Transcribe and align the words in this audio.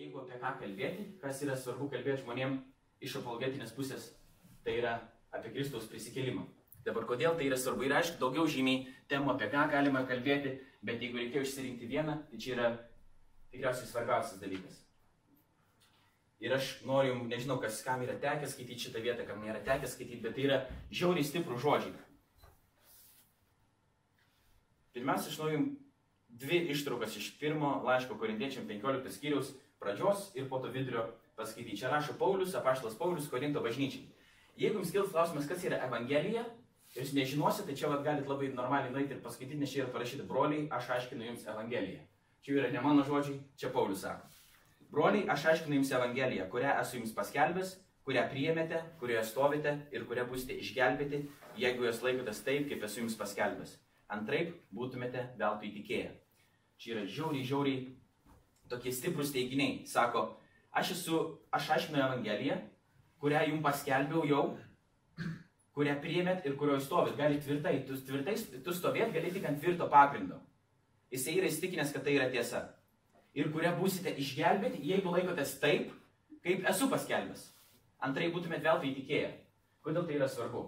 jeigu 0.00 0.22
apie 0.22 0.38
ką 0.40 0.54
kalbėti, 0.62 1.06
kas 1.20 1.42
yra 1.44 1.56
svarbu 1.58 1.90
kalbėti 1.92 2.22
žmonėm 2.24 2.56
iš 3.04 3.18
apologetinės 3.20 3.74
pusės, 3.76 4.10
tai 4.64 4.78
yra 4.80 4.96
apie 5.34 5.52
Kristaus 5.54 5.88
prisikėlimą. 5.90 6.46
Dabar 6.84 7.04
kodėl 7.08 7.36
tai 7.36 7.48
yra 7.50 7.58
svarbu 7.60 7.84
ir 7.84 7.96
aišku, 7.98 8.18
daugiau 8.20 8.48
žymiai 8.48 8.86
temų 9.10 9.34
apie 9.34 9.50
ką 9.52 9.66
galima 9.72 10.06
kalbėti, 10.08 10.56
bet 10.82 11.02
jeigu 11.04 11.20
reikėjo 11.20 11.44
išsirinkti 11.44 11.88
vieną, 11.90 12.16
tai 12.30 12.40
čia 12.40 12.54
yra 12.54 12.70
tikriausiai 13.52 13.90
svarbiausias 13.90 14.40
dalykas. 14.40 14.78
Ir 16.40 16.54
aš 16.56 16.70
noriu, 16.88 17.18
nežinau, 17.28 17.58
kas 17.60 17.82
kam 17.84 18.00
yra 18.00 18.14
tekę 18.16 18.48
skaityti 18.48 18.86
šitą 18.86 19.02
vietą, 19.04 19.26
kam 19.28 19.42
nėra 19.44 19.60
tekę 19.64 19.88
skaityti, 19.90 20.22
bet 20.24 20.38
tai 20.38 20.46
yra 20.46 20.62
žiauriai 20.88 21.26
stiprų 21.28 21.58
žodžiai. 21.60 21.92
Pirmiausia, 24.96 25.28
aš 25.28 25.36
noriu 25.42 25.66
dvi 26.40 26.62
ištraukas 26.72 27.18
iš 27.20 27.34
pirmo 27.38 27.74
laiško 27.84 28.16
korintiečiam 28.16 28.64
15 28.70 29.12
skyriaus 29.18 29.52
pradžios 29.80 30.30
ir 30.36 30.48
po 30.48 30.60
to 30.60 30.70
vidurio 30.70 31.06
paskaityti. 31.36 31.80
Čia 31.80 31.90
rašo 31.90 32.14
Paulius, 32.20 32.54
apaštalas 32.54 32.98
Paulius, 32.98 33.28
Korinto 33.32 33.62
bažnyčiai. 33.64 34.06
Jeigu 34.60 34.80
jums 34.80 34.92
kils 34.92 35.12
klausimas, 35.12 35.48
kas 35.48 35.64
yra 35.64 35.80
Evangelija, 35.86 36.44
ir 36.94 37.04
jūs 37.04 37.14
nežinosite, 37.16 37.70
tai 37.70 37.76
čia 37.80 37.88
vat, 37.88 38.02
galit 38.04 38.28
labai 38.28 38.50
normaliai 38.52 38.92
nueiti 38.92 39.16
ir 39.16 39.22
paskaityti, 39.24 39.60
nes 39.60 39.72
čia 39.72 39.84
yra 39.84 39.92
parašyta, 39.94 40.26
broliai, 40.28 40.66
aš 40.76 40.90
aiškinu 40.96 41.30
jums 41.30 41.46
Evangeliją. 41.48 42.02
Čia 42.44 42.56
yra 42.58 42.72
ne 42.74 42.82
mano 42.84 43.04
žodžiai, 43.06 43.40
čia 43.56 43.70
Paulius 43.72 44.04
sako. 44.04 44.28
Broliai, 44.90 45.28
aš 45.32 45.46
aiškinu 45.52 45.78
jums 45.78 45.92
Evangeliją, 45.96 46.48
kurią 46.52 46.74
esu 46.82 46.98
jums 46.98 47.14
paskelbęs, 47.16 47.76
kurią 48.04 48.24
priėmėte, 48.32 48.80
kurioje 49.00 49.22
stovite 49.28 49.76
ir 49.94 50.04
kurią 50.08 50.26
būsite 50.28 50.56
išgelbėti, 50.60 51.22
jeigu 51.60 51.86
jos 51.86 52.02
laikotės 52.04 52.42
taip, 52.44 52.66
kaip 52.68 52.84
esu 52.88 53.04
jums 53.04 53.16
paskelbęs. 53.20 53.76
Antraip 54.10 54.56
būtumėte 54.74 55.28
veltui 55.38 55.70
tikėję. 55.76 56.10
Čia 56.80 56.96
yra 56.96 57.04
žiauriai, 57.06 57.46
žiauriai 57.46 57.82
tokie 58.70 58.92
stiprus 58.94 59.32
teiginiai. 59.34 59.84
Sako, 59.86 60.26
aš 60.72 60.94
esu, 60.96 61.20
aš 61.52 61.70
aiškinu 61.76 62.00
Evangeliją, 62.00 62.56
kurią 63.20 63.44
jums 63.50 63.64
paskelbiau 63.66 64.24
jau, 64.28 64.44
kurią 65.76 65.96
priėmėt 66.02 66.46
ir 66.46 66.56
kurioje 66.60 66.84
stovit. 66.86 67.16
Gali 67.18 67.40
tvirtai, 67.42 67.76
tu, 67.88 67.98
tvirtai, 68.06 68.36
tu 68.64 68.74
stovėt 68.76 69.14
gali 69.14 69.32
tik 69.34 69.46
ant 69.48 69.60
tvirto 69.62 69.88
pagrindo. 69.92 70.40
Jisai 71.10 71.38
yra 71.40 71.50
įstikinęs, 71.50 71.92
kad 71.94 72.06
tai 72.06 72.16
yra 72.18 72.30
tiesa. 72.30 72.68
Ir 73.34 73.50
kurią 73.54 73.76
būsite 73.78 74.12
išgelbėti, 74.18 74.82
jeigu 74.86 75.12
laikotės 75.14 75.56
taip, 75.62 75.90
kaip 76.44 76.66
esu 76.70 76.90
paskelbęs. 76.90 77.48
Antrai 78.02 78.30
būtumėt 78.34 78.64
vėl 78.64 78.80
tai 78.82 78.92
tikėję. 78.96 79.30
Kodėl 79.84 80.06
tai 80.06 80.16
yra 80.18 80.28
svarbu? 80.30 80.64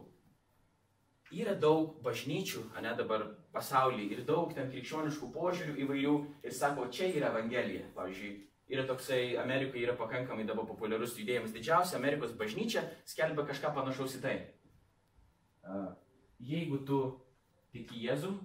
Yra 1.32 1.54
daug 1.56 1.94
bažnyčių, 2.04 2.66
ne 2.84 2.90
dabar 2.96 3.22
pasaulyje, 3.54 4.10
ir 4.12 4.24
daug 4.28 4.50
ten 4.52 4.68
krikščioniškų 4.68 5.30
požiūrių 5.32 5.76
įvairių 5.84 6.16
ir 6.44 6.52
sako, 6.52 6.90
čia 6.92 7.08
yra 7.08 7.30
Evangelija. 7.32 7.86
Pavyzdžiui, 7.96 8.32
yra 8.72 8.84
toksai, 8.88 9.38
Amerikoje 9.40 9.86
yra 9.86 9.94
pakankamai 9.96 10.44
dabar 10.48 10.66
populiarus 10.68 11.16
judėjimas. 11.16 11.54
Didžiausia 11.56 11.96
Amerikos 11.96 12.34
bažnyčia 12.36 12.84
skelbia 13.08 13.46
kažką 13.48 13.72
panašaus 13.78 14.18
į 14.18 14.20
tai. 14.26 14.34
Jeigu 16.42 16.82
tu 16.84 16.98
tiki 17.72 18.02
Jėzum, 18.04 18.36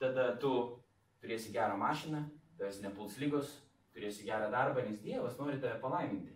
tada 0.00 0.30
tu 0.40 0.54
turėsi 1.20 1.52
gerą 1.52 1.76
mašiną, 1.80 2.22
tavęs 2.56 2.80
nepuls 2.86 3.18
lygos, 3.20 3.52
turėsi 3.92 4.24
gerą 4.24 4.48
darbą, 4.52 4.86
nes 4.88 5.02
Dievas 5.04 5.36
nori 5.36 5.60
tave 5.60 5.76
palaiminti. 5.82 6.32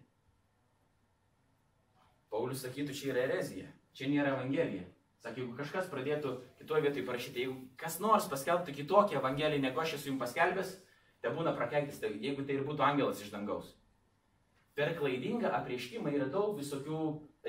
Paulius 2.29 2.61
sakytų, 2.61 2.92
čia 2.92 3.12
yra 3.14 3.25
erezija, 3.25 3.73
čia 3.97 4.12
nėra 4.12 4.36
Evangelija. 4.36 4.84
Sakė, 5.19 5.42
jeigu 5.42 5.56
kažkas 5.58 5.88
pradėtų 5.91 6.36
kitoje 6.61 6.84
vietoje 6.84 7.05
parašyti, 7.06 7.42
jeigu 7.42 7.56
kas 7.80 7.98
nors 8.02 8.28
paskelbtų 8.30 8.74
kitokią 8.77 9.19
Evangeliją, 9.19 9.64
negu 9.64 9.83
aš 9.83 9.97
esu 9.97 10.12
jums 10.12 10.22
paskelbęs, 10.22 10.77
te 11.22 11.33
būna 11.34 11.55
prakeiktis, 11.58 11.98
tai 11.98 12.12
jeigu 12.22 12.44
tai 12.47 12.55
ir 12.55 12.66
būtų 12.69 12.84
angelas 12.86 13.22
iš 13.24 13.33
dangaus. 13.34 13.72
Per 14.78 14.94
klaidingą 14.94 15.50
apreiškimą 15.58 16.12
yra 16.14 16.28
daug 16.30 16.55
visokių 16.61 17.01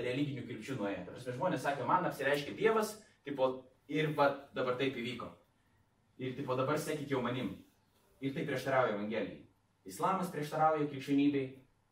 religinių 0.02 0.48
krypčių 0.48 0.80
nuėję. 0.80 1.04
Prasme, 1.12 1.36
žmonės 1.38 1.62
sakė, 1.68 1.86
man 1.86 2.10
apsireiškia 2.10 2.56
Dievas, 2.58 2.96
tipo, 3.28 3.52
ir 3.86 4.16
va, 4.18 4.32
dabar 4.58 4.80
taip 4.82 4.98
įvyko. 4.98 5.30
Ir 6.26 6.34
tipo, 6.40 6.58
dabar 6.58 6.82
sekit 6.82 7.14
jau 7.14 7.22
manim. 7.22 7.54
Ir 8.20 8.34
tai 8.34 8.48
prieštarauja 8.50 8.98
Evangelijai. 8.98 9.44
Islamas 9.86 10.34
prieštarauja 10.34 10.90
krikščionybei, 10.90 11.46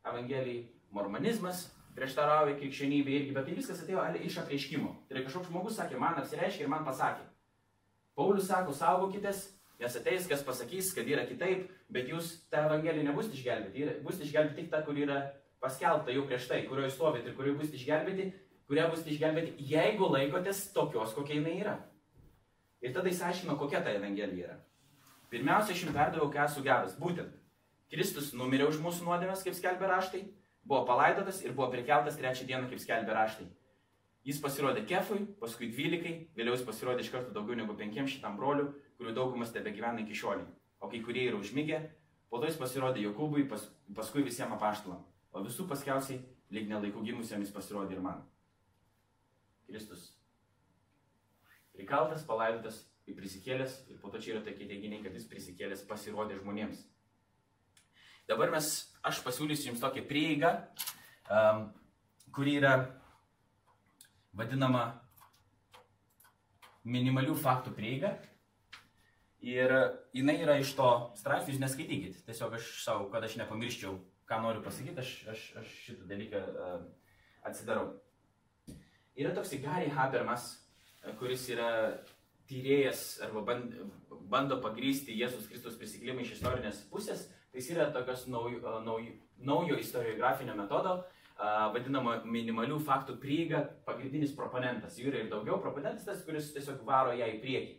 Evangelijai, 0.09 0.63
mormonizmas 0.89 1.67
prieštarauja 1.97 2.55
krikščionybė 2.59 3.13
irgi, 3.17 3.33
bet 3.33 3.47
tai 3.47 3.55
viskas 3.57 3.81
atėjo 3.81 4.03
iš 4.27 4.37
apreiškimo. 4.43 4.91
Tai 5.07 5.15
yra 5.15 5.25
kažkoks 5.25 5.49
žmogus 5.49 5.77
sakė, 5.79 5.97
man 6.01 6.19
apsireiškė 6.21 6.65
ir 6.65 6.71
man 6.71 6.85
pasakė. 6.85 7.25
Paulius 8.17 8.47
sako, 8.49 8.73
saugokitės, 8.77 9.43
nes 9.81 9.97
ateis, 9.97 10.29
kas 10.29 10.45
pasakys, 10.45 10.91
kad 10.93 11.09
yra 11.09 11.25
kitaip, 11.29 11.67
bet 11.93 12.09
jūs 12.09 12.31
tą 12.53 12.67
evangeliją 12.69 13.05
nebus 13.09 13.31
išgelbėti. 13.33 13.99
Bus 14.05 14.21
išgelbėti 14.21 14.61
tik 14.61 14.71
ta, 14.73 14.83
kur 14.85 14.97
yra 14.97 15.23
paskelbta 15.63 16.13
jau 16.13 16.25
prieš 16.29 16.47
tai, 16.49 16.63
kurioje 16.69 16.93
stovit 16.93 17.25
ir 17.25 17.35
kurioje 17.37 17.57
bus 17.61 17.73
išgelbėti, 17.73 18.29
kurią 18.69 18.87
bus 18.93 19.05
išgelbėti, 19.05 19.53
jeigu 19.71 20.09
laikotės 20.13 20.67
tokios, 20.75 21.13
kokia 21.17 21.39
jinai 21.39 21.59
yra. 21.63 21.75
Ir 22.81 22.93
tada 22.93 23.09
jis 23.09 23.23
aiškino, 23.25 23.57
kokia 23.57 23.81
ta 23.81 23.93
evangelija 23.97 24.51
yra. 24.51 24.57
Pirmiausia, 25.33 25.73
aš 25.73 25.85
jums 25.85 25.95
perdaviau, 25.97 26.29
ką 26.31 26.45
esu 26.45 26.63
geras. 26.63 26.93
Būtent, 26.99 27.33
Kristus 27.91 28.33
numirė 28.37 28.67
už 28.69 28.77
mūsų 28.83 29.07
nuodėmės, 29.07 29.41
kaip 29.43 29.55
skelbia 29.57 29.89
raštai, 29.91 30.21
buvo 30.67 30.83
palaidotas 30.85 31.41
ir 31.45 31.55
buvo 31.55 31.69
prikeltas 31.71 32.19
trečią 32.19 32.45
dieną, 32.47 32.67
kaip 32.69 32.83
skelbė 32.83 33.15
raštai. 33.15 33.47
Jis 34.27 34.41
pasirodė 34.43 34.83
kefui, 34.87 35.21
paskui 35.39 35.69
dvylikai, 35.71 36.13
vėliau 36.35 36.57
jis 36.57 36.65
pasirodė 36.67 37.05
iš 37.05 37.11
karto 37.13 37.31
daugiau 37.35 37.55
negu 37.55 37.77
penkiem 37.79 38.09
šitam 38.11 38.35
broliu, 38.35 38.73
kurių 38.99 39.13
daugumas 39.15 39.53
tebe 39.55 39.71
gyvena 39.71 40.03
iki 40.03 40.17
šioliai. 40.19 40.49
O 40.83 40.89
kai 40.91 40.99
kurie 41.05 41.23
yra 41.29 41.39
užmygę, 41.39 41.79
po 42.27 42.41
to 42.41 42.49
jis 42.49 42.59
pasirodė 42.59 43.05
Jokūbui, 43.05 43.45
pas, 43.47 43.63
paskui 43.95 44.25
visiems 44.27 44.57
apaštalam. 44.57 45.05
O 45.31 45.45
visų 45.45 45.69
paskiausiai, 45.71 46.19
lyg 46.51 46.67
nelaikų 46.67 47.05
gimusiems 47.07 47.53
pasirodė 47.55 47.95
ir 47.95 48.03
man. 48.03 48.19
Kristus. 49.69 50.11
Prikaltas, 51.77 52.27
palaidotas, 52.27 52.83
prisikėlęs, 53.07 53.79
ir 53.87 53.99
po 54.01 54.11
to 54.11 54.19
čia 54.19 54.35
yra 54.35 54.43
tokie 54.43 54.67
teiginiai, 54.67 55.03
kad 55.05 55.15
jis 55.15 55.27
prisikėlęs 55.31 55.87
pasirodė 55.87 56.41
žmonėms. 56.41 56.83
Dabar 58.27 58.51
mes, 58.51 58.69
aš 59.07 59.21
pasiūlysiu 59.23 59.69
jums 59.69 59.79
tokią 59.79 60.01
prieigą, 60.07 60.49
um, 61.31 61.61
kuri 62.35 62.57
yra 62.59 62.73
vadinama 64.35 64.81
minimalių 66.83 67.37
faktų 67.39 67.71
prieiga. 67.77 68.17
Ir 69.47 69.71
jinai 70.17 70.35
yra 70.41 70.57
iš 70.59 70.73
to 70.75 70.89
straipsnio, 71.15 71.53
jūs 71.55 71.63
neskaitykit. 71.63 72.19
Tiesiog 72.27 72.57
aš 72.57 72.67
savo, 72.83 73.07
kad 73.13 73.23
aš 73.23 73.37
nepamirščiau, 73.39 73.95
ką 74.27 74.41
noriu 74.43 74.65
pasakyti, 74.65 74.99
aš, 74.99 75.13
aš, 75.31 75.47
aš 75.61 75.71
šitą 75.85 76.09
dalyką 76.11 76.43
uh, 76.43 76.75
atsidarau. 77.47 77.93
Yra 79.17 79.31
toks 79.37 79.55
Gary 79.63 79.87
Habermas, 79.93 80.49
kuris 81.21 81.47
yra 81.53 81.71
tyrėjas 82.51 83.21
arba 83.23 83.47
band, 83.47 83.79
bando 84.27 84.59
pagrysti 84.63 85.15
Jėzus 85.15 85.47
Kristus 85.47 85.79
prisiklimą 85.79 86.27
iš 86.27 86.35
istorinės 86.37 86.83
pusės. 86.91 87.29
Jis 87.57 87.71
yra 87.73 87.89
tokios 87.93 88.27
naujo, 88.29 88.79
naujo, 88.85 89.13
naujo 89.41 89.77
istoriografinio 89.81 90.53
metodo, 90.57 90.99
vadinamo 91.73 92.19
minimalių 92.25 92.77
faktų 92.85 93.17
prieiga, 93.21 93.63
pagrindinis 93.85 94.35
proponentas. 94.37 94.97
Jų 94.97 95.11
yra 95.11 95.23
ir 95.23 95.31
daugiau, 95.31 95.57
proponentas 95.61 96.05
tas, 96.05 96.23
kuris 96.25 96.51
tiesiog 96.53 96.83
varo 96.85 97.15
ją 97.17 97.29
į 97.33 97.39
priekį. 97.41 97.73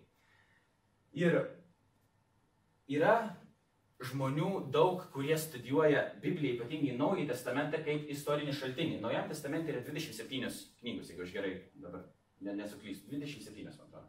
Ir 1.18 1.38
yra 2.98 3.14
žmonių 3.98 4.68
daug, 4.70 5.02
kurie 5.14 5.34
studijuoja 5.38 6.04
Bibliją, 6.22 6.58
ypatingai 6.58 6.94
Naująjį 6.98 7.26
Testamentą, 7.32 7.80
kaip 7.86 8.10
istorinį 8.14 8.54
šaltinį. 8.54 9.00
Naujam 9.02 9.26
Testamente 9.30 9.72
yra 9.72 9.82
27 9.86 10.52
knygos, 10.82 11.10
jeigu 11.10 11.24
aš 11.24 11.32
gerai 11.34 11.54
dabar 11.82 12.04
nesuklystu. 12.38 13.10
27, 13.10 13.64
man 13.66 13.88
atrodo. 13.88 14.06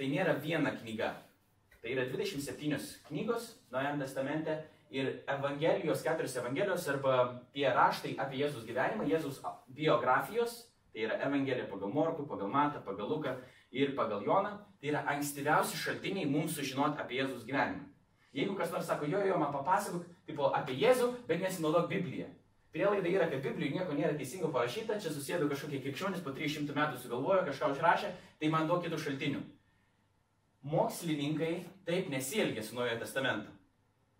Tai 0.00 0.08
nėra 0.08 0.38
viena 0.40 0.72
knyga. 0.78 1.12
Tai 1.80 1.92
yra 1.94 2.04
27 2.04 2.76
knygos 3.08 3.56
Naujam 3.70 3.98
Testamente 3.98 4.64
ir 4.90 5.22
Evangelijos, 5.26 6.02
keturios 6.02 6.36
Evangelijos 6.36 6.88
arba 6.88 7.14
tie 7.54 7.70
raštai 7.72 8.16
apie 8.20 8.42
Jėzus 8.42 8.66
gyvenimą, 8.68 9.06
Jėzus 9.08 9.38
biografijos, 9.68 10.66
tai 10.92 11.06
yra 11.06 11.16
Evangelija 11.24 11.68
pagal 11.70 11.88
Morku, 11.94 12.26
pagal 12.28 12.50
Matą, 12.52 12.82
pagal 12.84 13.08
Luką 13.08 13.36
ir 13.72 13.94
pagal 13.96 14.26
Joną, 14.26 14.58
tai 14.80 14.90
yra 14.92 15.06
ankstyviausi 15.14 15.78
šaltiniai 15.80 16.28
mums 16.28 16.58
sužinoti 16.58 17.00
apie 17.00 17.22
Jėzus 17.22 17.46
gyvenimą. 17.48 17.86
Jeigu 18.36 18.54
kas 18.58 18.70
nors 18.70 18.86
sako, 18.86 19.08
jo, 19.10 19.22
jo, 19.26 19.38
man 19.38 19.54
papasakok 19.54 20.04
tipo, 20.26 20.50
apie 20.54 20.76
Jėzų, 20.78 21.08
bet 21.26 21.40
nesinaudok 21.40 21.88
Bibliją. 21.90 22.28
Prielaida 22.70 23.08
yra, 23.08 23.30
kad 23.30 23.40
Biblijoje 23.42 23.78
nieko 23.78 23.96
nėra 23.96 24.12
teisingo 24.18 24.52
parašyta, 24.54 25.00
čia 25.02 25.10
susėdo 25.10 25.48
kažkokie 25.50 25.80
krikščionys 25.82 26.22
po 26.22 26.30
300 26.36 26.76
metų 26.76 27.00
sugalvojo, 27.02 27.46
kažką 27.48 27.72
užrašė, 27.72 28.12
tai 28.38 28.52
man 28.52 28.68
duok 28.70 28.84
kitų 28.84 29.00
šaltinių. 29.02 29.40
Mokslininkai 30.62 31.64
taip 31.86 32.10
nesielgia 32.12 32.62
su 32.62 32.74
Naujojo 32.74 32.98
testamento. 33.00 33.50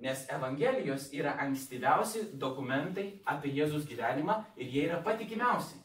Nes 0.01 0.25
Evangelijos 0.33 1.11
yra 1.13 1.35
ankstyviausi 1.45 2.31
dokumentai 2.41 3.21
apie 3.29 3.53
Jėzus 3.53 3.85
gyvenimą 3.85 4.39
ir 4.57 4.71
jie 4.73 4.87
yra 4.87 5.03
patikimiausi. 5.05 5.77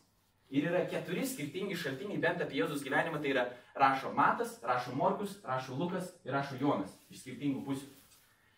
Ir 0.56 0.69
yra 0.69 0.86
keturi 0.88 1.25
skirtingi 1.28 1.75
šaltiniai 1.75 2.22
bent 2.24 2.40
apie 2.40 2.62
Jėzus 2.62 2.86
gyvenimą. 2.86 3.19
Tai 3.19 3.34
yra 3.34 3.44
rašo 3.75 4.13
Matas, 4.16 4.56
rašo 4.63 4.96
Morkus, 4.96 5.36
rašo 5.44 5.75
Lukas 5.75 6.13
ir 6.24 6.31
rašo 6.31 6.56
Jonas 6.62 6.96
iš 7.12 7.25
skirtingų 7.25 7.66
pusių. 7.68 7.92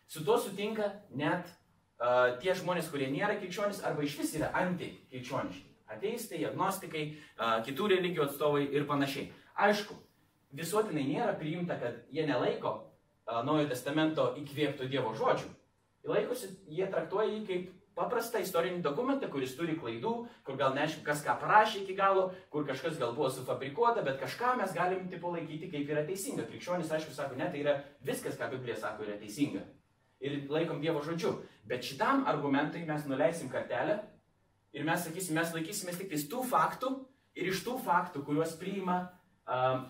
Su 0.07 0.21
tuo 0.23 0.37
sutinka 0.37 0.91
net 1.09 1.49
uh, 1.49 2.37
tie 2.43 2.53
žmonės, 2.53 2.91
kurie 2.93 3.09
nėra 3.09 3.39
krikščionys 3.41 3.81
arba 3.87 4.05
iš 4.05 4.19
vis 4.21 4.35
yra 4.37 4.53
antikrikščioniški. 4.61 5.65
Ateistai, 5.97 6.45
agnostikai, 6.45 7.07
uh, 7.39 7.57
kitų 7.65 7.89
religijų 7.95 8.27
atstovai 8.27 8.67
ir 8.69 8.85
panašiai. 8.85 9.31
Aišku, 9.57 9.97
visuotinai 10.55 11.05
nėra 11.07 11.33
priimta, 11.39 11.79
kad 11.81 12.03
jie 12.13 12.27
nelaiko 12.27 12.73
uh, 12.77 13.41
Naujojo 13.43 13.71
testamento 13.71 14.29
įkvėpto 14.39 14.87
Dievo 14.91 15.13
žodžių. 15.17 15.49
Laikosi, 16.07 16.53
jie 16.71 16.87
traktuoja 16.87 17.27
jį 17.33 17.41
kaip 17.47 17.73
paprastą 17.97 18.39
istorinį 18.43 18.83
dokumentą, 18.85 19.27
kuris 19.31 19.55
turi 19.57 19.75
klaidų, 19.79 20.13
kur 20.45 20.57
gal 20.59 20.75
neaišku, 20.77 21.01
kas 21.05 21.23
ką 21.25 21.33
parašė 21.41 21.81
iki 21.81 21.95
galo, 21.97 22.27
kur 22.53 22.67
kažkas 22.67 22.99
gal 23.01 23.15
buvo 23.17 23.31
sufabrikuota, 23.33 24.03
bet 24.05 24.19
kažką 24.21 24.53
mes 24.59 24.75
galim 24.75 25.07
tipo 25.09 25.31
laikyti 25.33 25.71
kaip 25.71 25.89
yra 25.89 26.05
teisinga. 26.07 26.45
Krikščionis, 26.51 26.93
aišku, 26.93 27.15
sako, 27.15 27.39
ne, 27.39 27.49
tai 27.51 27.63
yra 27.65 27.79
viskas, 28.05 28.37
ką 28.37 28.51
Biblija 28.53 28.77
sako, 28.77 29.07
yra 29.07 29.17
teisinga. 29.19 29.65
Ir 30.21 30.45
laikom 30.53 30.79
Dievo 30.81 31.01
žodžiu. 31.05 31.33
Bet 31.67 31.85
šitam 31.85 32.23
argumentui 32.29 32.85
mes 32.87 33.05
nuleisim 33.09 33.49
kartelę 33.53 33.99
ir 34.77 34.85
mes 34.85 35.03
sakysim, 35.03 35.35
mes 35.37 35.53
laikysimės 35.57 35.97
tik 35.99 36.13
tų 36.29 36.45
faktų 36.47 36.93
ir 37.37 37.49
iš 37.49 37.65
tų 37.65 37.79
faktų, 37.81 38.23
kuriuos 38.25 38.55
priima 38.61 39.01
uh, 39.49 39.83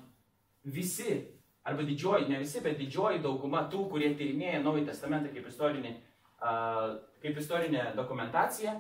visi, 0.74 1.22
arba 1.68 1.84
didžioji, 1.88 2.28
ne 2.32 2.42
visi, 2.44 2.62
bet 2.64 2.78
didžioji 2.80 3.24
dauguma 3.24 3.66
tų, 3.72 3.88
kurie 3.92 4.14
tyrinėja 4.20 4.62
Naująjį 4.64 4.92
Testamentą 4.92 5.34
kaip 5.34 5.50
istorinį 5.52 5.96
kaip 6.38 7.38
istorinė 7.42 7.92
dokumentacija, 7.98 8.76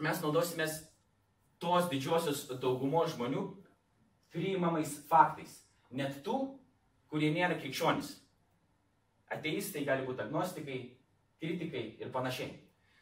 mes 0.00 0.22
naudosimės 0.22 0.80
tos 1.62 1.90
didžiosios 1.90 2.46
daugumos 2.62 3.14
žmonių 3.14 3.44
priimamais 4.34 4.96
faktais. 5.10 5.60
Net 5.90 6.20
tų, 6.24 6.38
kurie 7.10 7.30
nėra 7.34 7.58
krikščionys. 7.58 8.14
Ateistai 9.30 9.84
gali 9.86 10.06
būti 10.06 10.22
agnostikai, 10.24 10.80
kritikai 11.42 11.84
ir 12.02 12.10
panašiai. 12.14 12.52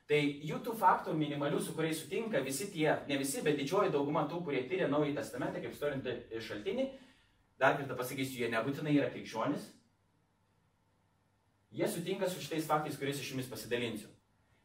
Tai 0.08 0.18
jų 0.48 0.62
tų 0.64 0.72
faktų 0.80 1.12
minimalių, 1.16 1.58
su 1.60 1.74
kuriais 1.76 1.98
sutinka 2.00 2.40
visi 2.40 2.70
tie, 2.72 2.88
ne 3.08 3.18
visi, 3.20 3.42
bet 3.44 3.58
didžioji 3.60 3.92
dauguma 3.92 4.24
tų, 4.28 4.40
kurie 4.44 4.62
tyria 4.68 4.88
Naująjį 4.88 5.18
Testamentą 5.18 5.60
kaip 5.60 5.74
istorinį 5.76 6.40
šaltinį, 6.46 6.86
dar 7.58 7.76
kartą 7.78 7.96
pasakysiu, 7.98 8.44
jie 8.44 8.52
nebūtinai 8.52 8.94
yra 8.96 9.10
krikščionis, 9.12 9.72
Jie 11.70 11.88
sutinka 11.88 12.28
su 12.28 12.40
šitais 12.40 12.66
faktais, 12.66 12.96
kuriais 12.96 13.20
aš 13.20 13.30
jumis 13.32 13.48
pasidalinsiu. 13.48 14.08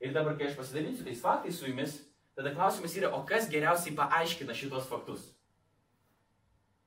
Ir 0.03 0.13
dabar, 0.15 0.37
kai 0.39 0.47
aš 0.47 0.57
pasidalinsiu 0.57 1.05
tais 1.05 1.21
faktais 1.21 1.57
su 1.59 1.67
jumis, 1.67 1.97
tada 2.35 2.53
klausimas 2.55 2.95
yra, 2.95 3.11
o 3.11 3.23
kas 3.27 3.49
geriausiai 3.51 3.95
paaiškina 3.97 4.55
šitos 4.55 4.87
faktus? 4.87 5.25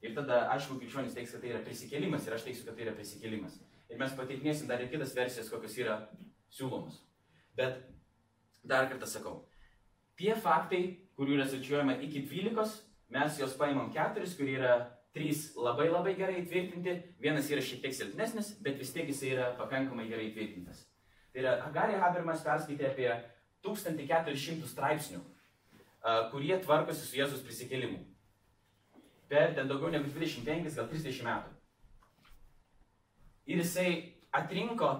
Ir 0.04 0.14
tada, 0.16 0.46
aišku, 0.54 0.78
krikščionis 0.80 1.16
teiks, 1.16 1.34
kad 1.34 1.44
tai 1.44 1.52
yra 1.52 1.60
prisikėlimas 1.64 2.26
ir 2.26 2.36
aš 2.36 2.46
teiksiu, 2.48 2.64
kad 2.68 2.78
tai 2.78 2.86
yra 2.86 2.96
prisikėlimas. 2.96 3.58
Ir 3.92 4.00
mes 4.00 4.16
pateikinėsim 4.16 4.70
dar 4.70 4.80
ir 4.80 4.90
kitas 4.92 5.12
versijas, 5.16 5.52
kokios 5.52 5.76
yra 5.80 5.98
siūlomos. 6.52 7.02
Bet 7.56 7.78
dar 8.64 8.88
kartą 8.90 9.08
sakau, 9.08 9.36
tie 10.16 10.32
faktai, 10.34 10.82
kurių 11.16 11.38
yra 11.38 11.48
skaičiuojama 11.48 12.00
iki 12.08 12.24
12, 12.28 12.80
mes 13.12 13.40
juos 13.40 13.56
paimam 13.60 13.92
keturis, 13.92 14.36
kurie 14.36 14.56
yra 14.58 14.74
Trys 15.16 15.54
labai 15.56 15.86
labai 15.88 16.12
gerai 16.18 16.42
įtvirtinti, 16.42 16.92
vienas 17.24 17.46
yra 17.48 17.62
šiek 17.64 17.80
tiek 17.80 17.94
silpnesnis, 17.96 18.50
bet 18.60 18.76
vis 18.76 18.90
tiek 18.92 19.08
jis 19.08 19.22
yra 19.30 19.46
pakankamai 19.56 20.04
gerai 20.10 20.26
įtvirtintas. 20.28 20.82
Tai 21.32 21.40
yra, 21.40 21.54
Gary 21.72 21.96
Habermas 21.96 22.44
perskaitė 22.44 22.90
apie 22.90 23.08
1400 23.64 24.68
straipsnių, 24.68 25.22
kurie 26.34 26.54
tvarkosi 26.60 27.08
su 27.08 27.16
Jėzus 27.16 27.42
prisikėlimu. 27.48 28.02
Per 29.32 29.56
ten 29.56 29.72
daugiau 29.72 29.90
negu 29.90 30.12
25, 30.12 30.70
gal 30.76 30.92
30 30.92 31.24
metų. 31.26 31.56
Ir 33.48 33.64
jisai 33.64 33.90
atrinko, 34.36 34.92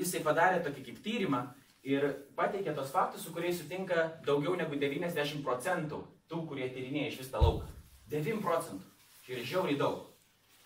jisai 0.00 0.24
padarė 0.24 0.64
tokį 0.64 0.88
kaip 0.88 1.04
tyrimą 1.04 1.44
ir 1.84 2.08
pateikė 2.38 2.74
tos 2.74 2.92
faktus, 2.94 3.24
su 3.24 3.36
kuriais 3.36 3.60
sutinka 3.60 4.08
daugiau 4.26 4.56
negu 4.58 4.80
90 4.80 5.44
procentų 5.44 6.06
tų, 6.28 6.46
kurie 6.48 6.72
tyrinėja 6.72 7.12
iš 7.12 7.20
vis 7.22 7.36
tą 7.36 7.44
lauką. 7.44 7.77
9 8.12 8.42
procentų. 8.44 8.84
Čia 9.26 9.36
yra 9.36 9.46
žiauriai 9.52 9.78
daug. 9.80 10.04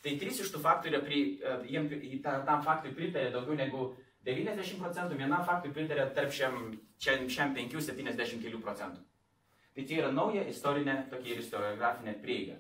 Tai 0.03 0.15
3 0.19 0.41
iš 0.43 0.51
tų 0.55 0.61
pri, 0.63 1.21
e, 1.39 1.57
jiem, 1.71 1.89
tam 2.23 2.63
faktui 2.63 2.95
pritarė 2.95 3.31
daugiau 3.31 3.55
negu 3.55 3.95
90 4.27 4.79
procentų, 4.79 5.19
vienam 5.19 5.45
faktui 5.47 5.73
pritarė 5.75 6.09
tarp 6.15 6.31
šiam, 6.31 6.73
šiam, 6.99 7.29
šiam 7.29 7.55
5-70 7.55 8.43
kelių 8.43 8.61
procentų. 8.63 9.03
Tai 9.75 9.85
čia 9.89 10.03
yra 10.03 10.11
nauja 10.13 10.45
istorinė 10.47 11.07
tokia 11.11 11.35
ir 11.35 11.43
istoriografinė 11.43 12.17
prieiga. 12.23 12.59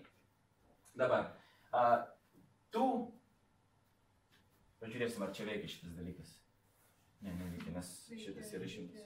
Dabar, 0.96 1.32
a, 1.72 1.82
tų, 2.72 2.86
pažiūrėsim, 4.82 5.22
ar 5.22 5.34
čia 5.36 5.46
veikia 5.48 5.70
šitas 5.74 5.98
dalykas. 5.98 6.38
Ne, 7.22 7.34
neveikia, 7.38 7.74
nes 7.76 7.92
šitas 8.10 8.54
yra 8.56 8.66
išimtas. 8.66 9.04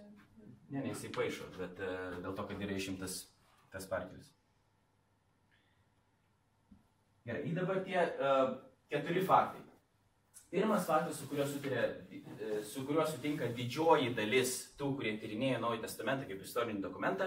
Ne, 0.71 0.81
ne, 0.81 0.89
jisai 0.91 1.13
paaišo, 1.15 1.51
bet 1.59 1.83
uh, 1.85 2.17
dėl 2.23 2.33
to, 2.35 2.47
kad 2.49 2.63
yra 2.65 2.79
išimtas 2.79 3.21
tas 3.71 3.87
partijos. 3.91 4.33
Gerai, 7.27 7.51
dabar 7.51 7.81
tie 7.83 7.99
uh, 7.99 8.55
keturi 8.87 9.25
faktai. 9.27 9.65
Pirmas 10.51 10.85
faktas, 10.87 11.17
su 11.19 11.27
kuriuo, 11.27 11.45
sutirė, 11.51 11.81
e, 12.15 12.61
su 12.63 12.85
kuriuo 12.87 13.03
sutinka 13.11 13.49
didžioji 13.51 14.13
dalis 14.15 14.53
tų, 14.79 14.93
kurie 15.01 15.17
tyrinėja 15.19 15.59
Naują 15.59 15.83
Testamentą 15.83 16.29
kaip 16.29 16.45
istorinį 16.47 16.85
dokumentą, 16.85 17.27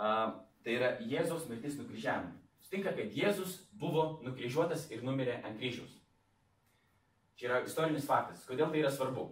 uh, 0.00 0.38
tai 0.64 0.78
yra 0.78 0.88
Jėzaus 1.04 1.44
mirtis 1.50 1.76
nukryžiavimu. 1.76 2.32
Sutinka, 2.64 2.94
kad 2.96 3.12
Jėzus 3.12 3.58
buvo 3.76 4.06
nukryžiuotas 4.24 4.86
ir 4.88 5.04
numirė 5.04 5.36
ant 5.42 5.60
kryžiaus. 5.60 5.92
Čia 7.36 7.50
yra 7.50 7.60
istorinis 7.68 8.08
faktas. 8.08 8.48
Kodėl 8.48 8.72
tai 8.72 8.80
yra 8.80 8.94
svarbu? 8.94 9.26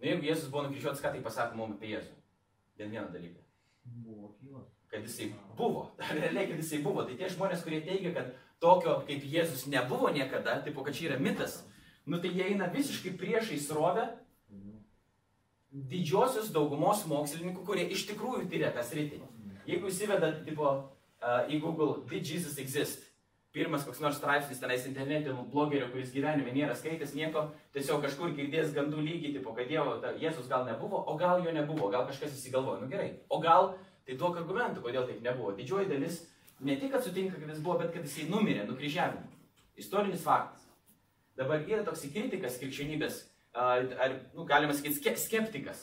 Na, 0.00 0.08
jeigu 0.08 0.24
Jėzus 0.30 0.48
buvo 0.48 0.64
nukryžiuotas, 0.70 1.04
ką 1.04 1.12
tai 1.12 1.20
pasako 1.28 1.60
mums 1.60 1.76
apie 1.76 1.92
Jėzų? 1.92 2.16
Vien 2.80 2.96
vieną 2.96 3.12
dalyką. 3.12 3.44
Buvo 4.08 4.32
gyvas 4.40 4.77
kad 4.90 5.04
jisai 5.04 5.32
buvo. 5.56 5.88
Realiai, 6.18 6.48
kad 6.50 6.60
jisai 6.60 6.82
buvo. 6.84 7.04
Tai 7.06 7.16
tie 7.18 7.30
žmonės, 7.32 7.64
kurie 7.66 7.80
teigia, 7.84 8.14
kad 8.16 8.32
tokio 8.62 9.00
kaip 9.08 9.26
Jėzus 9.26 9.66
nebuvo 9.70 10.10
niekada, 10.14 10.58
tipo, 10.64 10.84
kad 10.86 10.96
čia 10.96 11.12
yra 11.12 11.18
mitas, 11.22 11.60
nu 12.08 12.18
tai 12.22 12.32
jie 12.34 12.48
eina 12.52 12.70
visiškai 12.72 13.14
priešai 13.20 13.60
srovę 13.62 14.08
didžiosios 15.68 16.48
daugumos 16.54 17.04
mokslininkų, 17.08 17.64
kurie 17.66 17.84
iš 17.92 18.06
tikrųjų 18.08 18.48
tyria 18.50 18.72
tą 18.74 18.82
sritį. 18.84 19.20
Jeigu 19.68 19.90
įsivedat, 19.90 20.40
tipo, 20.46 20.70
uh, 21.20 21.42
į 21.50 21.60
Google, 21.60 22.00
did 22.08 22.24
Jesus 22.24 22.56
exist? 22.58 23.04
Pirmas 23.52 23.84
koks 23.84 24.00
nors 24.00 24.18
straipsnis 24.20 24.60
tenais 24.60 24.84
internete 24.88 25.32
blogerio, 25.52 25.88
kuris 25.92 26.12
gyvenime 26.12 26.52
nėra 26.52 26.74
skaitęs 26.76 27.14
nieko, 27.16 27.46
tiesiog 27.76 28.02
kažkur 28.04 28.34
girdės 28.36 28.74
gandų 28.76 29.00
lygiai, 29.04 29.34
tipo, 29.36 29.54
kad 29.56 29.68
Dievo, 29.70 29.96
ta, 30.02 30.12
Jėzus 30.20 30.48
gal 30.50 30.66
nebuvo, 30.68 31.00
o 31.00 31.16
gal 31.20 31.44
jo 31.44 31.52
nebuvo, 31.52 31.88
gal 31.92 32.06
kažkas 32.08 32.36
įsigalvojo, 32.36 32.82
nu 32.84 32.90
gerai. 32.92 33.10
O 33.32 33.40
gal 33.44 33.74
Tai 34.08 34.16
duok 34.16 34.38
argumentų, 34.40 34.80
kodėl 34.80 35.04
taip 35.04 35.20
nebuvo. 35.20 35.50
Didžioji 35.52 35.90
dalis 35.90 36.22
ne 36.64 36.78
tik, 36.80 36.94
kad 36.94 37.04
sutinka, 37.04 37.36
kad 37.36 37.50
jis 37.52 37.60
buvo, 37.60 37.74
bet 37.82 37.90
kad 37.92 38.06
jisai 38.06 38.24
numirė 38.30 38.62
nukryžiavimu. 38.64 39.26
Istorinis 39.76 40.22
faktas. 40.24 40.62
Dabar 41.36 41.60
yra 41.68 41.82
toks 41.84 42.06
kritikas 42.08 42.56
krikščionybės, 42.58 43.18
ar, 43.52 44.14
nu, 44.32 44.46
galima 44.48 44.72
sakyti, 44.72 45.12
skeptikas. 45.20 45.82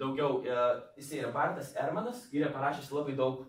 Daugiau, 0.00 0.40
jisai 0.98 1.20
yra 1.20 1.30
Bartas 1.32 1.70
Ermanas, 1.78 2.24
yra 2.34 2.50
parašęs 2.50 2.90
labai 2.90 3.14
daug 3.14 3.44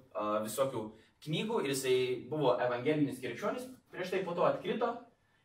visokių 0.45 0.83
knygų 1.25 1.63
ir 1.63 1.73
jisai 1.73 1.97
buvo 2.29 2.53
evangelinis 2.61 3.17
krikščionis, 3.23 3.65
prieš 3.91 4.13
tai 4.13 4.21
po 4.27 4.35
to 4.37 4.45
atkrito 4.45 4.91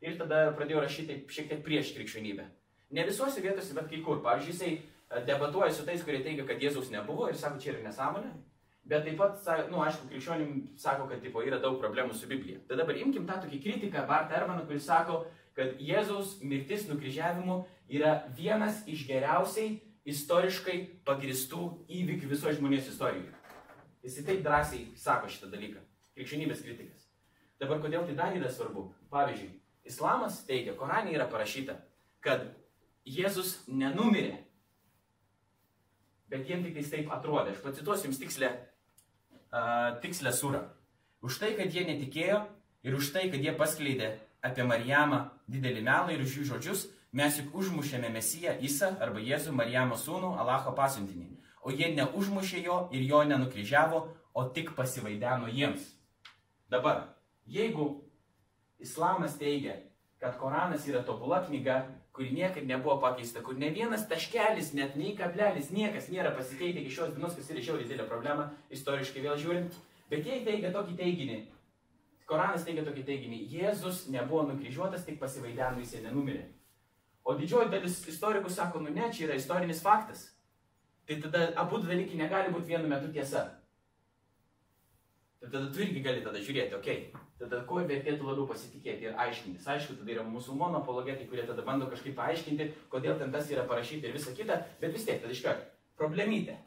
ir 0.05 0.19
tada 0.19 0.51
pradėjo 0.53 0.83
rašyti 0.85 1.23
šiek 1.31 1.49
tiek 1.49 1.65
prieš 1.65 1.95
krikščionybę. 1.97 2.45
Ne 2.93 3.07
visose 3.07 3.41
vietose, 3.41 3.73
bet 3.73 3.89
kai 3.89 4.03
kur. 4.05 4.21
Pavyzdžiui, 4.21 4.53
jisai 4.53 5.23
debatuoja 5.25 5.73
su 5.73 5.87
tais, 5.87 6.05
kurie 6.05 6.21
teigia, 6.21 6.45
kad 6.45 6.61
Jėzaus 6.61 6.93
nebuvo 6.93 7.27
ir 7.31 7.37
sako, 7.39 7.57
čia 7.63 7.73
yra 7.73 7.87
nesąmonė. 7.87 8.31
Bet 8.89 9.03
taip 9.05 9.19
pat, 9.19 9.43
nu, 9.69 9.83
aišku, 9.85 10.07
krikščionim 10.09 10.53
sako, 10.79 11.05
kad 11.11 11.21
tipo, 11.21 11.43
yra 11.45 11.59
daug 11.61 11.77
problemų 11.81 12.15
su 12.17 12.29
Biblija. 12.29 12.63
Tai 12.65 12.79
dabar 12.79 12.97
imkim 12.97 13.27
tą 13.27 13.35
tokį 13.43 13.59
kritiką 13.61 14.05
Bart 14.09 14.31
Ermaną, 14.33 14.63
kuris 14.65 14.87
sako, 14.89 15.19
kad 15.57 15.77
Jėzaus 15.83 16.39
mirtis 16.41 16.87
nukryžiavimu 16.89 17.59
yra 17.99 18.15
vienas 18.37 18.81
iš 18.89 19.03
geriausiai 19.05 19.75
istoriškai 20.09 20.79
pagristų 21.05 21.67
įvykių 21.99 22.31
viso 22.31 22.53
žmonijos 22.55 22.89
istorijoje. 22.89 23.35
Jis 24.01 24.17
taip 24.25 24.41
drąsiai 24.45 24.87
sako 24.97 25.29
šitą 25.29 25.51
dalyką. 25.51 25.83
Krikščionybės 26.17 26.65
kritikas. 26.65 27.05
Dabar 27.61 27.81
kodėl 27.83 28.07
tai 28.07 28.15
dar 28.17 28.33
yra 28.33 28.49
svarbu? 28.49 28.87
Pavyzdžiui, 29.11 29.51
islamas 29.85 30.41
teigia, 30.47 30.73
Korane 30.79 31.13
yra 31.13 31.27
parašyta, 31.29 31.75
kad 32.23 32.47
Jėzus 33.05 33.59
nenumirė, 33.67 34.37
bet 36.31 36.49
jiems 36.49 36.65
tik 36.69 36.89
taip 36.89 37.13
atrodė. 37.13 37.53
Aš 37.53 37.63
pacituosiu 37.65 38.09
jums 38.09 38.21
tikslę 38.21 38.51
tikslę 40.01 40.33
surą. 40.33 40.63
Už 41.21 41.39
tai, 41.41 41.55
kad 41.57 41.73
jie 41.73 41.83
netikėjo 41.87 42.43
ir 42.83 42.95
už 42.95 43.11
tai, 43.15 43.27
kad 43.31 43.41
jie 43.43 43.53
paskleidė 43.57 44.13
apie 44.45 44.63
Marijamą 44.63 45.25
didelį 45.51 45.83
melą 45.83 46.13
ir 46.15 46.23
už 46.23 46.37
jų 46.37 46.45
žodžius, 46.53 46.85
mes 47.11 47.39
juk 47.41 47.55
užmušėme 47.57 48.11
Mesiją 48.13 48.55
Isa 48.61 48.93
arba 49.01 49.19
Jėzų 49.19 49.51
Marijamo 49.57 49.97
sūnų 49.99 50.35
Alacho 50.39 50.71
pasiuntinį. 50.77 51.27
O 51.65 51.73
jie 51.75 51.91
neužmušė 51.95 52.63
jo 52.63 52.77
ir 52.95 53.03
jo 53.03 53.23
nenukryžiavo, 53.27 54.05
o 54.33 54.43
tik 54.55 54.71
pasivaideno 54.77 55.49
jiems. 55.51 55.83
Dabar, 56.69 57.09
jeigu 57.49 58.05
islamas 58.79 59.35
teigia, 59.41 59.75
kad 60.21 60.37
Koranas 60.37 60.85
yra 60.87 61.01
tobula 61.03 61.41
knyga, 61.47 61.81
kuri 62.19 62.31
niekad 62.35 62.67
nebuvo 62.67 62.99
pakeista, 62.99 63.39
kur 63.39 63.55
ne 63.55 63.69
vienas 63.71 64.01
taškelis, 64.11 64.73
net 64.75 64.97
nei 64.99 65.13
kablelis, 65.15 65.69
niekas 65.71 66.09
nėra 66.11 66.33
pasikeitę 66.35 66.81
iki 66.81 66.91
šios 66.91 67.13
dienos, 67.13 67.37
kas 67.37 67.47
yra 67.53 67.61
žiauriai 67.63 67.87
didelė 67.87 68.07
problema, 68.09 68.49
istoriškai 68.75 69.23
vėl 69.23 69.37
žiūrint. 69.39 69.77
Bet 70.11 70.27
jie 70.27 70.41
teigia 70.43 70.73
tokį 70.75 70.97
teiginį. 70.99 71.37
Koranas 72.27 72.65
teigia 72.67 72.83
tokį 72.83 73.05
teiginį. 73.07 73.39
Jėzus 73.53 74.01
nebuvo 74.11 74.41
nukryžiuotas, 74.49 75.05
tik 75.07 75.15
pasivaideno 75.21 75.79
jis 75.79 75.95
nenumirė. 76.03 76.43
O 77.23 77.37
didžioji 77.39 77.71
dalis 77.71 77.95
istorikų 78.11 78.51
sako, 78.51 78.83
nu 78.83 78.91
ne, 78.91 79.07
čia 79.15 79.29
yra 79.29 79.39
istorinis 79.39 79.79
faktas. 79.85 80.25
Tai 81.07 81.21
tada 81.23 81.45
abu 81.63 81.79
dalykai 81.85 82.19
negali 82.19 82.51
būti 82.51 82.73
vienu 82.73 82.91
metu 82.91 83.13
tiesa. 83.15 83.45
Tada 85.39 85.71
tu 85.71 85.79
irgi 85.79 86.01
gali 86.03 86.21
tada 86.23 86.39
žiūrėti, 86.43 86.75
okei, 86.75 87.03
okay, 87.13 87.27
tada 87.39 87.61
kuo 87.67 87.79
vertėtų 87.87 88.25
labiau 88.27 88.47
pasitikėti 88.49 89.07
ir 89.07 89.19
aiškintis. 89.23 89.67
Aišku, 89.71 89.95
tada 90.01 90.11
yra 90.11 90.25
musulmonų 90.27 90.81
apologetai, 90.81 91.27
kurie 91.31 91.45
tada 91.47 91.63
bando 91.63 91.87
kažkaip 91.91 92.17
paaiškinti, 92.17 92.67
kodėl 92.91 93.15
ten 93.21 93.31
tas 93.31 93.47
yra 93.53 93.63
parašyta 93.69 94.09
ir 94.09 94.17
visa 94.17 94.33
kita, 94.35 94.59
bet 94.81 94.91
vis 94.95 95.07
tiek, 95.07 95.21
tada 95.23 95.31
iškart, 95.31 95.63
problemytė. 95.99 96.57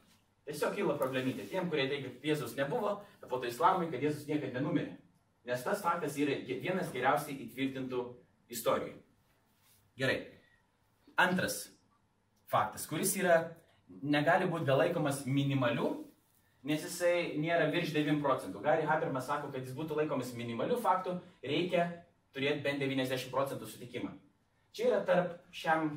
Tiesiog 0.49 0.73
kyla 0.79 0.97
problemytė 0.99 1.45
tiem, 1.51 1.69
kurie 1.71 1.85
teigia, 1.91 2.15
kad 2.15 2.25
Jėzus 2.33 2.57
nebuvo, 2.57 2.97
po 3.29 3.39
to 3.39 3.51
islamui, 3.51 3.91
kad 3.93 4.03
Jėzus 4.03 4.25
niekada 4.27 4.57
nenumirė. 4.57 4.97
Nes 5.47 5.63
tas 5.67 5.83
faktas 5.85 6.17
yra 6.23 6.39
vienas 6.49 6.89
geriausiai 6.95 7.37
įtvirtintų 7.45 8.07
istorijų. 8.57 8.97
Gerai. 10.01 10.17
Antras 11.21 11.67
faktas, 12.51 12.89
kuris 12.89 13.13
yra, 13.21 13.43
negali 14.03 14.49
būti 14.49 14.67
belaikomas 14.71 15.23
minimaliu 15.29 15.93
nes 16.67 16.85
jisai 16.87 17.35
nėra 17.43 17.69
virš 17.73 17.93
9 17.97 18.23
procentų. 18.23 18.63
Gary 18.63 18.87
Habermas 18.87 19.27
sako, 19.27 19.51
kad 19.53 19.67
jis 19.67 19.75
būtų 19.77 19.99
laikomas 19.99 20.33
minimaliu 20.39 20.79
faktu, 20.83 21.17
reikia 21.43 21.89
turėti 22.35 22.63
bent 22.65 22.83
90 22.83 23.33
procentų 23.33 23.69
sutikimą. 23.69 24.13
Čia 24.73 24.89
yra 24.89 25.01
tarp 25.07 25.35
šiam 25.53 25.97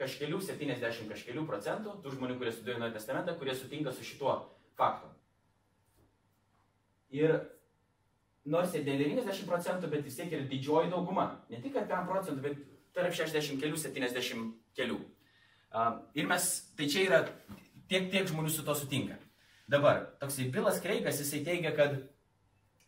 kažkelių 0.00 0.40
70 0.42 1.10
kažkelių 1.12 1.44
procentų 1.48 1.98
tų 2.04 2.14
žmonių, 2.16 2.38
kurie 2.40 2.52
studijuoja 2.52 2.82
Naują 2.82 2.96
Testamentą, 2.96 3.36
kurie 3.38 3.54
sutinka 3.56 3.92
su 3.92 4.04
šituo 4.04 4.38
faktu. 4.76 5.12
Ir 7.16 7.36
nors 8.44 8.74
ir 8.74 8.84
90 8.86 9.46
procentų, 9.48 9.90
bet 9.92 10.04
vis 10.04 10.16
tiek 10.18 10.32
yra 10.32 10.48
didžioji 10.50 10.90
dauguma. 10.92 11.28
Ne 11.52 11.60
tik 11.62 11.76
5 11.76 12.08
procentų, 12.08 12.42
bet 12.44 12.64
tarp 12.96 13.14
60 13.14 13.60
kelių, 13.62 13.78
70 13.80 14.50
kelių. 14.76 14.98
Ir 16.16 16.28
mes, 16.28 16.50
tai 16.76 16.88
čia 16.88 17.06
yra 17.06 17.22
tiek, 17.88 18.10
tiek 18.12 18.26
žmonių 18.28 18.52
su 18.52 18.64
to 18.66 18.74
sutinka. 18.76 19.18
Dabar, 19.68 20.04
toksai 20.20 20.50
Bilas 20.54 20.78
Kreigas, 20.80 21.18
jisai 21.18 21.42
teigia, 21.44 21.72
kad 21.74 21.96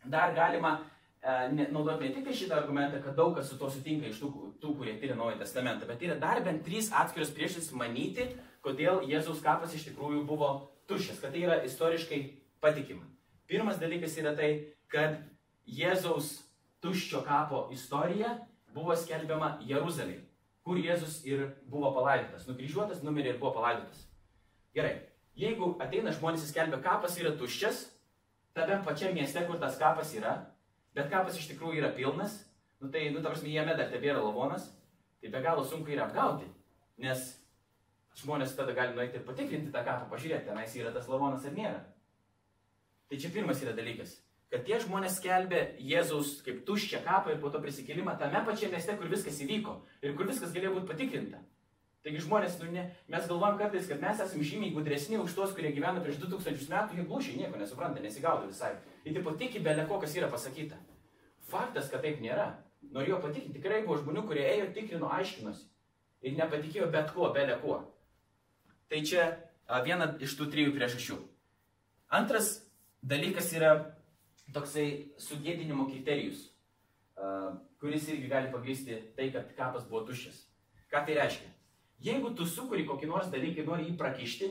dar 0.05 0.31
galima 0.31 0.77
e, 1.21 1.65
naudoti 1.73 2.07
ne 2.07 2.13
tik 2.15 2.23
tai 2.29 2.35
šitą 2.39 2.55
argumentą, 2.55 3.01
kad 3.03 3.17
daug 3.19 3.33
kas 3.35 3.49
su 3.51 3.57
to 3.59 3.67
sutinka 3.67 4.07
iš 4.07 4.21
tų, 4.21 4.29
tų 4.61 4.71
kurie 4.77 4.93
tyria 5.01 5.17
Naują 5.19 5.35
Testamentą, 5.41 5.89
bet 5.89 6.05
yra 6.07 6.15
dar 6.21 6.39
bent 6.45 6.63
trys 6.63 6.87
atskiros 6.95 7.33
priežastys 7.35 7.75
manyti, 7.75 8.29
kodėl 8.63 9.03
Jėzaus 9.11 9.43
kapas 9.43 9.75
iš 9.75 9.89
tikrųjų 9.89 10.23
buvo 10.29 10.53
tuščias, 10.87 11.19
kad 11.19 11.35
tai 11.35 11.43
yra 11.49 11.59
istoriškai 11.67 12.21
patikima. 12.63 13.03
Pirmas 13.51 13.81
dalykas 13.81 14.15
yra 14.23 14.31
tai, 14.39 14.53
kad 14.87 15.19
Jėzaus 15.67 16.37
tuščio 16.79 17.25
kapo 17.27 17.65
istorija 17.75 18.37
buvo 18.71 18.95
skelbiama 18.95 19.57
Jeruzalėje, 19.67 20.23
kur 20.63 20.79
Jėzus 20.79 21.19
ir 21.27 21.43
buvo 21.67 21.91
palaidotas. 21.99 22.47
Nukryžiuotas, 22.47 23.03
numirė 23.03 23.35
ir 23.35 23.43
buvo 23.43 23.57
palaidotas. 23.59 24.05
Gerai, 24.71 25.08
Jeigu 25.39 25.73
ateina 25.79 26.11
žmonės 26.11 26.43
įskelbia, 26.49 26.81
kapas 26.83 27.15
yra 27.21 27.31
tuščias, 27.39 27.85
tame 28.57 28.79
pačiame 28.83 29.21
mieste, 29.21 29.43
kur 29.47 29.59
tas 29.61 29.77
kapas 29.79 30.11
yra, 30.17 30.33
bet 30.97 31.07
kapas 31.11 31.37
iš 31.39 31.47
tikrųjų 31.53 31.79
yra 31.79 31.91
pilnas, 31.95 32.41
nu 32.83 32.89
tai, 32.91 33.05
nu, 33.13 33.21
tarsi, 33.23 33.51
jame 33.53 33.75
dar 33.77 33.91
tebėra 33.91 34.19
lavonas, 34.23 34.67
tai 35.21 35.31
be 35.31 35.43
galo 35.43 35.63
sunku 35.63 35.93
yra 35.95 36.09
apgauti, 36.09 36.47
nes 36.99 37.29
žmonės 38.19 38.55
tada 38.57 38.75
gali 38.75 38.97
nueiti 38.97 39.19
ir 39.19 39.23
patikrinti 39.27 39.71
tą 39.71 39.83
kapą, 39.85 40.09
pažiūrėti, 40.11 40.49
tenais 40.49 40.75
yra 40.75 40.91
tas 40.95 41.07
lavonas 41.11 41.45
ar 41.47 41.55
nėra. 41.55 41.79
Tai 43.09 43.19
čia 43.21 43.31
pirmas 43.33 43.61
yra 43.63 43.71
dalykas, 43.77 44.17
kad 44.51 44.65
tie 44.67 44.81
žmonės 44.83 45.21
skelbė 45.21 45.61
Jėzaus 45.79 46.39
kaip 46.45 46.65
tuščią 46.67 46.99
kapą 47.05 47.33
ir 47.33 47.39
po 47.39 47.51
to 47.53 47.61
prisikėlimą 47.63 48.17
tame 48.19 48.43
pačiame 48.45 48.75
mieste, 48.75 48.97
kur 48.99 49.07
viskas 49.11 49.39
įvyko 49.45 49.77
ir 50.03 50.17
kur 50.19 50.27
viskas 50.29 50.51
galėjo 50.55 50.75
būti 50.75 50.91
patikrinta. 50.91 51.39
Taigi 52.05 52.21
žmonės, 52.23 52.55
nu, 52.61 52.69
ne, 52.71 52.85
mes 53.11 53.25
galvojam 53.27 53.57
kartais, 53.59 53.87
kad 53.89 53.99
mes 53.99 54.21
esame 54.23 54.45
žymiai 54.47 54.71
gudresni 54.71 55.17
už 55.19 55.33
tuos, 55.35 55.51
kurie 55.55 55.73
gyvena 55.75 55.99
prieš 55.99 56.21
2000 56.21 56.71
metų, 56.71 56.95
jie 56.95 57.03
glūšiai 57.09 57.41
nieko 57.41 57.59
nesupranta, 57.59 57.99
nesigaudo 57.99 58.47
visai. 58.47 58.71
Ir 59.03 59.17
tipo 59.17 59.33
tiki 59.35 59.59
belė 59.65 59.83
ko, 59.89 59.97
kas 59.99 60.15
yra 60.15 60.29
pasakyta. 60.31 60.79
Faktas, 61.51 61.89
kad 61.91 62.05
taip 62.05 62.23
nėra. 62.23 62.53
Norėjo 62.95 63.19
patikinti, 63.25 63.57
tikrai 63.57 63.81
buvo 63.83 63.99
žmonių, 63.99 64.23
kurie 64.29 64.45
ėjo, 64.47 64.69
tikrino, 64.77 65.11
aiškinosi. 65.11 65.67
Ir 66.23 66.39
nepatikėjo 66.39 66.87
bet 66.93 67.11
kuo, 67.15 67.33
belė 67.35 67.59
kuo. 67.59 67.81
Tai 68.87 69.03
čia 69.11 69.27
a, 69.67 69.83
viena 69.83 70.13
iš 70.23 70.39
tų 70.39 70.47
trijų 70.55 70.71
priežasčių. 70.77 71.19
Antras 72.15 72.53
dalykas 73.03 73.51
yra 73.59 73.75
toksai 74.55 74.87
sugėdinimo 75.19 75.89
kriterijus, 75.91 76.47
a, 77.19 77.59
kuris 77.83 78.07
irgi 78.07 78.31
gali 78.31 78.55
pagristi 78.55 79.03
tai, 79.19 79.33
kad 79.35 79.51
kapas 79.59 79.87
buvo 79.91 80.07
tuščias. 80.07 80.45
Ką 80.89 81.03
tai 81.05 81.19
reiškia? 81.19 81.58
Jeigu 82.03 82.31
tu 82.35 82.47
sukuri 82.47 82.85
kokį 82.87 83.09
nors 83.09 83.31
dalyką, 83.33 83.65
nori 83.67 83.89
jį 83.89 83.97
prakišti, 83.99 84.49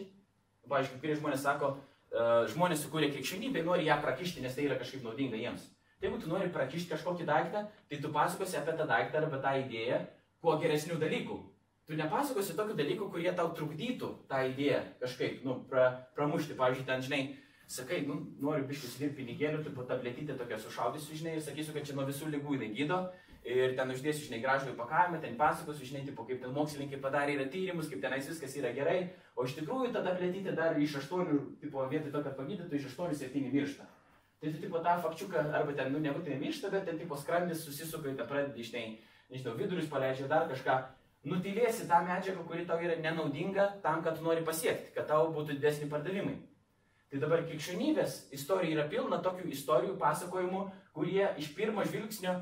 pavyzdžiui, 0.69 1.01
kurie 1.01 1.17
žmonės 1.17 1.45
sako, 1.47 1.73
uh, 1.79 2.45
žmonės 2.53 2.85
sukūrė 2.85 3.09
krikščionybę, 3.15 3.65
nori 3.65 3.89
ją 3.89 3.97
prakišti, 4.05 4.45
nes 4.45 4.57
tai 4.57 4.67
yra 4.69 4.77
kažkaip 4.81 5.07
naudinga 5.07 5.41
jiems. 5.41 5.65
Tai 5.99 6.07
jeigu 6.07 6.21
tu 6.23 6.31
nori 6.31 6.51
prakišti 6.55 6.93
kažkokį 6.93 7.27
daiktą, 7.27 7.65
tai 7.89 8.01
tu 8.03 8.13
pasakosi 8.15 8.59
apie 8.61 8.77
tą 8.79 8.87
daiktą 8.87 9.23
arba 9.23 9.41
tą 9.43 9.55
idėją 9.65 10.03
kuo 10.45 10.59
geresnių 10.63 10.99
dalykų. 11.01 11.39
Tu 11.89 11.97
nepasakosi 11.97 12.55
tokių 12.55 12.77
dalykų, 12.77 13.09
kurie 13.11 13.31
tau 13.33 13.49
trukdytų 13.57 14.11
tą 14.29 14.43
idėją 14.51 14.83
kažkaip, 15.01 15.41
nu, 15.47 15.63
pra, 15.71 15.87
pramušti. 16.15 16.57
Pavyzdžiui, 16.59 16.85
ten, 16.87 17.03
žinai, 17.07 17.21
sakai, 17.65 18.03
nu, 18.07 18.19
noriu 18.45 18.67
biškius 18.69 18.93
užsidirbti 18.93 19.23
pinigėlių, 19.23 19.63
tu 19.65 19.73
po 19.73 19.87
tabletytę 19.89 20.37
tokią 20.37 20.61
sušaudysiu, 20.67 21.17
žinai, 21.23 21.39
ir 21.39 21.47
sakysiu, 21.47 21.73
kad 21.73 21.89
čia 21.89 21.97
nuo 21.97 22.05
visų 22.09 22.29
lygų 22.35 22.59
jinai 22.59 22.69
gydo, 22.77 23.01
ir 23.49 23.75
ten 23.79 23.91
uždėsiu, 23.93 24.27
žinai, 24.27 24.41
gražų 24.43 24.73
įpakavimą, 24.75 25.21
ten 25.23 25.37
pasakosiu, 25.41 25.87
žinai, 25.89 26.03
tipo, 26.07 26.25
kaip 26.29 26.43
ten 26.43 26.53
mokslininkai 26.53 26.99
padarė 27.01 27.39
yra 27.39 27.47
tyrimus, 27.53 27.89
kaip 27.89 28.03
tenais 28.03 28.29
viskas 28.29 28.57
yra 28.61 28.75
gerai, 28.77 28.99
o 29.37 29.47
iš 29.49 29.55
tikrųjų 29.57 29.93
tada 29.95 30.13
plėtyti 30.19 30.53
dar 30.57 30.77
iš 30.77 30.99
aštuonių, 31.01 31.39
tipo, 31.63 31.85
vietoj 31.89 32.13
to, 32.13 32.23
kad 32.27 32.37
pagydytų, 32.37 32.77
iš 32.77 32.91
aštuonių 32.91 33.17
septyni 33.17 33.53
miršta. 33.55 33.89
Tai 34.39 34.53
tu, 34.53 34.61
tipo, 34.63 34.83
tą 34.85 34.99
fakčiuką, 35.03 35.47
arba 35.57 35.75
ten, 35.79 35.95
nu, 35.95 36.03
nebūtinai 36.05 36.37
miršta, 36.43 36.71
bet 36.75 36.85
ten, 36.91 37.01
tipo, 37.01 37.17
skrandis 37.17 37.65
susisuka 37.65 38.13
ten 38.13 38.29
pradedi, 38.29 38.67
žinai, 38.69 38.85
nežinau, 39.33 39.57
vidurius 39.59 39.89
paleidžia 39.91 40.29
dar 40.31 40.45
kažką. 40.51 40.77
Nutilėsi 41.29 41.89
tą 41.89 41.99
medžiagą, 42.07 42.45
kuri 42.47 42.63
tau 42.69 42.79
yra 42.79 42.95
nenaudinga 43.03 43.81
tam, 43.83 44.05
kad 44.05 44.21
nori 44.23 44.45
pasiekti, 44.47 44.93
kad 44.95 45.09
tau 45.11 45.33
būtų 45.35 45.57
didesni 45.57 45.89
pardavimai. 45.91 46.37
Tai 47.11 47.19
dabar 47.25 47.43
krikščionybės 47.49 48.29
istorija 48.37 48.77
yra 48.77 48.85
pilna 48.93 49.19
tokių 49.25 49.49
istorijų, 49.51 49.97
pasakojimų, 49.99 50.63
kurie 50.95 51.25
iš 51.41 51.51
pirmo 51.57 51.83
žvilgsnio 51.89 52.37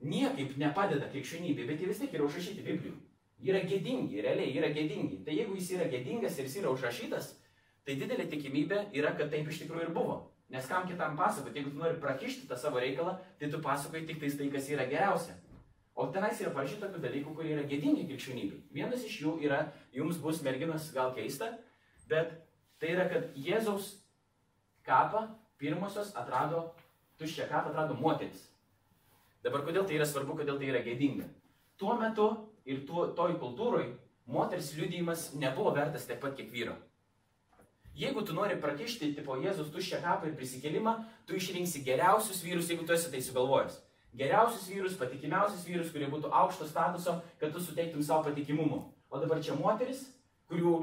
niekaip 0.00 0.56
nepadeda 0.60 1.10
krikščionybė, 1.12 1.66
bet 1.68 1.80
jie 1.80 1.90
vis 1.90 2.00
tiek 2.00 2.16
yra 2.16 2.26
užrašyti 2.26 2.64
Biblijų. 2.66 2.96
Yra 3.50 3.60
gėdingi, 3.64 4.20
realiai 4.24 4.52
yra 4.56 4.68
gėdingi. 4.72 5.22
Tai 5.24 5.34
jeigu 5.36 5.56
jis 5.56 5.70
yra 5.76 5.86
gėdingas 5.92 6.36
ir 6.38 6.48
jis 6.48 6.58
yra 6.60 6.72
užrašytas, 6.74 7.30
tai 7.86 7.96
didelė 8.00 8.26
tikimybė 8.28 8.82
yra, 8.96 9.14
kad 9.16 9.32
taip 9.32 9.48
iš 9.48 9.62
tikrųjų 9.62 9.88
ir 9.88 9.94
buvo. 9.96 10.18
Nes 10.50 10.66
kam 10.66 10.88
kitam 10.88 11.14
pasakoti, 11.16 11.60
jeigu 11.60 11.72
tu 11.72 11.78
nori 11.80 11.96
prakišti 12.02 12.48
tą 12.50 12.58
savo 12.58 12.82
reikalą, 12.82 13.14
tai 13.38 13.48
tu 13.52 13.60
pasakoji 13.62 14.08
tik 14.08 14.20
tais 14.20 14.36
tai, 14.36 14.50
kas 14.52 14.68
yra 14.72 14.88
geriausia. 14.90 15.36
O 15.94 16.08
tenais 16.10 16.40
yra 16.42 16.50
parašyta 16.54 16.88
tokių 16.88 17.02
dalykų, 17.04 17.34
kurie 17.36 17.54
yra 17.54 17.64
gėdingi 17.70 18.06
krikščionybei. 18.08 18.60
Vienas 18.74 19.04
iš 19.06 19.20
jų 19.22 19.36
yra, 19.46 19.62
jums 19.94 20.18
bus 20.20 20.42
merginos 20.42 20.90
gal 20.96 21.14
keista, 21.16 21.52
bet 22.10 22.34
tai 22.82 22.94
yra, 22.96 23.06
kad 23.12 23.36
Jėzaus 23.38 23.94
kapą 24.86 25.28
pirmosios 25.60 26.14
atrado, 26.16 26.70
tuščią 27.20 27.46
kapą 27.50 27.70
atrado 27.70 27.96
moteris. 28.00 28.49
Dabar 29.44 29.64
kodėl 29.64 29.86
tai 29.88 29.96
yra 29.96 30.06
svarbu, 30.08 30.36
kodėl 30.40 30.58
tai 30.60 30.68
yra 30.68 30.82
gėdinga? 30.84 31.26
Tuo 31.80 31.96
metu 32.00 32.28
ir 32.68 32.84
tuo, 32.88 33.06
toj 33.16 33.38
kultūroj 33.40 33.86
moters 34.30 34.74
liudijimas 34.76 35.30
nebuvo 35.34 35.72
vertas 35.76 36.04
tiek 36.08 36.20
pat 36.20 36.36
kiek 36.36 36.50
vyro. 36.52 36.76
Jeigu 37.96 38.22
tu 38.22 38.36
nori 38.36 38.54
prakišti 38.60 39.10
tipo 39.16 39.34
Jėzus 39.40 39.72
tuščią 39.74 39.98
kapą 40.04 40.28
ir 40.28 40.36
prisikėlimą, 40.38 40.92
tu 41.26 41.34
išrinksi 41.36 41.82
geriausius 41.84 42.44
vyrus, 42.44 42.68
jeigu 42.70 42.86
tu 42.86 42.94
esi 42.94 43.10
tai 43.12 43.20
sugalvojęs. 43.24 43.80
Geriausius 44.16 44.68
vyrus, 44.70 44.94
patikimiausius 44.98 45.66
vyrus, 45.66 45.90
kurie 45.94 46.06
būtų 46.10 46.30
aukšto 46.34 46.68
statuso, 46.70 47.18
kad 47.40 47.52
tu 47.54 47.62
suteiktum 47.62 48.02
savo 48.02 48.24
patikimumu. 48.28 48.80
O 49.10 49.20
dabar 49.22 49.42
čia 49.42 49.56
moteris, 49.58 50.04
kurių 50.50 50.76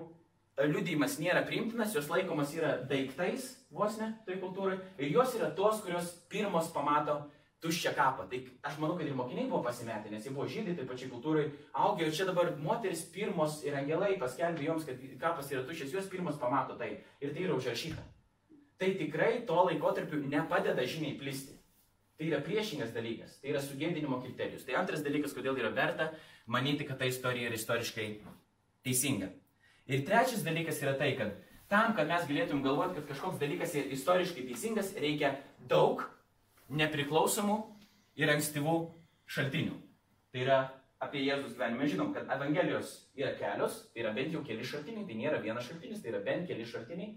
liudijimas 0.66 1.18
nėra 1.22 1.46
priimtinas, 1.48 1.96
jos 1.96 2.10
laikomas 2.12 2.54
yra 2.56 2.76
daiktais, 2.90 3.50
vos 3.72 3.98
ne, 4.02 4.12
tai 4.26 4.40
kultūrai, 4.42 4.80
ir 4.98 5.12
jos 5.14 5.36
yra 5.40 5.52
tos, 5.56 5.82
kurios 5.86 6.12
pirmos 6.32 6.72
pamato 6.76 7.22
tuščią 7.64 7.94
kapą. 7.98 8.28
Tai 8.30 8.40
aš 8.70 8.78
manau, 8.82 8.98
kad 9.00 9.08
ir 9.08 9.16
mokiniai 9.18 9.48
buvo 9.50 9.64
pasimetę, 9.66 10.12
nes 10.14 10.26
jie 10.26 10.34
buvo 10.34 10.46
žydai, 10.52 10.76
taip 10.78 10.90
pačiai 10.92 11.10
kultūrai 11.12 11.48
augę. 11.74 12.06
Ir 12.06 12.14
čia 12.14 12.28
dabar 12.30 12.52
moteris 12.62 13.04
pirmos 13.14 13.64
ir 13.66 13.78
angelai 13.80 14.14
paskelbė 14.22 14.68
joms, 14.68 14.86
kad 14.88 15.02
kapas 15.22 15.52
yra 15.54 15.64
tuščias, 15.66 15.96
jos 15.96 16.12
pirmos 16.12 16.38
pamato 16.42 16.78
tai. 16.78 16.98
Ir 17.22 17.34
tai 17.34 17.48
yra 17.48 17.58
užrašyta. 17.58 18.04
Tai 18.78 18.90
tikrai 19.00 19.32
to 19.50 19.58
laikotarpiu 19.72 20.22
nepadeda 20.30 20.86
žiniai 20.86 21.18
plisti. 21.18 21.56
Tai 22.18 22.30
yra 22.30 22.42
priešingas 22.42 22.94
dalykas, 22.94 23.36
tai 23.42 23.52
yra 23.54 23.62
sugėdinimo 23.62 24.18
kriterijus. 24.24 24.66
Tai 24.66 24.78
antras 24.80 25.04
dalykas, 25.06 25.36
kodėl 25.38 25.58
yra 25.58 25.70
verta 25.74 26.12
manyti, 26.50 26.86
kad 26.86 26.98
ta 26.98 27.10
istorija 27.10 27.50
yra 27.50 27.58
istoriškai 27.58 28.08
teisinga. 28.86 29.30
Ir 29.88 30.02
trečias 30.06 30.42
dalykas 30.46 30.82
yra 30.82 30.96
tai, 30.98 31.12
kad 31.18 31.36
tam, 31.70 31.94
kad 31.98 32.10
mes 32.10 32.26
galėtum 32.30 32.64
galvoti, 32.66 32.98
kad 32.98 33.10
kažkoks 33.12 33.42
dalykas 33.42 33.76
yra 33.78 33.94
istoriškai 33.94 34.46
teisingas, 34.50 34.94
reikia 34.98 35.36
daug 35.70 36.02
nepriklausomų 36.70 37.58
ir 38.20 38.32
ankstyvų 38.34 38.78
šaltinių. 39.30 39.78
Tai 40.34 40.44
yra 40.44 40.60
apie 41.04 41.22
Jėzus 41.26 41.56
gyvenimą. 41.56 41.88
Žinom, 41.92 42.12
kad 42.16 42.30
Evangelijos 42.34 42.94
yra 43.18 43.34
kelios, 43.38 43.84
tai 43.94 44.04
yra 44.04 44.14
bent 44.16 44.34
jau 44.34 44.44
keli 44.46 44.66
šaltiniai, 44.66 45.06
tai 45.08 45.18
nėra 45.20 45.42
vienas 45.44 45.68
šaltinis, 45.68 46.02
tai 46.02 46.14
yra 46.14 46.24
bent 46.26 46.48
keli 46.50 46.66
šaltiniai. 46.66 47.16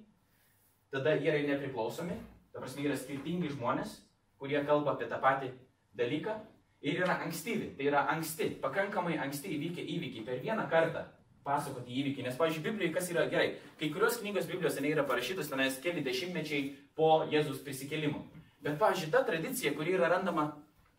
Tada 0.90 1.14
jie 1.16 1.30
yra 1.30 1.42
nepriklausomi, 1.47 2.16
ta 2.52 2.62
prasme 2.62 2.85
yra 2.88 2.97
skirtingi 2.99 3.52
žmonės, 3.54 4.00
kurie 4.40 4.61
kalba 4.66 4.97
apie 4.97 5.09
tą 5.11 5.21
patį 5.23 5.52
dalyką 5.97 6.35
ir 6.83 7.02
yra 7.04 7.21
ankstyvi, 7.25 7.75
tai 7.78 7.88
yra 7.90 8.04
anksti, 8.11 8.54
pakankamai 8.62 9.19
anksti 9.21 9.52
įvykę 9.57 9.85
įvykiai 9.95 10.26
per 10.26 10.40
vieną 10.42 10.66
kartą 10.73 11.04
pasakoti 11.45 11.95
įvykį. 12.02 12.25
Nes, 12.26 12.37
pavyzdžiui, 12.37 12.64
Biblijoje 12.66 12.95
kas 12.97 13.09
yra 13.12 13.25
gerai, 13.30 13.54
kai 13.80 13.88
kurios 13.95 14.19
knygos 14.21 14.49
Biblijos 14.50 14.76
seniai 14.76 14.97
yra 14.97 15.07
parašytos 15.09 15.49
tenais 15.49 15.78
keli 15.80 16.04
dešimtmečiai 16.04 16.75
po 16.99 17.23
Jėzus 17.30 17.62
prisikėlimo. 17.64 18.25
Bet, 18.61 18.76
pavyzdžiui, 18.81 19.12
ta 19.12 19.23
tradicija, 19.25 19.73
kuri 19.76 19.95
yra 19.97 20.11
randama 20.12 20.50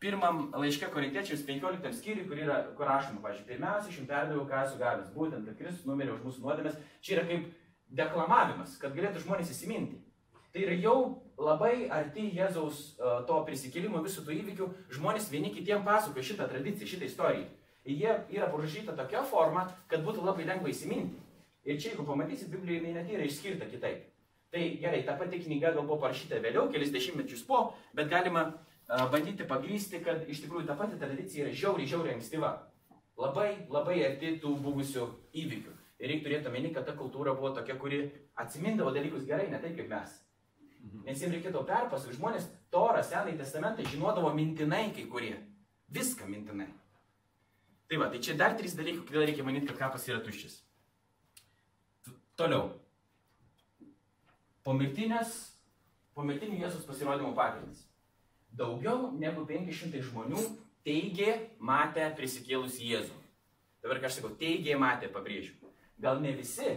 pirmam 0.02 0.48
laiške 0.58 0.88
korintiečiams 0.94 1.44
15 1.46 1.98
skyriui, 2.00 2.26
kur 2.30 2.40
yra, 2.42 2.56
kur 2.78 2.90
rašoma, 2.90 3.22
pavyzdžiui, 3.22 3.48
pirmiausia, 3.52 3.92
aš 3.92 4.00
jums 4.00 4.10
perdaviau, 4.10 4.46
ką 4.50 4.62
esu 4.66 4.80
gavęs, 4.80 5.12
būtent, 5.14 5.46
kad 5.46 5.60
Kristus 5.60 5.86
numirė 5.86 6.16
už 6.16 6.24
mūsų 6.26 6.46
nuodėmės. 6.46 6.80
Čia 7.06 7.20
yra 7.20 7.26
kaip 7.30 7.52
deklamavimas, 8.02 8.80
kad 8.82 8.96
galėtų 8.98 9.22
žmonės 9.28 9.54
įsiminti. 9.54 10.02
Tai 10.52 10.64
yra 10.66 10.76
jau 10.82 10.98
labai 11.40 11.86
arti 11.94 12.26
Jėzaus 12.36 12.82
uh, 12.98 13.22
to 13.30 13.38
prisikėlimo 13.48 14.02
visų 14.04 14.26
tų 14.26 14.36
įvykių, 14.40 14.70
žmonės 14.98 15.30
vieni 15.32 15.54
kitiem 15.54 15.86
pasakoja 15.86 16.32
šitą 16.32 16.50
tradiciją, 16.50 16.90
šitą 16.96 17.08
istoriją. 17.08 17.46
Ir 17.86 18.02
jie 18.02 18.16
yra 18.38 18.50
parašyta 18.52 18.98
tokia 18.98 19.22
forma, 19.26 19.70
kad 19.90 20.04
būtų 20.06 20.26
labai 20.26 20.50
lengva 20.50 20.70
įsiminti. 20.74 21.22
Ir 21.66 21.78
čia, 21.78 21.94
jeigu 21.94 22.06
pamatysit, 22.06 22.50
Biblijoje 22.50 22.82
jinai 22.82 22.98
net 22.98 23.14
yra 23.14 23.26
išskirta 23.30 23.70
kitaip. 23.70 24.11
Tai 24.52 24.64
gerai, 24.82 25.06
ta 25.08 25.16
pati 25.16 25.40
knyga 25.40 25.72
gal 25.72 25.86
buvo 25.86 26.02
parašyta 26.02 26.42
vėliau, 26.44 26.68
kelis 26.72 26.92
dešimtmečius 26.92 27.46
po, 27.48 27.70
bet 27.96 28.10
galima 28.12 28.50
bandyti 29.12 29.48
pagrysti, 29.48 30.02
kad 30.04 30.28
iš 30.28 30.44
tikrųjų 30.44 30.66
ta 30.68 30.76
pati 30.76 31.00
tradicija 31.00 31.46
yra 31.46 31.56
žiauriai, 31.56 31.88
žiauriai 31.88 32.18
ankstyva. 32.18 32.50
Labai, 33.22 33.68
labai 33.70 34.02
arti 34.04 34.34
tų 34.42 34.56
buvusių 34.64 35.06
įvykių. 35.38 35.78
Ir 36.02 36.10
reikia 36.10 36.26
turėti 36.26 36.50
omeny, 36.50 36.72
kad 36.74 36.88
ta 36.88 36.96
kultūra 36.98 37.36
buvo 37.38 37.52
tokia, 37.54 37.76
kuri 37.80 38.02
atsimindavo 38.42 38.92
dalykus 38.96 39.28
gerai, 39.28 39.48
ne 39.52 39.60
taip 39.62 39.78
kaip 39.78 39.90
mes. 39.92 40.16
Mhm. 40.82 41.04
Nes 41.06 41.22
jiems 41.22 41.36
reikėtų 41.38 41.62
perpasakoti, 41.70 42.18
žmonės 42.18 42.50
Torą, 42.74 43.04
Senąjį 43.06 43.38
testamentą 43.38 43.86
žinodavo 43.86 44.32
mintinai 44.34 44.88
kai 44.96 45.06
kurie. 45.12 45.36
Viską 45.94 46.26
mintinai. 46.32 46.72
Tai 47.92 48.00
va, 48.02 48.08
tai 48.10 48.22
čia 48.24 48.34
dar 48.40 48.56
trys 48.58 48.74
dalykai, 48.80 49.06
kodėl 49.06 49.28
reikia 49.30 49.46
manyti, 49.46 49.68
kad 49.70 49.78
kapas 49.84 50.08
yra 50.10 50.22
tuščias. 50.26 50.62
Toliau. 52.40 52.72
Pomirtinės, 54.66 55.32
pomirtinių 56.14 56.60
Jėzus 56.62 56.86
pasirodymo 56.86 57.34
pagrindas. 57.38 57.88
Daugiau 58.54 59.10
negu 59.18 59.46
500 59.50 60.04
žmonių 60.06 60.42
teigė 60.86 61.34
matę 61.58 62.06
prisikėlusi 62.18 62.92
Jėzų. 62.92 63.18
Dabar 63.82 64.02
ką 64.02 64.10
aš 64.10 64.20
sakau, 64.20 64.34
teigė 64.38 64.78
matę, 64.78 65.10
pabrėžiu. 65.10 65.56
Gal 66.02 66.22
ne 66.22 66.34
visi, 66.38 66.76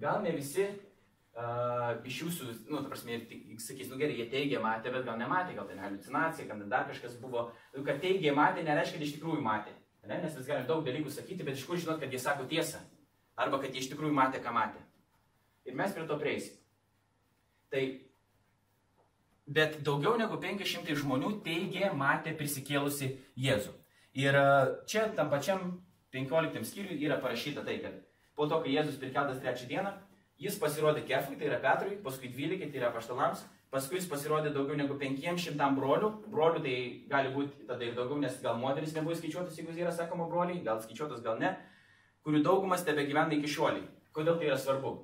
gal 0.00 0.20
ne 0.24 0.34
visi 0.36 0.66
uh, 0.66 2.02
iš 2.08 2.18
jūsų, 2.24 2.48
nu, 2.68 2.82
ta 2.82 2.90
prasme, 2.92 3.22
sakys, 3.62 3.88
nu 3.88 4.00
gerai, 4.00 4.18
jie 4.20 4.28
teigė 4.32 4.60
matę, 4.60 4.92
bet 4.92 5.06
gal 5.08 5.16
nematė, 5.20 5.56
gal 5.56 5.70
ne 5.72 5.80
halucinacija, 5.80 6.48
gal 6.50 6.64
dar 6.68 6.88
kažkas 6.90 7.16
buvo. 7.22 7.50
Nu, 7.76 7.84
kad 7.86 8.02
teigė 8.04 8.34
matė, 8.36 8.66
nereiškia, 8.66 8.98
kad 8.98 9.08
iš 9.08 9.16
tikrųjų 9.16 9.44
matė. 9.44 9.76
Ne? 10.04 10.18
Nes 10.18 10.34
mes 10.36 10.48
galime 10.48 10.68
daug 10.68 10.84
dalykų 10.84 11.12
sakyti, 11.14 11.46
bet 11.46 11.56
iš 11.56 11.68
kur 11.68 11.80
žinot, 11.80 12.00
kad 12.02 12.12
jie 12.12 12.20
sako 12.20 12.48
tiesą. 12.50 12.82
Arba 13.40 13.62
kad 13.62 13.72
jie 13.72 13.84
iš 13.84 13.92
tikrųjų 13.94 14.16
matė, 14.16 14.42
ką 14.44 14.52
matė. 14.52 14.82
Ir 15.64 15.78
mes 15.78 15.94
prie 15.94 16.04
to 16.08 16.18
prieisim. 16.20 16.58
Tai 17.72 17.84
bet 19.46 19.78
daugiau 19.84 20.18
negu 20.20 20.38
500 20.40 20.96
žmonių 21.02 21.38
teigė, 21.46 21.90
matė 21.96 22.34
prisikėlusi 22.36 23.14
Jėzų. 23.40 23.72
Ir 24.22 24.36
e, 24.36 24.46
čia 24.88 25.06
tam 25.16 25.30
pačiam 25.32 25.80
15 26.12 26.68
skyriui 26.68 27.00
yra 27.00 27.16
parašyta 27.20 27.64
tai, 27.64 27.78
kad 27.80 27.96
po 28.36 28.46
to, 28.48 28.60
kai 28.60 28.74
Jėzus 28.74 29.00
prikeltas 29.00 29.40
trečią 29.40 29.68
dieną, 29.70 29.92
jis 30.42 30.58
pasirodė 30.60 31.04
Kefui, 31.08 31.38
tai 31.40 31.48
yra 31.48 31.60
Petrui, 31.62 31.96
paskui 32.04 32.28
12, 32.32 32.68
tai 32.72 32.80
yra 32.82 32.92
paštalams, 32.92 33.44
paskui 33.72 34.00
jis 34.00 34.08
pasirodė 34.10 34.52
daugiau 34.52 34.76
negu 34.76 34.98
500 35.00 35.70
brolių, 35.78 36.10
brolių 36.32 36.64
tai 36.64 36.76
gali 37.08 37.32
būti 37.32 37.64
tada 37.68 37.88
ir 37.88 37.96
daugiau, 37.96 38.20
nes 38.20 38.36
gal 38.44 38.60
moteris 38.60 38.92
nebuvo 38.96 39.16
skaičiuotas, 39.16 39.56
jeigu 39.56 39.72
yra 39.80 39.94
sakoma 39.96 40.28
broliai, 40.28 40.60
gal 40.64 40.82
skaičiuotas, 40.84 41.24
gal 41.24 41.40
ne, 41.40 41.54
kurių 42.26 42.44
daugumas 42.44 42.84
tebe 42.84 43.06
gyvena 43.08 43.32
iki 43.38 43.48
šioliai. 43.48 43.88
Kodėl 44.12 44.36
tai 44.36 44.50
yra 44.52 44.60
svarbu? 44.60 44.98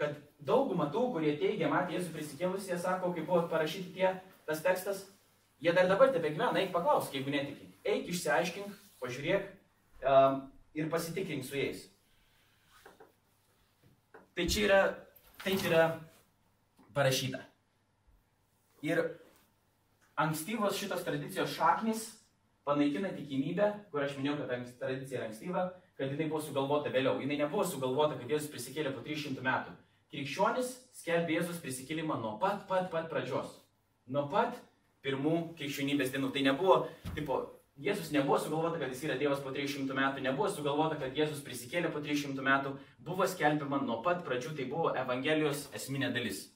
Kad 0.00 0.16
dauguma 0.46 0.88
tų, 0.92 1.06
kurie 1.14 1.34
teigia, 1.40 1.70
matė 1.72 1.96
Jėzų 1.96 2.12
prisikėlus, 2.14 2.68
jie 2.68 2.78
sako, 2.80 3.12
kai 3.16 3.24
buvo 3.26 3.46
parašyti 3.50 3.94
tie, 3.96 4.12
tas 4.48 4.62
tekstas, 4.64 5.06
jie 5.62 5.72
dar 5.76 5.88
dabar 5.88 6.12
tebe 6.12 6.30
gyvena, 6.34 6.54
eik 6.60 6.72
paklausk, 6.74 7.14
jeigu 7.16 7.32
netiki. 7.32 7.70
Eik, 7.86 8.10
išsiaiškink, 8.12 8.74
pažiūrėk 9.02 9.48
um, 10.04 10.40
ir 10.76 10.90
pasitikrink 10.92 11.46
su 11.46 11.56
jais. 11.58 11.86
Tai 14.36 14.44
čia 14.52 14.66
yra, 14.66 14.80
taip 15.40 15.62
yra 15.64 15.86
parašyta. 16.96 17.40
Ir 18.84 19.00
ankstyvos 20.20 20.76
šitos 20.76 21.04
tradicijos 21.06 21.54
šaknis 21.56 22.10
panaikina 22.68 23.14
tikimybę, 23.16 23.70
kur 23.92 24.04
aš 24.04 24.18
minėjau, 24.18 24.44
kad 24.44 24.70
tradicija 24.80 25.22
yra 25.22 25.30
ankstyva, 25.30 25.64
kad 25.96 26.12
jinai 26.12 26.28
buvo 26.28 26.42
sugalvota 26.44 26.92
vėliau. 26.92 27.20
Jinai 27.22 27.38
nebuvo 27.40 27.64
sugalvota, 27.64 28.18
kad 28.20 28.28
Jėzus 28.34 28.50
prisikėlė 28.52 28.92
po 28.92 29.04
300 29.06 29.44
metų. 29.46 29.72
Krikščionis 30.14 30.70
skelbė 31.00 31.40
Jėzus 31.40 31.58
prisikėlimą 31.62 32.20
nuo 32.22 32.36
pat, 32.42 32.64
pat, 32.70 32.88
pat 32.92 33.10
pradžios. 33.10 33.50
Nuo 34.06 34.26
pat 34.30 34.54
pirmų 35.06 35.56
krikščionybės 35.58 36.12
dienų. 36.14 36.32
Tai 36.34 36.42
nebuvo, 36.46 36.76
tipo, 37.16 37.40
Jėzus 37.76 38.08
nebuvo 38.14 38.38
sugalvota, 38.40 38.78
kad 38.80 38.92
jis 38.94 39.02
yra 39.04 39.18
Dievas 39.20 39.42
po 39.44 39.50
300 39.52 39.92
metų, 39.98 40.22
nebuvo 40.24 40.48
sugalvota, 40.48 40.96
kad 41.00 41.18
Jėzus 41.18 41.42
prisikėlė 41.44 41.90
po 41.92 42.00
300 42.00 42.44
metų, 42.46 42.72
buvo 43.04 43.26
skelbiama 43.28 43.82
nuo 43.84 43.98
pat 44.06 44.22
pradžių, 44.24 44.54
tai 44.56 44.64
buvo 44.70 44.94
Evangelijos 44.96 45.66
esminė 45.76 46.08
dalis. 46.14 46.46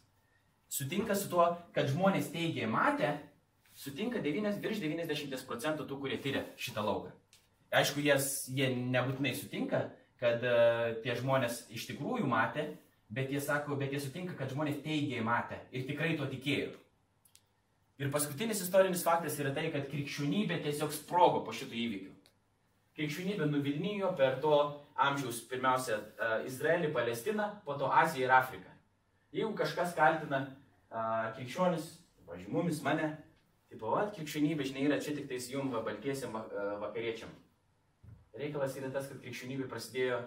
Sutinka 0.70 1.16
su 1.18 1.28
tuo, 1.28 1.44
kad 1.76 1.90
žmonės 1.90 2.30
teigia 2.32 2.70
matę, 2.70 3.18
sutinka 3.76 4.22
9, 4.24 4.62
virš 4.64 4.80
90 4.80 5.44
procentų 5.50 5.84
tų, 5.90 5.98
kurie 6.00 6.20
tyria 6.22 6.46
šitą 6.56 6.86
lauką. 6.86 7.12
Aišku, 7.76 8.00
jas, 8.02 8.46
jie 8.50 8.70
nebūtinai 8.72 9.34
sutinka, 9.36 9.90
kad 10.22 10.40
uh, 10.40 10.94
tie 11.04 11.18
žmonės 11.18 11.66
iš 11.74 11.84
tikrųjų 11.90 12.30
matė, 12.30 12.70
bet 13.10 13.32
jie 13.32 13.40
sako, 13.42 13.76
bet 13.76 13.92
jie 13.92 14.00
sutinka, 14.02 14.36
kad 14.38 14.52
žmonės 14.52 14.80
teigiai 14.84 15.24
matė 15.26 15.58
ir 15.74 15.86
tikrai 15.88 16.14
to 16.18 16.28
tikėjo. 16.30 16.70
Ir 18.00 18.08
paskutinis 18.14 18.62
istorinis 18.64 19.02
faktas 19.04 19.36
yra 19.42 19.50
tai, 19.52 19.66
kad 19.74 19.90
krikščionybė 19.90 20.62
tiesiog 20.64 20.94
sprogo 20.96 21.42
po 21.44 21.52
šitų 21.52 21.76
įvykių. 21.84 22.12
Krikščionybė 22.96 23.48
nuvilnijo 23.50 24.14
per 24.16 24.38
to 24.40 24.54
amžiaus 25.00 25.42
pirmiausia 25.50 25.98
Izraelį, 26.48 26.94
Palestiną, 26.96 27.50
po 27.66 27.76
to 27.80 27.90
Aziją 27.92 28.28
ir 28.28 28.32
Afriką. 28.38 28.72
Jeigu 29.36 29.52
kažkas 29.58 29.92
kaltina 29.98 30.40
a, 30.90 31.02
krikščionis, 31.36 31.86
pažiūrėjau, 32.26 32.54
mumis 32.56 32.80
mane, 32.82 33.12
tai 33.70 33.78
pavad, 33.78 34.10
krikščionybė, 34.16 34.66
žinai, 34.66 34.88
yra 34.88 34.98
čia 35.02 35.14
tik 35.18 35.28
tais 35.30 35.50
jum 35.52 35.70
baltiesiam 35.74 36.34
vakariečiam. 36.80 37.30
Reikalas 38.40 38.74
yra 38.80 38.90
tas, 38.94 39.06
kad 39.10 39.20
krikščionybė 39.22 39.68
prasidėjo 39.70 40.22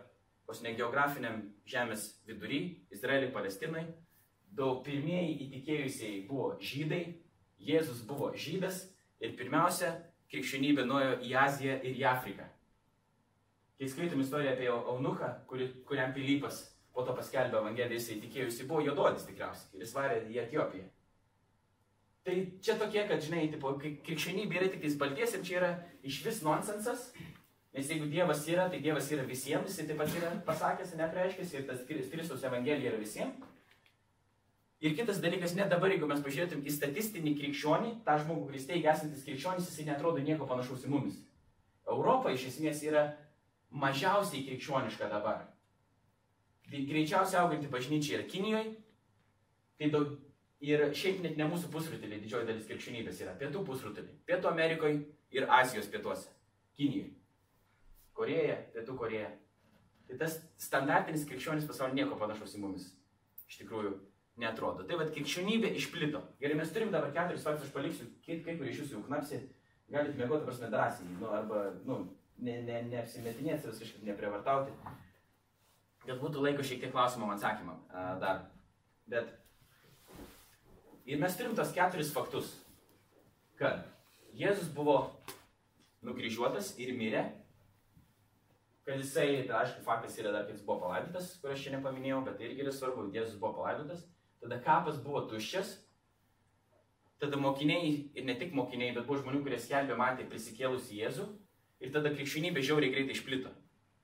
vos 0.47 0.61
ne 0.63 0.73
geografiniam 0.77 1.41
žemės 1.69 2.07
vidury, 2.27 2.63
Izraelį, 2.93 3.31
Palestinai. 3.35 3.85
Daug 4.53 4.83
pirmieji 4.85 5.37
įtikėjusiai 5.47 6.23
buvo 6.29 6.53
žydai, 6.61 7.03
Jėzus 7.63 8.03
buvo 8.05 8.33
žydas 8.35 8.83
ir 9.23 9.37
pirmiausia, 9.39 9.93
krikščionybė 10.33 10.83
nuėjo 10.89 11.15
į 11.23 11.31
Aziją 11.39 11.77
ir 11.85 11.95
į 12.01 12.03
Afriką. 12.09 12.45
Kai 13.79 13.89
skaitom 13.89 14.21
istoriją 14.23 14.53
apie 14.53 14.67
Eunuchą, 14.71 15.29
kuri, 15.49 15.69
kuriam 15.87 16.13
Pilypas 16.15 16.59
po 16.93 17.05
to 17.07 17.15
paskelbė 17.17 17.61
Evangeliją, 17.61 17.99
jisai 17.99 18.19
tikėjusi 18.23 18.67
buvo 18.69 18.83
jododis 18.85 19.25
tikriausiai 19.29 19.79
ir 19.79 19.85
jis 19.85 19.95
varė 19.95 20.19
į 20.29 20.41
Etiopiją. 20.43 20.89
Tai 22.23 22.35
čia 22.63 22.77
tokie, 22.79 23.01
kad, 23.09 23.19
žinai, 23.19 23.47
tipo, 23.51 23.73
krikščionybė 23.81 24.59
yra 24.59 24.67
tik 24.71 24.83
tais 24.85 24.93
balties 24.99 25.33
ir 25.35 25.41
čia 25.43 25.57
yra 25.59 25.71
iš 26.07 26.21
vis 26.23 26.39
nonsensas, 26.45 27.09
Nes 27.73 27.89
jeigu 27.89 28.05
Dievas 28.09 28.43
yra, 28.47 28.67
tai 28.69 28.79
Dievas 28.83 29.09
yra 29.11 29.23
visiems, 29.25 29.73
jis 29.73 29.89
taip 29.89 29.97
pat 29.97 30.13
yra 30.19 30.29
pasakęs, 30.45 30.93
nepreiškęs 30.99 31.53
ir 31.55 31.65
tas 31.69 31.81
Kristus 31.87 32.45
Evangelija 32.45 32.91
yra 32.91 33.01
visiems. 33.01 33.49
Ir 34.83 34.93
kitas 34.97 35.21
dalykas, 35.23 35.55
net 35.55 35.71
dabar, 35.71 35.93
jeigu 35.93 36.09
mes 36.09 36.19
pažiūrėtum 36.21 36.65
į 36.67 36.73
statistinį 36.75 37.37
krikščionį, 37.39 37.93
tą 38.05 38.17
žmogų, 38.19 38.59
teigia 38.67 38.91
esantis 38.91 39.23
krikščionis, 39.23 39.69
jisai 39.69 39.87
netrodo 39.87 40.19
nieko 40.21 40.45
panašaus 40.49 40.83
į 40.83 40.91
mumis. 40.91 41.21
Europa 41.87 42.33
iš 42.35 42.49
esmės 42.51 42.83
yra 42.83 43.05
mažiausiai 43.71 44.43
krikščioniška 44.49 45.07
dabar. 45.09 45.45
Tai 46.67 46.83
greičiausiai 46.89 47.41
auganti 47.41 47.71
bažnyčia 47.71 48.19
yra 48.19 48.27
Kinijoje, 48.27 48.75
tai 49.79 49.89
daug, 49.95 50.13
Ir 50.63 50.79
šiaip 50.95 51.19
net 51.19 51.35
ne 51.35 51.43
mūsų 51.51 51.67
pusrutulį 51.73 52.21
didžioji 52.23 52.47
dalis 52.47 52.67
krikščionybės 52.69 53.17
yra. 53.25 53.33
Pietų 53.39 53.65
pusrutulį. 53.67 54.13
Pietų 54.29 54.47
Amerikoje 54.47 55.01
ir 55.35 55.49
Azijos 55.51 55.89
pietuose. 55.91 56.29
Kinijoje. 56.79 57.09
Koreja, 58.17 58.57
Pietų 58.73 58.95
Koreja. 58.99 59.29
Tai 60.07 60.17
tas 60.21 60.37
standartinis 60.61 61.25
krikščionis 61.29 61.67
pasaulyje 61.69 62.01
nieko 62.01 62.17
panašaus 62.19 62.55
į 62.57 62.63
mumis. 62.63 62.87
Iš 63.49 63.61
tikrųjų, 63.61 63.93
netrodo. 64.41 64.87
Tai 64.87 64.99
vad 65.01 65.13
krikščionybė 65.15 65.73
išplito. 65.79 66.23
Gerai, 66.41 66.57
mes 66.59 66.73
turim 66.73 66.91
dabar 66.93 67.13
keturis 67.15 67.45
faktus, 67.45 67.69
aš 67.69 67.75
paliksiu, 67.75 68.09
kai, 68.25 68.39
kai 68.45 68.57
kurie 68.59 68.73
iš 68.73 68.83
jūsų 68.83 68.97
jau 68.97 69.05
knapsi, 69.07 69.39
galite 69.93 70.19
mėgoti 70.19 70.47
prasme 70.47 70.71
drąsiai, 70.73 71.13
nu, 71.19 71.29
arba, 71.33 71.63
nu, 71.87 71.99
ne, 72.39 72.57
ne, 72.67 72.81
neapsimetinėti, 72.89 73.69
vis 73.69 73.85
kažkaip 73.85 74.09
neprievartauti. 74.09 74.75
Kad 76.03 76.19
būtų 76.19 76.43
laiko 76.43 76.65
šiek 76.65 76.83
tiek 76.83 76.91
klausimam 76.91 77.31
atsakymam 77.31 77.79
uh, 77.87 78.17
dar. 78.19 78.45
Bet 79.07 79.31
Ir 81.05 81.19
mes 81.19 81.33
turim 81.35 81.51
tos 81.51 81.73
keturis 81.75 82.13
faktus, 82.15 82.53
kad 83.59 83.81
Jėzus 84.39 84.69
buvo 84.71 84.95
nukryžiuotas 86.03 86.69
ir 86.79 86.93
mirė, 86.95 87.25
kad 88.85 88.99
jisai, 88.99 89.45
tai 89.47 89.61
aišku, 89.61 89.83
faktas 89.85 90.17
yra 90.19 90.33
dar, 90.35 90.45
kad 90.47 90.57
jis 90.57 90.65
buvo 90.65 90.81
palaidotas, 90.83 91.31
kur 91.41 91.53
aš 91.53 91.65
čia 91.65 91.77
nepaminėjau, 91.77 92.19
bet 92.27 92.37
tai 92.39 92.49
irgi 92.49 92.65
yra 92.65 92.73
svarbu, 92.75 93.07
Jėzus 93.15 93.39
buvo 93.39 93.53
palaidotas, 93.61 94.03
tada 94.43 94.59
kapas 94.63 94.99
buvo 95.03 95.23
tuščias, 95.31 95.77
tada 97.23 97.39
mokiniai, 97.39 97.93
ir 98.11 98.27
ne 98.27 98.35
tik 98.39 98.51
mokiniai, 98.57 98.91
bet 98.95 99.07
buvo 99.07 99.21
žmonių, 99.21 99.43
kurie 99.45 99.59
skelbė 99.61 99.95
matė 99.99 100.27
prisikėlusi 100.27 100.99
Jėzų, 100.99 101.27
ir 101.83 101.93
tada 101.95 102.11
krikščionybė 102.15 102.63
žiauriai 102.63 102.91
greitai 102.95 103.15
išplito. 103.15 103.51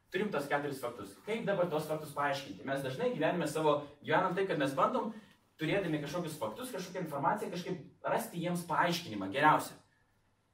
Turim 0.09 0.31
tos 0.33 0.47
keturis 0.49 0.79
faktus. 0.81 1.11
Kaip 1.25 1.43
dabar 1.45 1.67
tos 1.69 1.85
faktus 1.85 2.15
paaiškinti? 2.15 2.65
Mes 2.65 2.79
dažnai 2.81 3.11
gyvenime 3.13 3.45
savo, 3.47 3.75
gyvenam 4.01 4.33
tai, 4.37 4.47
kad 4.49 4.57
mes 4.57 4.71
bandom 4.77 5.11
turėdami 5.59 5.99
kažkokius 6.01 6.39
faktus, 6.39 6.71
kažkokią 6.73 7.03
informaciją, 7.03 7.51
kažkaip 7.51 8.07
rasti 8.15 8.41
jiems 8.41 8.63
paaiškinimą 8.69 9.29
geriausią. 9.35 9.75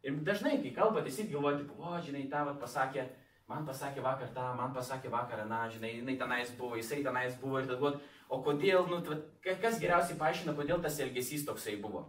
Ir 0.06 0.18
dažnai, 0.26 0.58
kai 0.62 0.74
kalbate, 0.76 1.08
visi 1.08 1.28
galvoja, 1.30 1.62
tipo, 1.62 1.78
o, 1.80 1.94
žinai, 2.04 2.26
tą 2.30 2.44
vat, 2.50 2.60
pasakė, 2.62 3.08
man 3.52 3.66
pasakė 3.66 4.04
vakar 4.06 4.32
tą, 4.34 4.46
man 4.58 4.74
pasakė 4.74 5.12
vakar, 5.14 5.44
na, 5.50 5.66
žinai, 5.70 5.96
jinai 6.00 6.18
tenais 6.22 6.52
buvo, 6.58 6.78
jisai 6.80 7.04
tenais 7.06 7.38
buvo 7.42 7.62
ir 7.62 7.70
tada, 7.70 7.94
o 8.30 8.42
kodėl, 8.46 8.88
nu, 8.90 9.02
kas 9.46 9.80
geriausiai 9.82 10.18
paaiškina, 10.22 10.56
kodėl 10.58 10.82
tas 10.82 10.98
elgesys 11.04 11.46
toksai 11.46 11.78
buvo. 11.82 12.08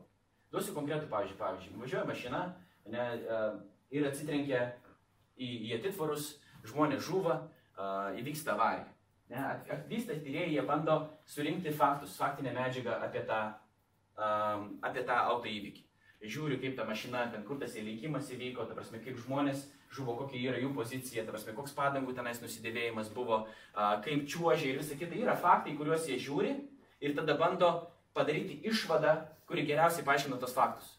Duosiu 0.53 0.72
konkretų 0.77 1.11
pavyzdį, 1.12 1.37
pavyzdžiui, 1.40 1.79
važiuoja 1.83 2.07
mašina 2.09 2.42
ne, 2.92 3.07
ir 3.92 4.09
atsitrenkia 4.09 4.62
į, 5.37 5.49
į 5.68 5.72
atitvarus, 5.81 6.37
žmonės 6.66 7.05
žuva, 7.07 7.40
įvyksta 8.16 8.55
avarija. 8.55 8.87
Aktyvistai 9.27 10.20
tyrėjai, 10.22 10.53
jie 10.55 10.62
bando 10.66 11.01
surinkti 11.29 11.72
faktus, 11.75 12.14
faktinę 12.16 12.53
medžiagą 12.55 12.94
apie 13.03 13.25
tą, 13.27 13.40
um, 14.14 14.68
apie 14.87 15.03
tą 15.07 15.16
autoįvykį. 15.33 15.83
Žiūri, 16.27 16.61
kaip 16.62 16.77
ta 16.79 16.87
mašina, 16.88 17.27
ten 17.33 17.42
kur 17.46 17.59
tas 17.61 17.75
įvykimas 17.77 18.31
įvyko, 18.33 18.64
ta 18.68 18.79
prasme, 18.79 19.03
kaip 19.03 19.18
žmonės 19.27 19.66
žuvo, 19.92 20.16
kokia 20.18 20.51
yra 20.51 20.61
jų 20.61 20.72
pozicija, 20.77 21.25
ta 21.25 21.35
prasme, 21.35 21.55
koks 21.57 21.75
padangų 21.77 22.14
tenais 22.16 22.40
nusidėvėjimas 22.42 23.12
buvo, 23.14 23.44
kaip 23.75 24.27
čiuožė 24.29 24.72
ir 24.72 24.81
visa 24.81 24.99
kita. 24.99 25.16
Yra 25.18 25.37
faktai, 25.38 25.77
kuriuos 25.79 26.09
jie 26.09 26.18
žiūri 26.20 26.53
ir 27.01 27.14
tada 27.16 27.37
bando 27.38 27.70
padaryti 28.16 28.59
išvadą, 28.68 29.14
kuri 29.46 29.66
geriausiai 29.68 30.05
paaiškina 30.07 30.40
tos 30.42 30.57
faktus. 30.57 30.96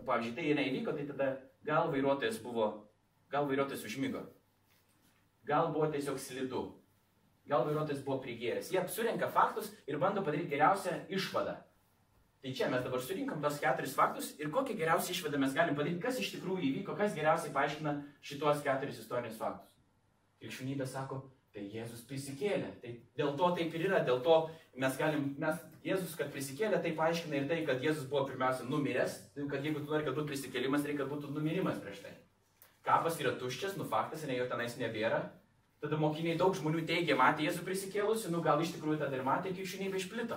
Pavyzdžiui, 0.00 0.34
tai 0.36 0.56
neįvyko, 0.56 0.96
tai 0.96 1.06
tada 1.12 1.30
gal 1.66 1.90
vairuotojas 1.92 2.40
buvo, 2.42 2.68
gal 3.30 3.46
vairuotojas 3.48 3.84
užmygo, 3.84 4.24
gal 5.46 5.68
buvo 5.74 5.90
tiesiog 5.92 6.18
slidu, 6.18 6.62
gal 7.50 7.66
vairuotojas 7.68 8.00
buvo 8.06 8.18
prigėręs. 8.24 8.72
Jie 8.72 8.82
surenka 8.88 9.28
faktus 9.28 9.68
ir 9.86 10.00
bando 10.00 10.24
padaryti 10.24 10.54
geriausią 10.54 11.02
išvadą. 11.12 11.58
Tai 12.40 12.52
čia 12.56 12.70
mes 12.72 12.84
dabar 12.84 13.02
surinkam 13.04 13.42
tos 13.42 13.58
keturis 13.60 13.92
faktus 13.96 14.30
ir 14.40 14.48
kokią 14.52 14.76
geriausią 14.78 15.12
išvadą 15.12 15.40
mes 15.42 15.52
galim 15.56 15.76
padaryti, 15.76 16.00
kas 16.00 16.20
iš 16.22 16.30
tikrųjų 16.36 16.62
įvyko, 16.70 16.94
kas 16.96 17.12
geriausiai 17.16 17.52
paaiškina 17.52 17.92
šitos 18.24 18.62
keturis 18.64 19.02
istorinius 19.02 19.36
faktus. 19.40 19.68
Krikščionybė 20.40 20.86
sako, 20.88 21.18
tai 21.52 21.66
Jėzus 21.68 22.06
prisikėlė. 22.08 22.70
Tai 22.80 22.94
dėl 23.20 23.34
to 23.36 23.50
taip 23.58 23.76
ir 23.76 23.84
yra, 23.90 24.00
dėl 24.06 24.22
to 24.24 24.38
mes 24.80 24.96
galim, 24.96 25.26
mes, 25.42 25.58
Jėzus, 25.84 26.14
kad 26.16 26.32
prisikėlė, 26.32 26.80
tai 26.80 26.94
paaiškina 26.96 27.42
ir 27.42 27.50
tai, 27.50 27.60
kad 27.68 27.84
Jėzus 27.84 28.08
buvo 28.08 28.24
pirmiausia 28.30 28.64
numiręs, 28.70 29.18
tai 29.34 29.44
kad 29.52 29.66
jeigu 29.66 29.84
tu 29.84 29.92
nori, 29.92 30.06
kad 30.06 30.16
būtų 30.16 30.32
prisikėlimas, 30.32 30.86
reikia, 30.88 31.02
kad 31.02 31.12
būtų 31.12 31.34
numirimas 31.36 31.76
prieš 31.84 32.00
tai. 32.06 32.14
Kapas 32.88 33.20
yra 33.20 33.34
tuščias, 33.36 33.76
nu 33.76 33.84
faktas, 33.84 34.24
ne 34.24 34.40
jo 34.40 34.48
tenais 34.48 34.80
nebėra, 34.80 35.20
Tada 35.80 35.96
mokiniai 35.96 36.36
daug 36.36 36.52
žmonių 36.52 36.82
teigia, 36.84 37.14
matė 37.16 37.46
Jėzų 37.46 37.62
prisikėlusi, 37.64 38.28
nu 38.28 38.42
gal 38.44 38.60
iš 38.60 38.74
tikrųjų 38.74 38.98
tada 39.00 39.16
ir 39.16 39.22
matė, 39.24 39.52
krikščionybė 39.56 39.96
išplito. 39.96 40.36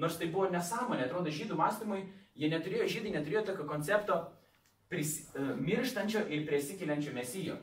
Nors 0.00 0.16
tai 0.18 0.30
buvo 0.32 0.48
nesąmonė, 0.52 1.06
atrodo, 1.06 1.32
žydų 1.32 1.56
mąstymui, 1.58 2.06
jie 2.38 2.48
neturėjo, 2.52 2.86
žydai 2.88 3.12
neturėjo 3.16 3.42
tokio 3.50 3.66
koncepto 3.68 4.20
pris, 4.92 5.18
uh, 5.34 5.52
mirštančio 5.60 6.24
ir 6.32 6.46
prisikeliančio 6.48 7.12
mesijo. 7.16 7.58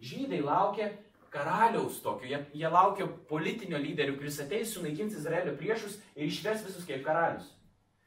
Žydai 0.00 0.40
laukė 0.44 0.88
karaliaus 1.32 2.00
tokio, 2.04 2.28
jie, 2.30 2.40
jie 2.56 2.70
laukė 2.72 3.06
politinio 3.28 3.78
lyderio, 3.80 4.16
kuris 4.16 4.40
ateis, 4.44 4.72
sunaikins 4.72 5.18
Izraelio 5.18 5.56
priešus 5.58 5.98
ir 6.14 6.30
išves 6.30 6.64
visus 6.64 6.88
kaip 6.88 7.04
karalius. 7.04 7.52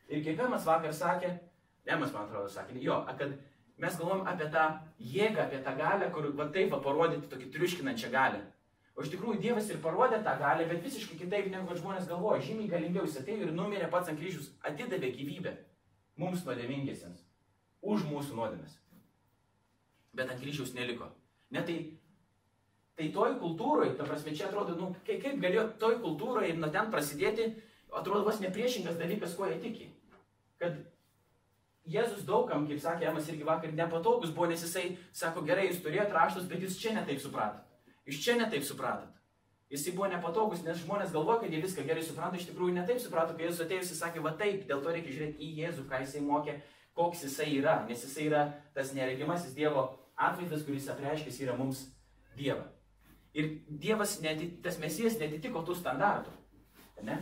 Ir 0.10 0.26
Emas 0.34 0.66
vakar 0.66 0.94
sakė, 0.94 1.36
Emas 1.86 2.14
man 2.14 2.26
atrodo 2.26 2.50
sakė, 2.50 2.78
jo, 2.82 2.98
kad 3.20 3.36
mes 3.78 3.98
galvom 4.00 4.26
apie 4.28 4.50
tą 4.54 4.66
jėgą, 4.98 5.46
apie 5.46 5.62
tą 5.66 5.76
galę, 5.78 6.10
kur 6.14 6.30
va 6.38 6.50
taip 6.54 6.74
va 6.74 6.82
parodyti 6.84 7.30
tokį 7.30 7.52
triuškinančią 7.54 8.10
galę. 8.14 8.42
O 9.00 9.04
iš 9.06 9.14
tikrųjų 9.14 9.40
Dievas 9.40 9.70
ir 9.72 9.78
parodė 9.80 10.18
tą 10.26 10.34
galę, 10.42 10.66
bet 10.68 10.82
visiškai 10.84 11.16
kitaip 11.22 11.46
negu 11.54 11.76
žmonės 11.78 12.10
galvoja. 12.10 12.42
Žymiai 12.44 12.68
galingiau 12.68 13.06
jis 13.08 13.22
atėjo 13.22 13.46
ir 13.46 13.54
numirė 13.56 13.88
pats 13.94 14.12
ant 14.12 14.20
kryžius, 14.20 14.50
atidavė 14.68 15.14
gyvybę 15.16 15.54
mums 16.20 16.44
nuodėmingiesiems, 16.44 17.22
už 17.80 18.04
mūsų 18.10 18.36
nuodėmės. 18.36 18.74
Bet 20.20 20.34
ant 20.34 20.44
kryžiaus 20.44 20.74
neliko. 20.76 21.08
Ne 21.56 21.64
tai, 21.64 21.78
tai 23.00 23.08
toj 23.16 23.38
kultūroje, 23.40 23.94
ta 23.96 24.10
prasme, 24.10 24.36
čia 24.36 24.50
atrodo, 24.50 24.76
nu, 24.76 24.92
kaip, 25.08 25.24
kaip 25.24 25.40
galėjo 25.46 25.64
toj 25.80 25.96
kultūroje 26.04 26.52
ir 26.52 26.60
nuo 26.60 26.68
ten 26.76 26.92
prasidėti, 26.92 27.48
atrodo 27.96 28.26
vos 28.28 28.44
nepriešingas 28.44 29.00
dalykas, 29.00 29.40
kuo 29.40 29.48
jie 29.48 29.62
tiki. 29.64 29.90
Kad 30.60 30.76
Jėzus 31.90 32.28
daugam, 32.28 32.68
kaip 32.68 32.84
sakė 32.84 33.08
Emas 33.14 33.32
irgi 33.32 33.48
vakar, 33.48 33.72
nepatogus 33.80 34.36
buvo, 34.36 34.52
nes 34.52 34.68
jisai 34.68 34.90
sako, 35.16 35.48
gerai, 35.48 35.70
jūs 35.72 35.80
turėjote 35.88 36.20
raštus, 36.20 36.52
bet 36.52 36.68
jūs 36.68 36.78
čia 36.84 36.92
netaip 37.00 37.24
supratot. 37.24 37.69
Jūs 38.10 38.22
čia 38.26 38.36
netaip 38.40 38.66
supratot. 38.66 39.14
Jisai 39.70 39.94
buvo 39.94 40.08
nepatogus, 40.10 40.64
nes 40.66 40.80
žmonės 40.82 41.12
galvoja, 41.14 41.44
kad 41.44 41.54
jie 41.54 41.62
viską 41.62 41.84
gerai 41.86 42.02
supranta, 42.02 42.40
iš 42.40 42.48
tikrųjų 42.50 42.74
netaip 42.74 42.98
suprato, 43.04 43.36
kai 43.38 43.46
Jėzus 43.46 43.68
atėjo, 43.68 43.84
jis 43.84 44.00
sakė, 44.02 44.24
va 44.26 44.32
taip, 44.40 44.64
dėl 44.66 44.82
to 44.82 44.94
reikia 44.96 45.14
žiūrėti 45.14 45.46
į 45.46 45.50
Jėzų, 45.60 45.84
ką 45.92 46.00
jisai 46.02 46.24
mokė, 46.26 46.56
koks 46.98 47.22
jisai 47.28 47.52
yra, 47.60 47.76
nes 47.86 48.02
jisai 48.02 48.26
yra 48.32 48.42
tas 48.74 48.96
neregimasis 48.98 49.54
Dievo 49.54 49.86
atvaizdas, 50.18 50.64
kuris 50.66 50.90
apreiškęs 50.90 51.38
yra 51.46 51.54
mums 51.60 51.84
Dievą. 52.40 52.66
Ir 53.38 53.60
Dievas, 53.70 54.18
tas 54.66 54.82
mesijas 54.82 55.20
netitiko 55.22 55.62
tų 55.62 55.78
standartų. 55.78 56.34
Ne? 57.06 57.20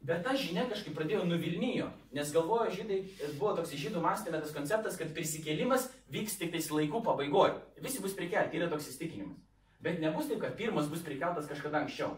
Bet 0.00 0.24
ta 0.24 0.32
žinia 0.32 0.64
kažkaip 0.64 0.96
pradėjo 0.96 1.26
nuvilnijo, 1.28 1.90
nes 2.16 2.32
galvojo 2.32 2.72
žydai, 2.72 3.02
buvo 3.36 3.52
toks 3.58 3.76
žydų 3.76 4.00
mąstymė 4.00 4.40
tas 4.40 4.56
konceptas, 4.56 4.96
kad 4.96 5.12
prisikėlimas 5.12 5.90
vyks 6.08 6.40
tik 6.40 6.56
tais 6.56 6.72
laikų 6.72 7.04
pabaigoje. 7.04 7.58
Visi 7.84 8.00
bus 8.00 8.16
prikelti, 8.16 8.56
yra 8.56 8.72
toks 8.72 8.88
įstikinimas. 8.94 9.49
Bet 9.80 10.00
nebus 10.00 10.28
taip, 10.28 10.40
kad 10.42 10.56
pirmas 10.58 10.90
bus 10.90 11.04
prikeltas 11.04 11.48
kažkada 11.48 11.80
anksčiau. 11.80 12.12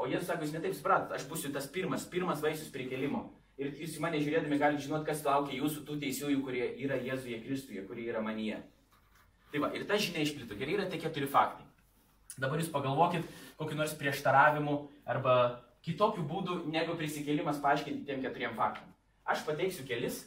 O 0.00 0.08
jie 0.08 0.18
sako, 0.24 0.46
jūs 0.46 0.54
netaip 0.56 0.74
supratot, 0.74 1.12
aš 1.14 1.26
būsiu 1.30 1.52
tas 1.54 1.68
pirmas, 1.70 2.06
pirmas 2.10 2.42
vaisius 2.42 2.72
prikelimo. 2.72 3.28
Ir 3.60 3.74
jūs 3.76 3.98
mane 4.00 4.18
žiūrėdami 4.22 4.58
galite 4.58 4.86
žinoti, 4.86 5.06
kas 5.10 5.20
laukia 5.26 5.58
jūsų 5.58 5.84
tų 5.86 5.98
teisiųjų, 6.00 6.38
kurie 6.46 6.64
yra 6.80 6.96
Jėzuje 6.96 7.42
Kristuje, 7.44 7.82
kurie 7.86 8.06
yra 8.08 8.22
manyje. 8.24 8.62
Tai 9.52 9.60
va, 9.66 9.68
ir 9.76 9.84
ta 9.86 9.98
žinia 10.00 10.24
išplito. 10.24 10.56
Gerai 10.56 10.78
yra 10.78 10.86
tie 10.88 11.00
keturi 11.02 11.28
faktai. 11.28 11.66
Dabar 12.40 12.62
jūs 12.62 12.70
pagalvokit 12.72 13.26
kokiu 13.60 13.76
nors 13.76 13.92
prieštaravimu 13.98 14.76
arba 15.10 15.34
kitokių 15.84 16.24
būdų 16.30 16.56
negu 16.72 16.94
prisikėlimas 16.96 17.60
paaiškinti 17.60 18.06
tiem 18.08 18.22
keturiem 18.24 18.56
faktam. 18.56 18.88
Aš 19.28 19.44
pateiksiu 19.44 19.84
kelis 19.88 20.22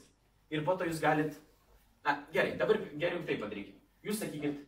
ir 0.54 0.62
po 0.68 0.78
to 0.78 0.86
jūs 0.90 1.02
galit... 1.02 1.34
Na, 2.04 2.20
gerai, 2.36 2.54
dabar 2.60 2.78
geriau 3.00 3.24
tai 3.26 3.40
padarykit. 3.40 3.80
Jūs 4.04 4.20
sakykit, 4.20 4.60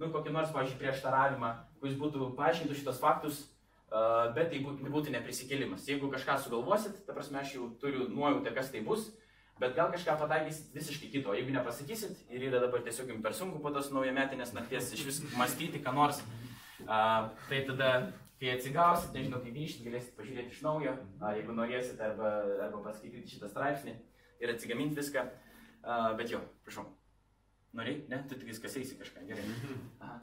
nu, 0.00 0.10
kokį 0.14 0.32
nors, 0.34 0.52
pavyzdžiui, 0.54 0.80
prieštaravimą, 0.80 1.50
kuris 1.82 1.98
būtų 2.00 2.30
paaiškintų 2.38 2.78
šitos 2.78 3.02
faktus, 3.02 3.42
bet 4.34 4.50
tai 4.50 4.62
būtų, 4.64 5.12
neprisikėlimas. 5.14 5.86
Jeigu 5.90 6.10
kažką 6.12 6.38
sugalvosit, 6.42 7.04
ta 7.06 7.14
prasme, 7.14 7.38
aš 7.42 7.54
jau 7.58 7.68
turiu 7.82 8.08
nuojautę, 8.10 8.50
kas 8.56 8.72
tai 8.74 8.82
bus, 8.86 9.12
bet 9.60 9.76
gal 9.76 9.92
kažką 9.92 10.16
pataikysit 10.24 10.74
visiškai 10.74 11.12
kito. 11.12 11.36
Jeigu 11.36 11.54
nepasakysit 11.54 12.26
ir 12.34 12.48
yra 12.50 12.62
dabar 12.64 12.82
tiesiog 12.82 13.12
jums 13.12 13.22
per 13.22 13.36
sunku 13.38 13.62
po 13.62 13.70
tos 13.74 13.92
naujametinės 13.94 14.56
nakties 14.56 14.90
iš 14.96 15.06
vis 15.10 15.22
mąstyti, 15.38 15.84
ką 15.84 15.94
nors, 15.94 16.24
tai 16.84 17.62
tada 17.68 17.94
Kai 18.44 18.50
atsigausit, 18.58 19.14
nežinau, 19.14 19.38
kai 19.40 19.52
grįžtit, 19.54 19.86
galėsit 19.86 20.16
pažiūrėti 20.18 20.50
iš 20.52 20.62
naujo, 20.66 20.90
jeigu 21.36 21.54
norėsit, 21.54 22.00
arba, 22.02 22.32
arba 22.66 22.82
paskaityti 22.84 23.30
šitą 23.30 23.48
straipsnį 23.48 23.94
ir 24.42 24.52
atsigaminti 24.52 24.98
viską. 24.98 25.22
Bet 26.18 26.32
jo, 26.34 26.42
prašau. 26.66 26.84
Norėjai? 27.74 28.04
Ne, 28.08 28.22
tu 28.28 28.36
tik 28.38 28.48
viskas 28.52 28.76
eisi 28.78 28.96
kažką. 29.00 29.24
Gerai. 29.28 29.44
Aha. 30.00 30.20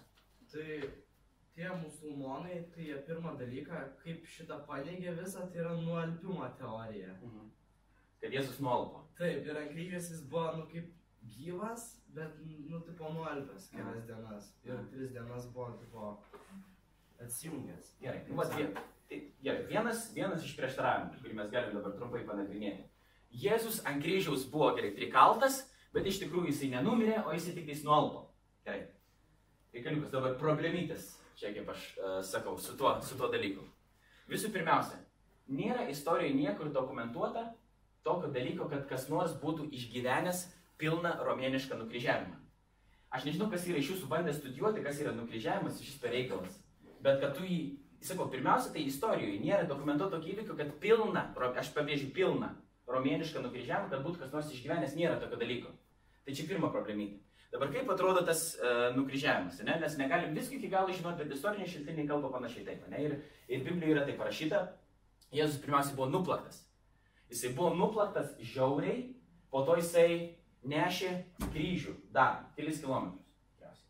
Tai 0.52 0.80
tie 1.56 1.70
musulmonai, 1.82 2.62
tai 2.76 2.86
jie 2.90 2.98
pirmą 3.08 3.34
dalyką, 3.40 3.82
kaip 4.04 4.24
šitą 4.28 4.62
paneigė 4.68 5.14
visą, 5.20 5.46
tai 5.52 5.60
yra 5.66 5.74
nualpimo 5.80 6.48
teorija. 6.60 7.18
Mhm. 7.22 7.50
kad 8.22 8.32
Jėzus 8.36 8.60
nuolpo. 8.62 9.00
Taip, 9.18 9.48
ir 9.50 9.58
ant 9.58 9.72
kryžiaus 9.74 10.12
jis 10.12 10.20
buvo, 10.30 10.52
nu, 10.60 10.66
kaip 10.70 10.92
gyvas, 11.36 11.86
bet, 12.14 12.36
nu, 12.70 12.80
tipo, 12.86 13.10
nualpęs 13.14 13.70
kelias 13.74 14.06
dienas. 14.06 14.52
Ir 14.64 14.78
tris 14.92 15.10
dienas 15.16 15.48
buvo, 15.54 15.72
tipo, 15.82 16.12
atsijungęs. 17.22 17.96
Gerai, 18.02 18.22
nu, 18.30 18.36
vat, 18.36 18.54
vie- 18.58 18.74
tai, 19.10 19.20
gerai. 19.44 19.66
Vienas, 19.72 20.06
vienas 20.16 20.46
iš 20.46 20.56
prieštaravimų, 20.60 21.20
kurį 21.24 21.34
mes 21.40 21.50
galime 21.54 21.80
dabar 21.80 21.98
trumpai 21.98 22.24
panagrinėti. 22.30 22.86
Jėzus 23.32 23.82
ant 23.88 24.04
kryžiaus 24.04 24.46
buvo 24.52 24.72
gerai 24.76 24.92
prikaltas, 24.96 25.62
bet 25.96 26.08
iš 26.08 26.22
tikrųjų 26.24 26.52
jisai 26.52 26.72
nenumirė, 26.76 27.22
o 27.26 27.36
jisai 27.36 27.56
tik 27.58 27.68
tais 27.70 27.84
nuolpo. 27.88 28.26
Gerai. 28.66 28.86
Reikaliukas 29.76 30.12
dabar 30.12 30.36
problemytis, 30.40 31.14
čia 31.40 31.54
kaip 31.56 31.70
aš 31.72 31.86
uh, 31.98 32.20
sakau, 32.28 32.58
su 32.60 32.76
tuo, 32.80 32.98
su 33.06 33.18
tuo 33.20 33.32
dalyku. 33.32 33.64
Visų 34.32 34.52
pirmiausia, 34.54 35.00
nėra 35.52 35.88
istorijoje 35.92 36.36
niekur 36.38 36.72
dokumentuota 36.72 37.50
tokio 38.04 38.32
dalyko, 38.34 38.68
kad 38.72 38.88
kas 38.90 39.08
nors 39.12 39.34
būtų 39.42 39.70
išgyvenęs 39.76 40.46
pilną 40.82 41.14
romėnišką 41.26 41.78
nukryžiavimą. 41.80 42.38
Aš 43.12 43.28
nežinau, 43.28 43.50
kas 43.52 43.68
yra 43.68 43.82
iš 43.82 43.92
jūsų 43.92 44.08
bandęs 44.12 44.40
studijuoti, 44.40 44.84
kas 44.86 45.02
yra 45.04 45.12
nukryžiavimas 45.16 45.82
šis 45.84 46.00
pareikalas. 46.02 46.56
Bet 47.04 47.20
kad 47.20 47.36
tu 47.36 47.44
jį, 47.44 47.60
sakau, 48.04 48.30
pirmiausia, 48.32 48.72
tai 48.72 48.86
istorijoje 48.88 49.42
nėra 49.44 49.68
dokumentuoto 49.68 50.16
tokio 50.16 50.32
įvykio, 50.36 50.56
kad 50.58 50.72
pilna, 50.84 51.26
aš 51.60 51.74
pabrėžiu 51.76 52.12
pilną 52.16 52.54
romėnišką 52.88 53.44
nukryžiavimą, 53.44 53.92
kad 53.92 54.06
būtų 54.06 54.24
kas 54.24 54.34
nors 54.36 54.54
išgyvenęs, 54.56 54.96
nėra 54.96 55.20
tokio 55.20 55.40
dalyko. 55.42 55.74
Tai 56.26 56.36
čia 56.38 56.48
pirma 56.50 56.70
problemytė. 56.74 57.20
Dabar 57.52 57.72
kaip 57.74 57.90
atrodo 57.92 58.22
tas 58.24 58.44
uh, 58.62 58.94
nukryžiavimas, 58.96 59.58
ne? 59.68 59.74
nes 59.82 59.96
negalim 60.00 60.36
visko 60.38 60.56
iki 60.56 60.70
galo 60.72 60.94
žinoti, 60.94 61.26
bet 61.26 61.34
istoriniai 61.36 61.68
šaltiniai 61.68 62.08
kalba 62.08 62.30
panašiai 62.32 62.64
taip, 62.68 62.86
ne? 62.88 63.02
Ir, 63.04 63.18
ir 63.52 63.66
Biblijoje 63.66 63.96
yra 63.98 64.06
tai 64.08 64.16
parašyta, 64.20 64.62
Jėzus 65.36 65.62
pirmiausiai 65.64 65.96
buvo 65.96 66.10
nuplaktas. 66.12 66.62
Jisai 67.32 67.54
buvo 67.56 67.72
nuplaktas 67.76 68.34
žiauriai, 68.44 69.14
po 69.52 69.64
to 69.68 69.78
jisai 69.80 70.38
nešė 70.68 71.12
kryžių 71.54 71.96
dar 72.16 72.52
kelis 72.58 72.82
kilometrus. 72.84 73.22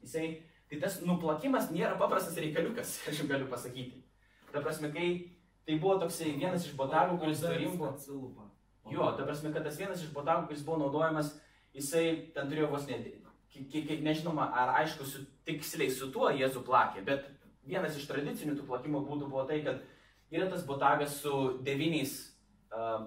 Jisai, 0.02 0.28
tai 0.70 0.80
tas 0.82 1.00
nuplakimas 1.06 1.70
nėra 1.74 1.98
paprastas 2.00 2.38
reikaliukas, 2.42 2.96
aš 3.10 3.22
jums 3.24 3.32
galiu 3.34 3.50
pasakyti. 3.50 4.04
Ta 4.52 4.62
prasme, 4.62 4.92
kai 4.94 5.08
tai 5.66 5.78
buvo 5.82 5.98
toksai 6.02 6.36
vienas 6.36 6.66
iš 6.68 6.76
botagų, 6.78 7.18
kuris 7.22 7.44
atsilupa. 7.46 8.50
Jo, 8.92 9.12
ta 9.18 9.26
prasme, 9.26 9.54
kad 9.54 9.66
tas 9.66 9.78
vienas 9.80 10.02
iš 10.02 10.14
botagų, 10.14 10.50
kuris 10.50 10.66
buvo 10.68 10.82
naudojamas, 10.82 11.36
jisai 11.78 12.32
ten 12.36 12.50
turėjo 12.50 12.72
vos 12.72 12.88
ne, 12.90 13.00
kiek, 13.52 13.94
nežinoma, 14.04 14.50
ar 14.56 14.76
aišku, 14.82 15.08
su, 15.08 15.24
tiksliai 15.48 15.92
su 15.92 16.12
tuo 16.14 16.32
Jėzų 16.34 16.64
plakė, 16.68 17.04
bet 17.08 17.28
vienas 17.68 17.98
iš 17.98 18.08
tradicinių 18.10 18.58
tų 18.58 18.68
plakimo 18.68 19.04
būdų 19.08 19.30
buvo 19.32 19.46
tai, 19.50 19.62
kad 19.66 19.82
yra 20.32 20.50
tas 20.52 20.66
botagas 20.68 21.20
su 21.22 21.58
devyniais, 21.66 22.32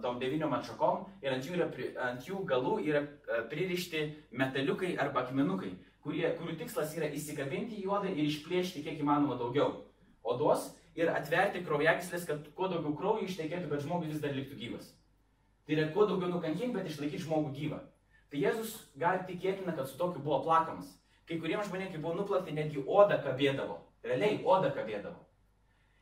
tom 0.05 0.19
devyniom 0.21 0.53
atšakom 0.59 1.07
ir 1.25 1.33
ant 1.33 1.47
jų, 1.49 1.57
yra, 1.57 1.69
ant 2.05 2.27
jų 2.29 2.43
galų 2.49 2.75
yra 2.85 3.01
pririšti 3.49 4.03
metaliukai 4.37 4.93
arba 5.01 5.23
akmenukai, 5.25 5.73
kurie, 6.05 6.27
kurių 6.37 6.59
tikslas 6.61 6.93
yra 6.99 7.09
įsikabinti 7.17 7.79
į 7.79 7.87
juodą 7.87 8.13
ir 8.13 8.27
išplėšti 8.29 8.85
kiek 8.85 9.01
įmanoma 9.01 9.39
daugiau 9.41 9.87
odos 10.21 10.69
ir 10.95 11.09
atverti 11.11 11.65
kraujagyslės, 11.65 12.29
kad 12.29 12.45
kuo 12.57 12.69
daugiau 12.69 12.93
kraujo 12.99 13.25
ištekėtų, 13.25 13.71
bet 13.73 13.83
žmogus 13.87 14.13
vis 14.13 14.21
dar 14.23 14.37
liktų 14.37 14.61
gyvas. 14.61 14.93
Tai 15.65 15.79
yra 15.79 15.89
kuo 15.97 16.05
daugiau 16.11 16.29
nukankinti, 16.29 16.75
bet 16.77 16.91
išlaikyti 16.91 17.25
žmogų 17.25 17.55
gyvą. 17.57 17.81
Tai 18.35 18.41
Jėzus 18.43 18.71
gali 18.99 19.21
tikėtina, 19.29 19.77
kad 19.77 19.87
su 19.87 19.95
tokiu 19.95 20.19
buvo 20.19 20.41
plakamas. 20.43 20.89
Kai 21.23 21.37
kuriems 21.39 21.69
žmonėms, 21.69 21.93
kai 21.93 22.01
buvo 22.03 22.17
nuplakti, 22.19 22.51
netgi 22.57 22.81
oda 22.83 23.21
kabėdavo. 23.23 23.77
Realiai 24.03 24.41
oda 24.43 24.73
kabėdavo. 24.75 25.21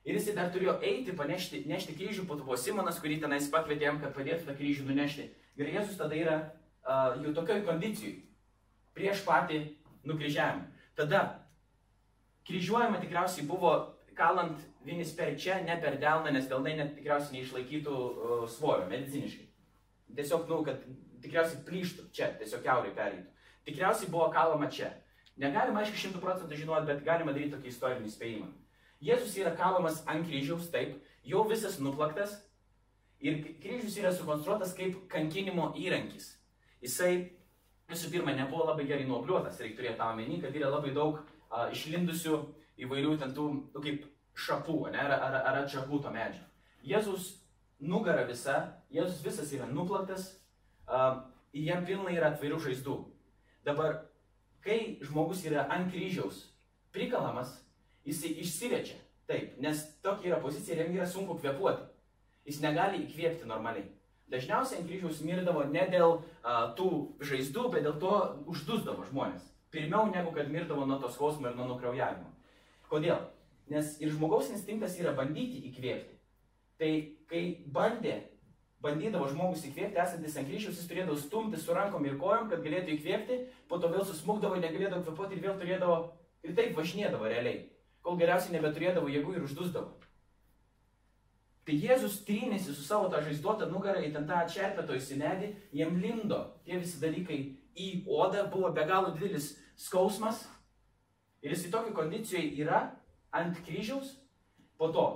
Ir 0.08 0.16
jis 0.16 0.30
dar 0.32 0.48
turėjo 0.54 0.78
eiti, 0.80 1.12
panešti, 1.18 1.60
nešti 1.68 1.92
kryžių, 1.98 2.24
po 2.24 2.38
to 2.38 2.46
buvo 2.46 2.56
Simonas, 2.56 3.02
kurį 3.04 3.18
tenais 3.20 3.50
pakvietė 3.52 3.84
jam, 3.84 4.00
kad 4.00 4.16
padėtų 4.16 4.48
tą 4.48 4.56
kryžių 4.56 4.88
nunešti. 4.88 5.28
Ir 5.60 5.74
Jėzus 5.74 6.00
tada 6.00 6.16
yra 6.16 6.38
uh, 6.40 7.20
jau 7.20 7.34
tokioj 7.36 7.60
kondicijai, 7.68 8.16
prieš 8.96 9.26
patį 9.28 9.60
nukryžiavimą. 10.08 10.64
Tada 10.96 11.22
kryžiuojama 12.48 13.04
tikriausiai 13.04 13.44
buvo 13.44 13.76
kalant 14.16 14.64
vienis 14.88 15.12
per 15.20 15.36
čia, 15.36 15.60
ne 15.68 15.76
per 15.84 16.00
delną, 16.00 16.32
nes 16.32 16.48
delnai 16.48 16.78
net 16.80 16.96
tikriausiai 16.96 17.42
neišlaikytų 17.42 18.00
uh, 18.00 18.44
svorio 18.48 18.88
mediciniškai. 18.88 19.50
Tiesiog, 20.16 20.48
nu, 20.48 20.64
kad 20.64 20.80
tikriausiai 21.22 21.62
plyštų 21.66 22.08
čia, 22.14 22.32
tiesiog 22.40 22.64
keurai 22.64 22.92
pereitų. 22.96 23.28
Tikriausiai 23.66 24.10
buvo 24.10 24.28
kalama 24.34 24.68
čia. 24.70 24.90
Negalima, 25.40 25.80
aišku, 25.82 25.98
šimtų 25.98 26.20
procentų 26.22 26.58
žinoti, 26.60 26.88
bet 26.90 27.04
galima 27.06 27.32
daryti 27.32 27.54
tokį 27.54 27.70
istorinį 27.72 28.10
spėjimą. 28.12 28.48
Jėzus 29.02 29.36
yra 29.40 29.54
kalamas 29.58 30.02
ant 30.06 30.26
kryžiaus, 30.28 30.68
taip, 30.70 30.98
jau 31.26 31.42
visas 31.48 31.78
nuplaktas 31.82 32.36
ir 33.22 33.40
kryžius 33.62 33.96
yra 34.02 34.12
sukonstruotas 34.14 34.74
kaip 34.78 34.98
kankinimo 35.10 35.72
įrankis. 35.78 36.28
Jisai 36.82 37.12
visų 37.90 38.10
pirma 38.12 38.34
nebuvo 38.36 38.66
labai 38.68 38.86
gerai 38.88 39.06
nuobliuotas, 39.08 39.60
reikia 39.62 39.78
turėti 39.80 39.98
tą 40.00 40.10
omeny, 40.12 40.38
kad 40.42 40.54
yra 40.58 40.70
labai 40.70 40.92
daug 40.94 41.20
a, 41.48 41.68
išlindusių 41.74 42.38
įvairių 42.82 43.16
ten 43.20 43.34
tų, 43.36 43.48
nu, 43.74 43.82
kaip 43.84 44.06
šapų, 44.38 44.78
ne, 44.92 45.00
ar, 45.02 45.16
ar, 45.18 45.38
ar 45.50 45.60
atšakų 45.62 46.02
to 46.02 46.12
medžio. 46.14 46.44
Jėzus 46.86 47.32
nugara 47.82 48.24
visa, 48.28 48.58
Jėzus 48.92 49.22
visas 49.24 49.52
yra 49.54 49.68
nuplaktas, 49.70 50.32
jam 50.92 51.86
pilna 51.86 52.12
yra 52.12 52.32
atvairių 52.32 52.58
žaizdų. 52.66 52.96
Dabar, 53.66 54.02
kai 54.64 54.98
žmogus 55.04 55.44
yra 55.46 55.66
ant 55.70 55.90
kryžiaus 55.92 56.44
prikalamas, 56.92 57.54
jisai 58.04 58.34
išsivečia. 58.42 58.98
Taip, 59.30 59.56
nes 59.62 59.80
tokia 60.02 60.32
yra 60.32 60.40
pozicija 60.42 60.76
ir 60.76 60.84
jam 60.84 60.96
yra 60.98 61.06
sunku 61.08 61.38
kvepuoti. 61.40 61.86
Jis 62.48 62.60
negali 62.62 63.04
įkvėpti 63.04 63.46
normaliai. 63.48 63.86
Dažniausiai 64.32 64.80
ant 64.80 64.88
kryžiaus 64.88 65.20
mirdavo 65.26 65.62
ne 65.70 65.84
dėl 65.92 66.16
a, 66.42 66.72
tų 66.76 66.88
žaizdų, 67.22 67.68
bet 67.74 67.86
dėl 67.86 67.98
to 68.02 68.14
uždusdavo 68.50 69.06
žmonės. 69.10 69.44
Pirmiau 69.72 70.10
negu 70.12 70.32
kad 70.34 70.50
mirdavo 70.52 70.86
nuo 70.88 70.98
to 71.00 71.10
skausmo 71.12 71.48
ir 71.48 71.56
nuo 71.56 71.68
nukraujavimo. 71.70 72.28
Kodėl? 72.90 73.20
Nes 73.72 73.94
ir 74.02 74.10
žmogaus 74.12 74.50
instinktas 74.52 74.98
yra 75.00 75.14
bandyti 75.16 75.62
įkvėpti. 75.70 76.18
Tai 76.80 76.92
kai 77.30 77.42
bandė, 77.72 78.18
bandydavo 78.82 79.28
žmogus 79.30 79.64
įkvėpti, 79.68 80.00
esantis 80.02 80.36
ant 80.38 80.48
kryžiaus, 80.48 80.78
jis 80.80 80.88
turėdavo 80.90 81.16
stumti 81.20 81.60
su 81.60 81.74
rankom 81.76 82.06
ir 82.08 82.18
kojom, 82.20 82.48
kad 82.50 82.64
galėtų 82.64 82.96
įkvėpti, 82.96 83.38
po 83.70 83.78
to 83.78 83.90
vėl 83.92 84.04
susmukdavo, 84.06 84.58
negalėdavo 84.58 85.04
kvepuoti 85.06 85.38
ir 85.38 85.44
vėl 85.46 85.58
turėdavo 85.60 85.98
ir 86.42 86.56
taip 86.58 86.74
važinėdavo 86.78 87.30
realiai, 87.30 87.66
kol 88.02 88.18
geriausiai 88.18 88.56
nebeturėdavo 88.56 89.10
jėgų 89.12 89.36
ir 89.36 89.46
uždusdavo. 89.46 89.92
Tai 91.62 91.74
Jėzus 91.78 92.24
trynėsi 92.26 92.72
su 92.74 92.82
savo 92.82 93.06
tą 93.10 93.20
žaizduotą 93.22 93.68
nugarą 93.70 94.00
į 94.02 94.10
ten 94.16 94.24
tą 94.26 94.40
atšerpėtojusį 94.42 95.18
medį, 95.20 95.50
jam 95.78 95.94
lindo 96.02 96.40
tie 96.66 96.80
visi 96.82 96.98
dalykai 96.98 97.38
į 97.78 97.90
odą, 98.10 98.48
buvo 98.50 98.72
be 98.74 98.82
galo 98.88 99.12
didelis 99.14 99.52
skausmas 99.78 100.42
ir 101.42 101.54
jis 101.54 101.68
į 101.68 101.70
tokią 101.76 101.94
kondiciją 101.94 102.42
yra 102.64 102.82
ant 103.30 103.62
kryžiaus, 103.62 104.16
po 104.76 104.90
to. 104.90 105.06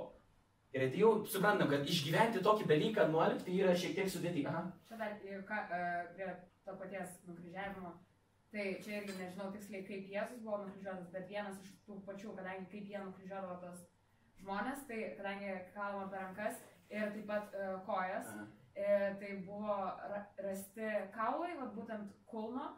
Ir 0.77 0.91
tai 0.93 0.99
jau 1.01 1.11
suprantam, 1.25 1.69
kad 1.71 1.87
išgyventi 1.89 2.41
tokį 2.45 2.67
dalyką 2.69 3.07
nuolit 3.09 3.39
tai 3.45 3.55
yra 3.57 3.71
šiek 3.81 3.95
tiek 3.97 4.11
sudėtinga. 4.13 4.51
Aha. 4.51 4.59
Čia 4.89 4.99
dar 4.99 5.15
ką, 5.47 5.61
e, 5.77 5.79
prie 6.13 6.27
to 6.67 6.75
paties 6.81 7.15
nukryžiavimo. 7.29 7.93
Tai 8.53 8.65
čia 8.83 8.99
irgi 8.99 9.15
nežinau 9.17 9.47
tiksliai, 9.55 9.81
kaip 9.87 10.11
Jėzus 10.13 10.43
buvo 10.43 10.59
nukryžiuotas, 10.61 11.09
bet 11.15 11.25
vienas 11.33 11.57
iš 11.63 11.73
tų 11.87 11.97
pačių, 12.05 12.35
kadangi 12.37 12.69
kaip 12.75 12.93
jie 12.93 13.01
nukryžiuodavo 13.07 13.57
tos 13.63 13.81
žmonės, 14.43 14.85
tai 14.91 15.01
kadangi 15.17 15.57
kalama 15.73 16.05
per 16.13 16.23
rankas 16.27 16.61
ir 16.93 17.09
taip 17.17 17.27
pat 17.33 17.57
e, 17.57 17.67
kojas, 17.89 18.31
Aha. 18.35 18.47
e, 18.75 18.93
tai 19.23 19.33
buvo 19.49 19.81
ra 20.13 20.23
rasti 20.45 20.93
kaulai, 21.17 21.57
vat 21.57 21.73
būtent 21.79 22.13
kulno, 22.29 22.75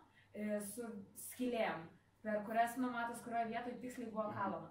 su 0.72 0.86
skylėm, 1.26 1.88
per 2.24 2.44
kurias 2.48 2.78
numatas, 2.80 3.20
kurioje 3.26 3.50
vietoje 3.50 3.80
tiksliai 3.82 4.12
buvo 4.14 4.30
kalama. 4.32 4.70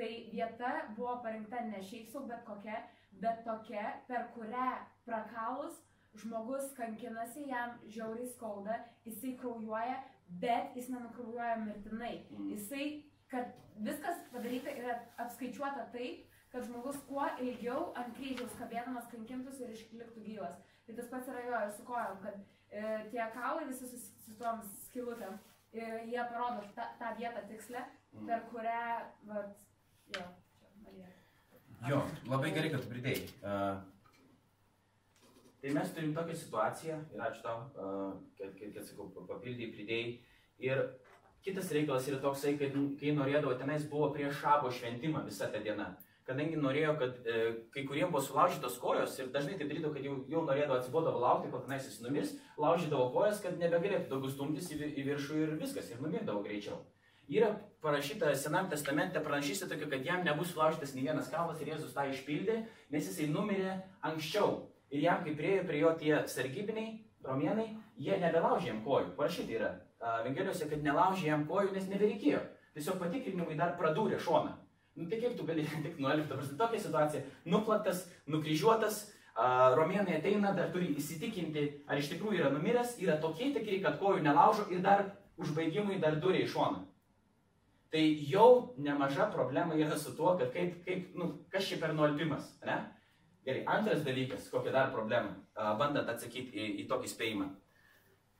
Tai 0.00 0.08
vieta 0.32 0.68
buvo 0.96 1.18
parinkta 1.24 1.60
ne 1.68 1.82
šiaip 1.84 2.08
sau, 2.12 2.22
bet 2.28 2.40
kokia, 2.46 2.78
bet 3.20 3.42
tokia, 3.44 3.82
per 4.08 4.30
kurią 4.32 4.68
prakalus 5.04 5.76
žmogus 6.22 6.70
kankinasi, 6.78 7.44
jam 7.50 7.74
žiauriai 7.96 8.30
skauda, 8.32 8.78
jisai 9.04 9.34
kraujuoja, 9.42 9.98
bet 10.40 10.72
jis 10.78 10.88
nenukraujuoja 10.94 11.58
mirtinai. 11.66 12.14
Mhm. 12.30 12.48
Jisai, 12.54 12.86
kad 13.30 13.52
viskas 13.76 14.24
padaryta 14.32 14.72
yra 14.80 14.96
apskaičiuota 15.26 15.84
taip, 15.92 16.24
kad 16.50 16.64
žmogus 16.66 16.96
kuo 17.06 17.28
ilgiau 17.44 17.92
ant 18.00 18.16
kryžiaus 18.16 18.56
kabėdamas 18.58 19.06
kankintųsi 19.12 19.62
ir 19.68 19.76
išliktų 19.76 20.24
gyvas. 20.24 20.56
Tai 20.86 20.96
tas 20.96 21.12
pats 21.12 21.28
yra 21.30 21.44
jo 21.46 21.60
ir 21.66 21.70
su 21.76 21.84
kojom, 21.86 22.18
kad 22.24 22.40
e, 22.70 22.82
tie 23.12 23.22
kaulai 23.36 23.68
visi 23.68 23.86
su, 23.92 24.00
su 24.24 24.34
tom 24.40 24.64
skilutėm, 24.88 25.36
e, 25.72 25.84
jie 26.10 26.24
parodo 26.32 26.64
tą, 26.74 26.88
tą 26.98 27.16
vietą 27.20 27.44
tikslę, 27.52 27.84
Mhm. 28.10 28.26
per 28.26 28.40
kurią, 28.50 28.78
vat, 29.28 29.50
jo. 30.16 30.26
Jo, 31.88 32.00
labai 32.28 32.50
gerai, 32.52 32.70
kad 32.74 32.84
pridėjai. 32.90 33.22
Uh, 33.40 33.78
tai 35.62 35.72
mes 35.76 35.94
turim 35.96 36.12
tokią 36.16 36.36
situaciją 36.36 36.98
ir 37.14 37.22
ačiū 37.28 37.40
tau, 37.46 37.62
uh, 37.80 38.10
kad, 38.36 38.52
kad, 38.58 38.74
kad 38.74 38.84
sakau, 38.84 39.08
pa- 39.14 39.24
papildai, 39.30 39.70
pridėjai. 39.76 40.12
Ir 40.60 40.82
kitas 41.46 41.72
reikalas 41.72 42.08
yra 42.10 42.20
toksai, 42.20 42.58
kad 42.60 42.76
kai 43.00 43.14
norėdavo, 43.16 43.56
tenais 43.62 43.86
buvo 43.88 44.10
prieš 44.12 44.42
šabo 44.42 44.68
šventimą 44.76 45.24
visa 45.28 45.48
ta 45.48 45.58
diena. 45.64 45.96
kadangi 46.30 46.58
norėjo, 46.62 46.92
kad 47.00 47.16
e, 47.26 47.38
kai 47.74 47.82
kuriems 47.88 48.12
buvo 48.12 48.20
sulaužytos 48.22 48.76
kojos 48.78 49.16
ir 49.18 49.32
dažnai 49.34 49.56
tai 49.58 49.66
darydavo, 49.66 49.90
kad 49.96 50.04
jau, 50.06 50.12
jau 50.30 50.42
norėdavo 50.46 50.76
atsibodavo 50.76 51.18
laukti, 51.18 51.50
kol 51.50 51.64
tenais 51.64 51.88
jis 51.88 51.96
numirs, 52.04 52.36
laužydavo 52.60 53.08
kojas, 53.16 53.40
kad 53.42 53.56
nebegalėtų 53.58 54.12
daugiau 54.12 54.30
stumtis 54.30 54.68
į, 54.70 54.78
į 55.00 55.06
viršų 55.08 55.40
ir 55.42 55.56
viskas, 55.58 55.88
ir 55.90 55.98
numirdavo 56.04 56.44
greičiau. 56.44 56.76
Yra 57.30 57.52
parašyta 57.78 58.32
Senam 58.34 58.66
testamente 58.70 59.20
pranašystė 59.22 59.68
tokia, 59.70 59.86
kad 59.92 60.06
jam 60.06 60.24
nebus 60.26 60.50
sulaužytas 60.50 60.96
nei 60.96 61.04
vienas 61.06 61.28
kalnas 61.30 61.60
ir 61.62 61.68
Jėzus 61.70 61.92
tą 61.94 62.08
išpildė, 62.10 62.56
nes 62.90 63.06
jisai 63.06 63.28
numirė 63.30 63.76
anksčiau. 64.08 64.64
Ir 64.90 65.04
jam, 65.04 65.20
kai 65.22 65.36
priejo 65.38 65.68
prie 65.68 65.84
jo 65.84 65.92
tie 66.00 66.16
sargybiniai, 66.26 66.96
romėnai, 67.22 67.68
jie 68.02 68.18
nebelaužė 68.18 68.72
jam 68.72 68.80
kojų. 68.82 69.12
Parašyta 69.14 69.54
yra 69.60 69.70
Evangelijose, 70.24 70.66
kad 70.72 70.82
nelaužė 70.82 71.28
jam 71.28 71.46
kojų, 71.46 71.70
nes 71.76 71.86
nebereikėjo. 71.92 72.42
Tiesiog 72.74 72.98
patikrinimai 72.98 73.54
dar 73.62 73.76
pradūrė 73.78 74.18
šoną. 74.18 74.56
Nu 74.98 75.06
tai 75.06 75.22
kaip 75.22 75.38
tu 75.38 75.46
gali 75.46 75.62
tik 75.70 76.02
nuolipti, 76.02 76.34
dabar 76.34 76.50
tokia 76.64 76.82
situacija. 76.82 77.24
Nuplaktas, 77.46 78.08
nukryžiuotas, 78.26 79.04
romėnai 79.78 80.18
ateina, 80.18 80.50
dar 80.58 80.74
turi 80.74 80.90
įsitikinti, 80.98 81.84
ar 81.86 82.02
iš 82.02 82.10
tikrųjų 82.16 82.42
yra 82.42 82.50
numiręs, 82.50 82.98
yra 82.98 83.20
tokie 83.22 83.52
tikri, 83.54 83.78
kad 83.84 84.02
kojų 84.02 84.26
nelaužo 84.26 84.66
ir 84.74 84.82
dar 84.82 85.12
užbaigimui 85.38 86.02
dar 86.02 86.18
durė 86.18 86.42
į 86.42 86.50
šoną. 86.50 86.89
Tai 87.90 88.02
jau 88.30 88.74
nemaža 88.78 89.26
problema 89.34 89.74
yra 89.74 89.98
su 89.98 90.12
tuo, 90.16 90.36
kad 90.38 90.52
kaip, 90.54 90.76
kaip 90.86 91.16
nu, 91.18 91.32
kas 91.50 91.66
čia 91.66 91.80
per 91.80 91.94
nuolpimas, 91.94 92.52
ne? 92.66 92.76
Gerai, 93.46 93.64
antras 93.72 94.04
dalykas, 94.06 94.46
kokia 94.52 94.70
dar 94.74 94.92
problema, 94.92 95.32
bandant 95.80 96.08
atsakyti 96.12 96.54
į, 96.54 96.68
į 96.82 96.86
tokį 96.90 97.10
spėjimą. 97.10 97.48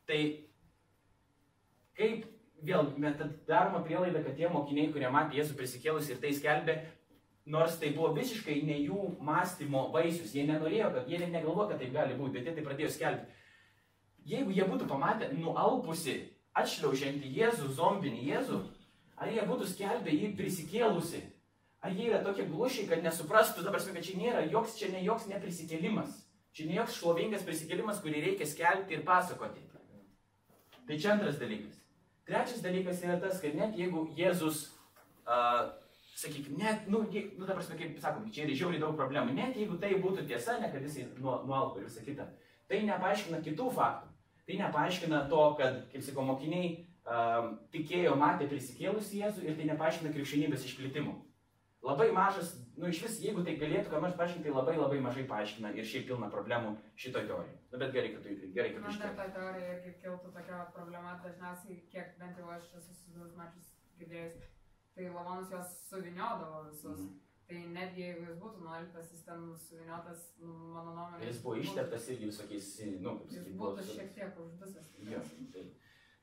Tai 0.06 0.20
kaip 1.98 2.28
vėl 2.62 2.92
daroma 3.48 3.82
prielaida, 3.82 4.22
kad 4.22 4.36
tie 4.36 4.48
mokiniai, 4.52 4.92
kurie 4.92 5.10
matė 5.10 5.40
Jėzų 5.40 5.56
prisikėlus 5.58 6.10
ir 6.12 6.20
tai 6.22 6.34
skelbė, 6.36 6.76
nors 7.50 7.78
tai 7.80 7.90
buvo 7.96 8.12
visiškai 8.14 8.60
ne 8.68 8.76
jų 8.84 9.14
mąstymo 9.24 9.86
vaisius, 9.94 10.34
jie 10.36 10.44
nenorėjo, 10.46 10.92
kad 10.94 11.08
jie 11.10 11.18
net 11.22 11.32
negalvojo, 11.34 11.70
kad 11.72 11.80
taip 11.82 11.94
gali 11.96 12.18
būti, 12.18 12.36
bet 12.36 12.50
jie 12.50 12.58
tai 12.58 12.66
pradėjo 12.66 12.90
skelbti. 12.94 13.38
Jeigu 14.30 14.52
jie 14.54 14.66
būtų 14.68 14.86
pamatę 14.86 15.32
nualpusi, 15.32 16.20
atšliaužiantį 16.60 17.32
Jėzų, 17.40 17.70
zombinį 17.78 18.28
Jėzų, 18.28 18.60
ar 19.20 19.28
jie 19.30 19.44
būtų 19.46 19.68
skelbę 19.68 20.14
jį 20.14 20.32
prisikėlusi, 20.38 21.20
ar 21.84 21.92
jie 21.96 22.08
yra 22.10 22.22
tokie 22.24 22.46
glušiai, 22.48 22.88
kad 22.88 23.04
nesuprastų, 23.04 23.64
dabar 23.66 23.80
kad 23.84 24.04
čia 24.04 24.16
nėra 24.18 24.46
joks, 24.50 24.78
čia 24.80 24.90
ne 24.92 25.02
joks 25.04 25.28
neprisikėlimas, 25.30 26.22
čia 26.56 26.68
ne 26.68 26.78
joks 26.80 26.96
šlovingas 27.00 27.44
prisikėlimas, 27.46 28.00
kurį 28.04 28.24
reikia 28.24 28.48
skelbti 28.48 28.96
ir 28.96 29.04
pasakoti. 29.04 29.66
Tai 30.88 30.96
čia 30.98 31.12
antras 31.14 31.38
dalykas. 31.38 31.76
Trečias 32.26 32.62
dalykas 32.62 33.02
yra 33.04 33.18
tas, 33.22 33.40
kad 33.42 33.54
net 33.54 33.76
jeigu 33.78 34.08
Jėzus, 34.16 34.64
uh, 35.26 35.70
sakykime, 36.18 36.58
net, 36.58 36.88
nu, 36.90 37.04
je- 37.10 37.30
nu, 37.38 37.46
ta 37.46 37.54
prasme, 37.54 37.78
kaip 37.78 37.98
sakom, 38.02 38.26
čia 38.30 38.44
yra 38.44 38.56
žiauriai 38.58 38.82
daug 38.82 38.96
problemų, 38.98 39.34
net 39.34 39.56
jeigu 39.56 39.78
tai 39.78 39.94
būtų 40.02 40.26
tiesa, 40.28 40.58
ne 40.60 40.70
kad 40.72 40.82
jisai 40.82 41.06
nualpo 41.18 41.78
ir 41.78 41.86
visa 41.88 42.02
kita, 42.06 42.26
tai 42.68 42.82
nepaaiškina 42.86 43.40
kitų 43.46 43.70
faktų. 43.74 44.10
Tai 44.46 44.58
nepaaiškina 44.64 45.28
to, 45.30 45.42
kad, 45.58 45.80
kaip 45.92 46.02
sakau, 46.02 46.24
mokiniai 46.26 46.86
tikėjo, 47.74 48.14
matė 48.18 48.48
prisikėlusi 48.50 49.22
Jėzų 49.22 49.46
ir 49.46 49.58
tai 49.58 49.66
nepaaiškina 49.72 50.12
krikščionybės 50.14 50.66
išplitimo. 50.68 51.16
Labai 51.80 52.10
mažas, 52.12 52.52
nu 52.76 52.90
iš 52.92 52.98
vis, 53.06 53.14
jeigu 53.24 53.40
tai 53.44 53.54
galėtų 53.56 53.88
ką 53.88 54.02
nors 54.04 54.16
paaiškinti, 54.18 54.44
tai 54.44 54.52
labai 54.52 54.74
labai 54.76 54.98
mažai 55.00 55.24
paaiškina 55.28 55.70
ir 55.72 55.86
šiaip 55.88 56.10
pilna 56.10 56.28
problemų 56.32 56.74
šito 56.92 57.22
teorijoje. 57.24 57.56
Nu, 57.72 57.80
bet 57.80 57.94
gerai, 57.94 58.10
kad 58.12 58.26
tu, 58.26 58.34
gerai, 58.52 58.74
kad 58.74 58.82
tu 58.82 58.84
Man 58.84 59.00
dar 59.00 59.14
ta 59.16 59.26
teorija 59.38 59.78
irgi 59.78 59.94
kiltų 60.02 60.34
tokia 60.34 60.60
problema, 60.76 61.16
dažniausiai, 61.24 61.78
kiek 61.88 62.12
bent 62.20 62.36
jau 62.36 62.52
aš 62.52 62.68
esu 62.82 62.92
susidūrus 62.92 63.32
mačius 63.38 63.72
girdėjus, 63.96 64.36
tai 64.92 65.08
lavonus 65.08 65.56
juos 65.56 65.74
suviniodavo 65.88 66.66
visus. 66.68 67.00
Mhm. 67.00 67.18
Tai 67.50 67.60
netgi 67.74 68.04
jeigu 68.04 68.26
jis 68.28 68.36
būtų 68.38 68.60
nuolipęs, 68.62 69.08
jis 69.10 69.22
ten 69.26 69.40
suviniotas, 69.58 70.26
nu, 70.38 70.52
mano 70.70 70.92
nuomonė. 70.94 71.24
Jis 71.26 71.40
buvo 71.42 71.56
išteptas 71.58 72.04
irgi 72.12 72.28
visokiais, 72.28 72.68
nu, 73.00 73.16
kaip 73.22 73.32
sakyti, 73.32 73.54
buvo. 73.56 73.72
būtų 73.72 73.86
šiek 73.88 74.12
tiek 74.14 74.36
uždusęs. 74.44 74.92
Tai, 75.56 75.64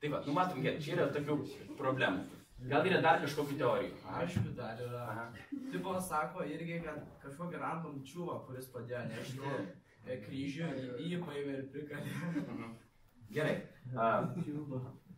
tai 0.01 0.11
va, 0.13 0.23
nu 0.25 0.33
matom, 0.37 0.61
gerai, 0.65 0.81
čia 0.83 0.95
yra 0.97 1.07
tokių 1.15 1.37
problemų. 1.79 2.25
Gal 2.71 2.87
yra 2.89 3.01
dar 3.05 3.19
kažkokių 3.21 3.57
teorijų? 3.59 3.91
Aišku, 4.17 4.55
dar 4.57 4.79
yra. 4.81 5.03
Aha. 5.11 5.25
Tipo 5.71 5.93
sako 6.01 6.45
irgi, 6.49 6.79
kad 6.85 7.03
kažkokį 7.21 7.59
random 7.61 7.99
čiūvą, 8.07 8.39
kuris 8.47 8.71
padėjo 8.73 9.03
nešti 9.11 9.51
e, 9.53 10.17
kryžių, 10.23 10.71
jį 11.05 11.21
paėmė 11.21 11.59
ir 11.59 11.67
prikalė. 11.75 12.15
Mhm. 12.47 12.73
Gerai. 13.37 13.55
A, 13.93 14.09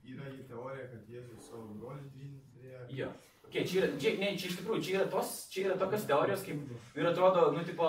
Yra 0.09 0.25
į 0.33 0.43
teoriją, 0.49 0.85
kad 0.89 1.09
Jėzus 1.13 1.47
savo 1.51 1.67
brolį 1.77 2.07
turėjo. 2.49 2.85
jo. 2.97 3.09
Okay, 3.45 3.63
čia, 3.65 3.83
yra, 3.83 3.89
čia, 4.01 4.11
ne, 4.17 4.31
čia 4.37 4.49
iš 4.49 4.57
tikrųjų, 4.59 4.81
čia 4.85 4.95
yra, 4.97 5.05
tos, 5.09 5.29
čia 5.53 5.67
yra 5.67 5.75
tokios 5.81 6.05
teorijos, 6.09 6.43
kaip 6.45 6.97
ir 6.97 7.09
atrodo, 7.09 7.43
nu, 7.53 7.61
tipo, 7.65 7.87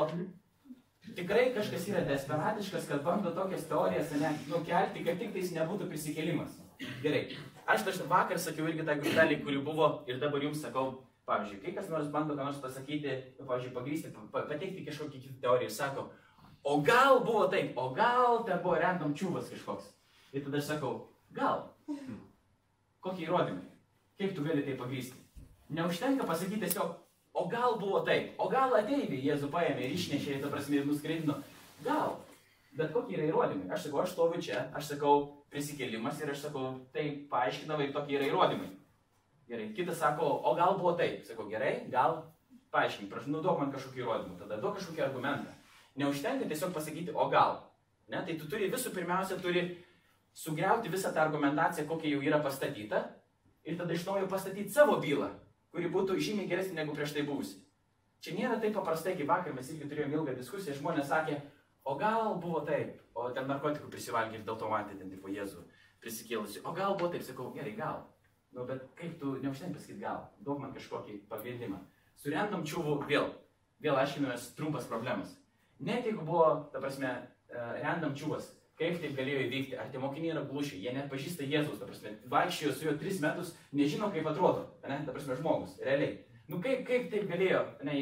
tikrai 1.17 1.47
kažkas 1.57 1.89
yra 1.91 2.03
desperatiškas, 2.09 2.87
kad 2.89 3.03
bando 3.05 3.33
tokias 3.37 3.67
teorijas, 3.69 4.13
ne, 4.21 4.35
nukelti, 4.53 5.05
kad 5.05 5.21
tik 5.21 5.33
tais 5.37 5.53
nebūtų 5.57 5.89
prisikėlimas. 5.91 6.60
Gerai. 7.03 7.37
Aš 7.71 7.85
dažnai 7.87 8.09
vakar 8.11 8.39
sakiau 8.41 8.67
irgi 8.71 8.85
tą 8.87 8.97
grupelį, 9.01 9.41
kuri 9.45 9.59
buvo 9.65 9.89
ir 10.09 10.19
dabar 10.23 10.43
jums 10.43 10.63
sakau, 10.65 11.03
pavyzdžiui, 11.29 11.61
kai 11.65 11.75
kas 11.77 11.91
nors 11.93 12.09
bando 12.11 12.35
ką 12.35 12.47
nors 12.49 12.59
pasakyti, 12.63 13.13
pavyzdžiui, 13.39 13.75
pagrysti, 13.77 14.11
pa- 14.15 14.27
pa- 14.33 14.47
pateikti 14.51 14.87
kažkokį 14.89 15.21
kitą 15.23 15.41
teoriją 15.45 15.69
ir 15.69 15.75
sako, 15.75 16.07
o 16.65 16.81
gal 16.81 17.21
buvo 17.25 17.47
taip, 17.53 17.77
o 17.79 17.91
gal 17.95 18.43
ten 18.49 18.59
buvo 18.65 18.75
random 18.81 19.15
čiūvas 19.15 19.51
kažkoks. 19.53 19.93
Ir 20.33 20.45
tada 20.45 20.59
aš 20.59 20.73
sakau, 20.73 21.09
gal. 21.33 21.69
Kokie 23.01 23.27
įrodymai? 23.27 23.65
Kaip 24.19 24.35
tu 24.37 24.43
gali 24.45 24.63
tai 24.67 24.75
pagrysti? 24.77 25.17
Neužtenka 25.71 26.27
pasakyti 26.27 26.61
tiesiog, 26.65 26.97
o 27.35 27.47
gal 27.49 27.79
buvo 27.79 28.03
taip, 28.05 28.35
o 28.39 28.49
gal 28.49 28.75
ateiviai 28.75 29.23
Jėzų 29.31 29.49
paėmė 29.53 29.87
ir 29.87 29.95
išnešė, 29.95 30.41
ta 30.43 30.51
prasme, 30.53 30.81
ir 30.81 30.89
nuskraidino. 30.89 31.39
Gal. 31.85 32.19
Bet 32.79 32.93
kokie 32.95 33.17
yra 33.19 33.27
įrodymai? 33.27 33.71
Aš 33.75 33.89
sakau, 33.89 34.03
aš 34.05 34.13
stoviu 34.15 34.43
čia, 34.43 34.69
aš 34.77 34.93
sakau 34.93 35.15
prisikėlimas 35.51 36.21
ir 36.23 36.31
aš 36.31 36.45
sakau, 36.47 36.69
tai 36.95 37.09
paaiškinama 37.31 37.87
ir 37.87 37.95
tokie 37.95 38.19
yra 38.19 38.29
įrodymai. 38.29 38.71
Gerai, 39.51 39.73
kitas 39.75 39.99
sako, 39.99 40.29
o 40.47 40.55
gal 40.55 40.77
buvo 40.79 40.93
taip. 40.99 41.25
Sakau, 41.27 41.49
gerai, 41.51 41.73
gal 41.91 42.21
paaiškink, 42.71 43.11
prašau, 43.11 43.33
nu 43.35 43.43
duok 43.43 43.59
man 43.59 43.73
kažkokį 43.75 44.05
įrodymą, 44.05 44.37
tada 44.39 44.61
duok 44.63 44.79
kažkokį 44.79 45.03
argumentą. 45.09 45.51
Neužtenka 45.99 46.47
tiesiog 46.47 46.71
pasakyti, 46.77 47.11
o 47.11 47.27
gal. 47.33 47.59
Ne, 48.11 48.23
tai 48.27 48.37
tu 48.39 48.47
turi 48.51 48.71
visų 48.71 48.93
pirmiausia, 48.95 49.41
turi 49.43 49.65
sugriauti 50.35 50.91
visą 50.93 51.11
tą 51.15 51.25
argumentaciją, 51.25 51.89
kokia 51.91 52.15
jau 52.15 52.23
yra 52.23 52.39
pastatyta 52.43 53.03
ir 53.67 53.79
tada 53.79 53.95
iš 53.95 54.07
naujo 54.07 54.29
pastatyti 54.31 54.71
savo 54.71 55.01
bylą, 55.03 55.33
kuri 55.75 55.91
būtų 55.91 56.19
žymiai 56.23 56.49
geresnė 56.51 56.81
negu 56.81 56.95
prieš 56.95 57.17
tai 57.17 57.27
buvusi. 57.27 57.59
Čia 58.21 58.37
nėra 58.37 58.59
taip 58.61 58.75
paprastai, 58.77 59.17
kaip 59.19 59.29
vakar 59.31 59.55
mes 59.57 59.71
irgi 59.73 59.89
turėjome 59.89 60.19
ilgą 60.19 60.37
diskusiją, 60.37 60.77
žmonės 60.79 61.09
sakė, 61.11 61.41
o 61.85 61.97
gal 62.01 62.37
buvo 62.43 62.63
taip, 62.67 62.97
o 63.15 63.31
ten 63.35 63.49
narkotikų 63.51 63.91
prisivalgė 63.93 64.41
ir 64.41 64.47
dėl 64.47 64.59
to 64.61 64.71
matė 64.71 64.97
ten 64.99 65.11
tipo 65.13 65.31
Jėzų 65.33 65.65
prisikėlusi, 66.01 66.63
o 66.65 66.73
gal 66.77 66.97
buvo 66.97 67.11
taip, 67.13 67.25
sakau, 67.27 67.51
gerai, 67.55 67.75
gal. 67.77 68.05
Nu, 68.57 68.65
bet 68.67 68.83
kaip 68.99 69.19
tu 69.21 69.37
neužtenka 69.43 69.79
pasakyti 69.79 70.03
gal, 70.03 70.25
duok 70.43 70.63
man 70.63 70.73
kažkokį 70.75 71.21
pagrindimą. 71.31 71.79
Su 72.19 72.33
random 72.33 72.65
čiūvu 72.67 72.97
vėl, 73.09 73.29
vėl 73.85 73.99
aiškinamės 74.01 74.51
trumpas 74.59 74.89
problemas. 74.91 75.37
Net 75.81 76.09
jeigu 76.09 76.25
buvo, 76.27 76.49
ta 76.73 76.81
prasme, 76.83 77.13
e, 77.49 77.61
random 77.85 78.17
čiūvas, 78.19 78.51
kaip 78.81 78.99
taip 79.01 79.15
galėjo 79.17 79.45
įvykti, 79.47 79.77
ar 79.79 79.93
tie 79.93 80.01
mokiniai 80.03 80.35
yra 80.35 80.43
glušiai, 80.49 80.81
jie 80.83 80.93
net 80.97 81.09
pažįsta 81.13 81.47
Jėzus, 81.47 81.79
ta 81.79 81.87
prasme, 81.89 82.17
vaikščiojo 82.33 82.75
su 82.75 82.89
juo 82.89 82.97
tris 83.01 83.21
metus, 83.23 83.55
nežino 83.77 84.11
kaip 84.13 84.27
atrodo, 84.27 84.67
ne, 84.89 84.99
ta 85.07 85.15
prasme, 85.15 85.37
žmogus, 85.39 85.79
realiai. 85.85 86.19
Nu 86.51 86.59
kaip, 86.63 86.83
kaip 86.89 87.07
taip 87.13 87.29
galėjo 87.31 87.61
ne, 87.87 87.95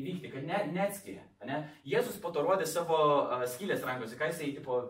įvykti, 0.00 0.28
kad 0.32 0.44
ne, 0.44 0.60
neatskiria, 0.74 1.24
ne? 1.48 1.62
Jėzus 1.88 2.18
po 2.20 2.32
to 2.34 2.42
rodė 2.44 2.66
savo 2.68 2.98
uh, 2.98 3.44
skylės 3.48 3.84
rankose, 3.86 4.18
ką 4.20 4.28
jisai, 4.28 4.50
tipo, 4.58 4.80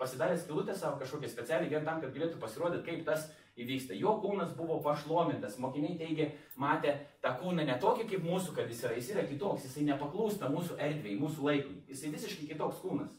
pasidarė 0.00 0.36
skylutę 0.40 0.74
savo 0.74 0.98
kažkokią 1.00 1.30
specialiai, 1.30 1.70
vien 1.70 1.86
tam, 1.86 2.00
kad 2.02 2.14
galėtų 2.14 2.40
pasirodyti, 2.42 2.84
kaip 2.88 3.04
tas 3.06 3.28
įvyksta. 3.56 3.96
Jo 3.96 4.16
kūnas 4.20 4.56
buvo 4.58 4.80
pašlomintas, 4.84 5.60
mokiniai 5.62 5.96
teigia, 6.00 6.32
matė 6.60 6.96
tą 7.24 7.36
kūną 7.40 7.64
ne 7.68 7.78
tokį 7.80 8.08
kaip 8.10 8.26
mūsų, 8.26 8.56
kad 8.58 8.72
jis 8.72 8.82
yra, 8.84 8.96
jis 8.98 9.12
yra 9.14 9.24
kitoks, 9.30 9.68
jisai 9.68 9.86
nepaklūsta 9.92 10.50
mūsų 10.52 10.76
erdvėjai, 10.88 11.20
mūsų 11.22 11.46
laikui, 11.46 11.78
jisai 11.92 12.12
visiškai 12.12 12.50
kitoks 12.50 12.82
kūnas. 12.82 13.14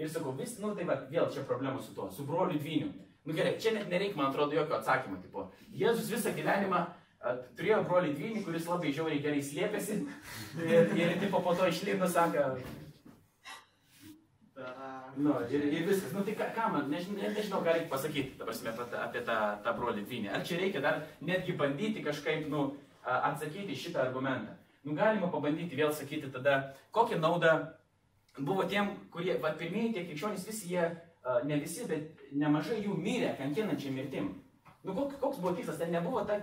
Ir 0.00 0.08
sakau, 0.08 0.32
vis, 0.36 0.54
nu 0.62 0.70
tai 0.76 0.86
va, 0.88 1.00
vėl 1.10 1.26
čia 1.32 1.42
problema 1.48 1.80
su 1.82 1.96
tuo, 1.96 2.06
su 2.12 2.24
broliu 2.28 2.60
dvyniu. 2.60 2.92
Nu 3.26 3.34
gerai, 3.36 3.58
čia 3.60 3.74
net 3.74 3.90
nereikia, 3.90 4.16
man 4.16 4.30
atrodo, 4.30 4.56
jokio 4.56 4.78
atsakymo. 4.78 5.18
Tipo, 5.20 5.50
Jėzus 5.76 6.08
visą 6.08 6.32
gyvenimą 6.32 6.86
turėjo 7.56 7.82
brolį 7.84 8.14
dvynį, 8.16 8.44
kuris 8.44 8.68
labai 8.68 8.92
žiauriai 8.96 9.22
gerai 9.24 9.42
slėpėsi. 9.44 9.96
Ir, 10.64 10.92
ir 10.96 11.18
tipo, 11.20 11.42
po 11.44 11.54
to 11.54 11.68
išlindo, 11.68 12.08
sako, 12.08 12.46
nu, 15.20 15.34
ir, 15.50 15.66
ir 15.68 15.88
viskas. 15.88 16.14
Nu 16.16 16.24
tai 16.24 16.36
ką, 16.38 16.48
ką 16.56 16.68
man, 16.72 16.88
nežinau, 16.92 17.20
net 17.20 17.36
nežinau, 17.36 17.60
ką 17.64 17.74
reikia 17.74 17.90
pasakyti, 17.92 18.38
ta 18.38 18.48
prasme, 18.48 18.72
apie, 18.72 19.24
tą- 19.26 19.58
tą, 19.64 19.74
brolį 19.76 20.06
dvynį. 20.06 20.32
Ar 20.32 20.46
čia 20.46 20.60
reikia 20.62 20.80
dar 20.84 21.02
netgi 21.20 21.56
bandyti 21.60 22.04
kažkaip, 22.04 22.48
nu, 22.48 22.70
atsakyti 23.04 23.76
šitą 23.76 24.00
argumentą. 24.06 24.56
Nu, 24.84 24.96
galima 24.96 25.28
pabandyti 25.28 25.76
vėl 25.76 25.92
sakyti 25.92 26.32
tada, 26.32 26.74
kokią 26.96 27.20
naudą 27.20 27.52
buvo 28.38 28.64
tiem, 28.64 28.94
kurie, 29.12 29.36
va, 29.42 29.52
pirmieji 29.52 29.92
tie 29.96 30.04
krikščionys, 30.08 30.46
visi 30.48 30.72
jie, 30.72 30.88
ne 31.44 31.60
visi, 31.60 31.84
bet 31.88 32.22
nemažai 32.32 32.80
jų 32.80 32.96
mirė 32.96 33.34
kankinančią 33.36 33.92
mirtim. 33.92 34.30
Nu, 34.84 34.94
koks, 34.96 35.18
koks 35.20 35.40
buvo 35.42 35.52
tikslas, 35.52 35.76
ten 35.76 35.92
nebuvo 35.92 36.22
ta, 36.24 36.38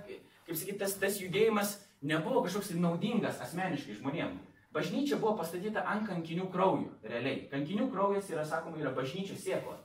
kaip 0.47 0.57
sakyti, 0.57 0.79
tas, 0.81 0.95
tas 1.01 1.19
judėjimas 1.21 1.75
nebuvo 2.01 2.43
kažkoks 2.45 2.71
tai 2.71 2.79
naudingas 2.81 3.41
asmeniškai 3.43 3.97
žmonėms. 3.99 4.45
Bažnyčia 4.75 5.17
buvo 5.17 5.33
pastatyta 5.39 5.81
ant 5.89 6.05
kankinių 6.07 6.49
kraujo, 6.53 6.91
realiai. 7.07 7.47
Kankinių 7.51 7.87
kraujas 7.91 8.27
yra, 8.29 8.43
sakoma, 8.45 8.77
yra 8.81 8.91
bažnyčios 8.95 9.39
siekla. 9.41 9.77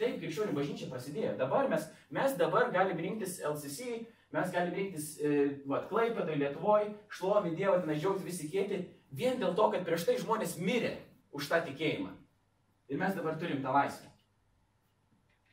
Taip, 0.00 0.20
krikščionių 0.20 0.54
bažnyčia 0.56 0.88
prasidėjo. 0.92 1.34
Dabar 1.40 1.68
mes, 1.72 1.86
mes 2.14 2.36
dabar 2.38 2.70
galime 2.72 3.02
rinktis 3.04 3.40
LCC, 3.44 4.04
mes 4.32 4.52
galime 4.54 4.78
rinktis, 4.78 5.08
e, 5.18 5.32
Klaipėdai, 5.90 6.38
Lietuvoje, 6.40 6.92
šlovinti 7.16 7.58
Dievą, 7.58 7.80
mes 7.88 8.00
džiaugtis 8.00 8.28
visi 8.28 8.48
kėti, 8.52 8.84
vien 9.10 9.40
dėl 9.40 9.56
to, 9.58 9.66
kad 9.74 9.84
prieš 9.88 10.06
tai 10.08 10.16
žmonės 10.22 10.56
mirė 10.60 10.94
už 11.36 11.50
tą 11.50 11.60
tikėjimą. 11.66 12.14
Ir 12.90 13.02
mes 13.02 13.16
dabar 13.18 13.36
turim 13.40 13.60
tą 13.64 13.74
laisvę. 13.74 14.09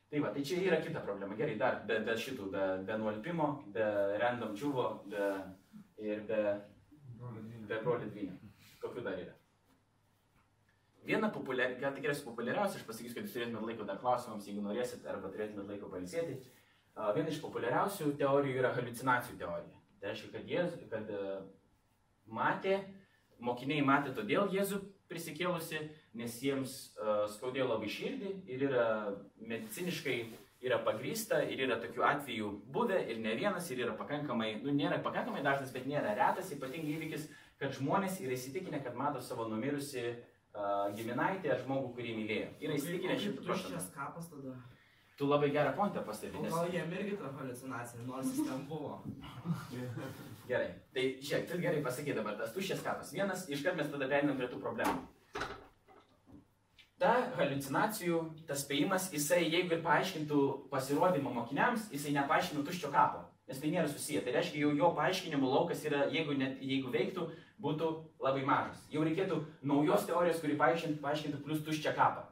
Tai 0.08 0.20
va, 0.24 0.30
tai 0.32 0.43
čia 0.47 0.62
yra 0.64 0.80
kita 0.80 1.01
problema. 1.03 1.36
Gerai, 1.36 1.58
dar 1.60 1.82
be, 1.88 1.97
be 2.08 2.14
šitų, 2.16 2.45
be, 2.53 2.68
be 2.88 2.95
nuolpimo, 2.99 3.47
be 3.76 3.88
random 4.22 4.53
džiuvo, 4.55 4.86
be, 5.12 5.32
ir 5.99 6.22
be, 6.30 6.43
be 7.68 7.82
brolių 7.84 8.08
dvynio. 8.14 8.38
Kokių 8.80 9.03
dar 9.03 9.20
yra? 9.20 9.36
Viena 11.08 11.28
populiari, 11.32 11.76
gal 11.80 11.93
tikriausiai 11.95 12.28
populiariausia, 12.28 12.80
aš 12.80 12.88
pasakysiu, 12.88 13.16
kad 13.18 13.28
jūs 13.28 13.36
turėtumėte 13.36 13.68
laiko 13.68 13.88
dar 13.88 13.99
klausimams, 13.99 14.47
jeigu 14.47 14.64
norėsit, 14.64 15.05
arba 15.08 15.32
turėtumėte 15.32 15.72
laiko 15.74 15.91
palisėti. 15.91 16.39
Viena 17.16 17.32
iš 17.32 17.39
populiariausių 17.43 18.10
teorijų 18.20 18.60
yra 18.60 18.74
halucinacijų 18.76 19.38
teorija. 19.39 19.84
Tai 20.01 20.12
reiškia, 20.12 20.32
kad, 20.34 20.49
Jėz, 20.51 20.74
kad 20.91 21.12
e, 21.14 21.38
matė, 22.32 22.80
mokiniai 23.43 23.86
matė 23.86 24.12
todėl 24.18 24.51
Jėzų 24.53 24.82
prisikėlusi, 25.10 25.80
nes 26.18 26.41
jiems 26.43 26.76
uh, 26.97 27.24
skaudėjo 27.32 27.70
labai 27.70 27.89
širdį 27.93 28.34
ir 28.49 28.68
yra 28.70 28.86
mediciniškai 29.38 30.18
yra 30.65 30.80
pagrysta 30.86 31.43
ir 31.45 31.61
yra 31.68 31.78
tokių 31.82 32.05
atvejų 32.07 32.47
buvę 32.74 32.97
ir 33.11 33.20
ne 33.22 33.36
vienas 33.38 33.68
ir 33.72 33.84
yra 33.86 33.93
pakankamai, 33.97 34.55
nu 34.63 34.74
nėra 34.74 34.97
pakankamai 35.05 35.43
dažnas, 35.45 35.74
bet 35.76 35.86
nėra 35.89 36.15
retas 36.18 36.49
ypatingai 36.55 36.95
įvykis, 36.97 37.28
kad 37.61 37.76
žmonės 37.78 38.18
yra 38.24 38.34
įsitikinę, 38.38 38.82
kad 38.86 38.97
mato 38.97 39.22
savo 39.22 39.45
numirusi 39.51 40.07
uh, 40.09 40.89
giminaitį 40.97 41.53
ar 41.53 41.61
žmogų, 41.61 41.93
kurį 41.97 42.15
mylėjo. 42.22 42.49
Yra 42.65 42.80
įsitikinę 42.80 43.20
šimtų 43.22 43.45
procentų. 43.45 43.76
Tuščias 43.76 43.93
kapas 43.93 44.32
tada. 44.34 44.55
Tu 45.18 45.26
labai 45.26 45.49
gerą 45.49 45.72
pointą 45.78 46.03
pastebėjai. 46.05 46.43
Nes- 46.45 46.53
gal 46.53 46.74
jiem 46.74 46.91
irgi 46.93 47.15
ta 47.18 47.32
halucinacija, 47.39 48.03
nors 48.05 48.34
jis 48.34 48.49
ten 48.49 48.65
buvo. 48.70 48.99
Gerai, 50.49 50.68
tai 50.93 51.05
žiūrėk, 51.20 51.47
tu 51.49 51.57
gerai 51.59 51.80
pasakai 51.84 52.13
dabar, 52.15 52.38
tas 52.39 52.53
tuščias 52.55 52.84
kapas. 52.86 53.09
Vienas, 53.11 53.41
iškart 53.51 53.76
mes 53.76 53.89
tada 53.91 54.07
pereinam 54.07 54.38
prie 54.39 54.47
tų 54.47 54.61
problemų. 54.63 55.01
Ta 56.98 57.12
halucinacijų, 57.38 58.20
tas 58.50 58.64
spėjimas, 58.66 59.12
jisai, 59.14 59.43
jeigu 59.45 59.76
ir 59.76 59.82
paaiškintų 59.86 60.43
pasirodymą 60.72 61.30
mokiniams, 61.36 61.91
jisai 61.93 62.16
nepaaiškintų 62.16 62.64
tuščio 62.66 62.89
kapo, 62.93 63.22
nes 63.45 63.60
tai 63.62 63.70
nėra 63.70 63.89
susiję. 63.91 64.24
Tai 64.26 64.34
reiškia, 64.34 64.64
jau 64.64 64.72
jo 64.80 64.89
paaiškinimų 64.98 65.52
laukas 65.52 65.84
yra, 65.86 66.08
jeigu, 66.10 66.34
net, 66.39 66.56
jeigu 66.58 66.89
veiktų, 66.93 67.28
būtų 67.62 67.89
labai 68.26 68.41
mažas. 68.48 68.82
Jau 68.89 69.06
reikėtų 69.06 69.38
naujos 69.70 70.08
teorijos, 70.10 70.41
kuri 70.41 70.58
paaiškintų, 70.58 70.98
paaiškintų 71.04 71.41
plus 71.45 71.62
tuščią 71.68 71.93
kapą. 71.98 72.24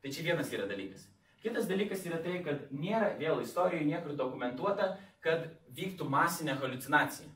Tai 0.00 0.12
čia 0.14 0.24
vienas 0.24 0.52
yra 0.56 0.64
dalykas. 0.70 1.04
Kitas 1.44 1.68
dalykas 1.68 2.06
yra 2.08 2.22
tai, 2.24 2.38
kad 2.46 2.72
nėra 2.72 3.10
vėl 3.20 3.42
istorijoje 3.44 3.90
niekur 3.90 4.16
dokumentuota, 4.16 4.94
kad 5.20 5.50
vyktų 5.76 6.08
masinė 6.08 6.56
halucinacija. 6.62 7.28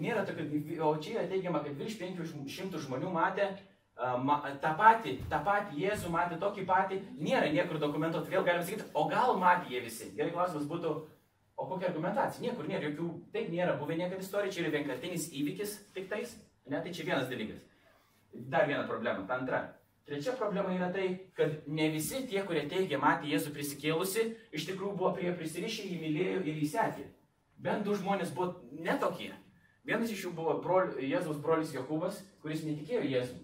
Nėra 0.00 0.24
tokio, 0.24 0.48
o 0.88 0.94
čia 0.96 1.18
yra 1.18 1.26
teigiama, 1.28 1.60
kad 1.60 1.76
virš 1.76 1.98
500 2.00 2.80
žmonių 2.86 3.12
matė 3.12 3.50
tą 3.96 4.72
patį, 4.78 5.16
tą 5.30 5.40
patį 5.44 5.82
Jėzų, 5.82 6.10
matė 6.12 6.38
tokį 6.40 6.64
patį, 6.66 7.00
nėra 7.18 7.50
niekur 7.52 7.78
dokumentuota, 7.78 8.30
vėl 8.30 8.44
galim 8.44 8.64
sakyti, 8.64 8.88
o 8.94 9.04
gal 9.08 9.36
matė 9.38 9.74
jie 9.74 9.82
visi. 9.84 10.12
Gerai 10.16 10.32
klausimas 10.32 10.68
būtų, 10.70 10.94
o 11.56 11.66
kokia 11.68 11.90
argumentacija? 11.90 12.42
Niekur 12.42 12.68
nėra, 12.68 12.88
jokių, 12.88 13.10
taip 13.34 13.52
nėra 13.52 13.76
buvę 13.80 13.98
niekada 14.00 14.24
istorija, 14.24 14.52
čia 14.52 14.64
yra 14.64 14.72
vienkartinis 14.78 15.28
įvykis 15.32 15.76
tik 15.94 16.08
tais, 16.10 16.34
ne, 16.66 16.80
tai 16.80 16.92
čia 16.92 17.06
vienas 17.06 17.28
dalykas. 17.30 17.62
Dar 18.32 18.66
viena 18.66 18.86
problema, 18.88 19.26
ta 19.28 19.38
antra. 19.38 19.62
Trečia 20.08 20.32
problema 20.34 20.72
yra 20.74 20.88
tai, 20.90 21.28
kad 21.36 21.68
ne 21.70 21.86
visi 21.92 22.24
tie, 22.26 22.40
kurie 22.42 22.64
teigia 22.66 22.98
matė 22.98 23.30
Jėzų 23.30 23.52
prisikėlusi, 23.54 24.24
iš 24.50 24.66
tikrųjų 24.72 24.96
buvo 24.98 25.12
prie 25.14 25.30
prisirišę, 25.36 25.84
jį 25.86 26.00
mylėjo 26.00 26.40
ir 26.42 26.58
jį 26.58 26.70
sekė. 26.72 27.06
Bent 27.62 27.86
du 27.86 27.94
žmonės 27.94 28.32
buvo 28.34 28.56
netokie. 28.74 29.30
Vienas 29.86 30.10
iš 30.10 30.24
jų 30.26 30.32
buvo 30.34 30.56
brol, 30.64 30.90
Jėzaus 30.98 31.38
brolis 31.42 31.70
Jokūbas, 31.74 32.18
kuris 32.42 32.64
netikėjo 32.66 33.04
Jėzų. 33.12 33.38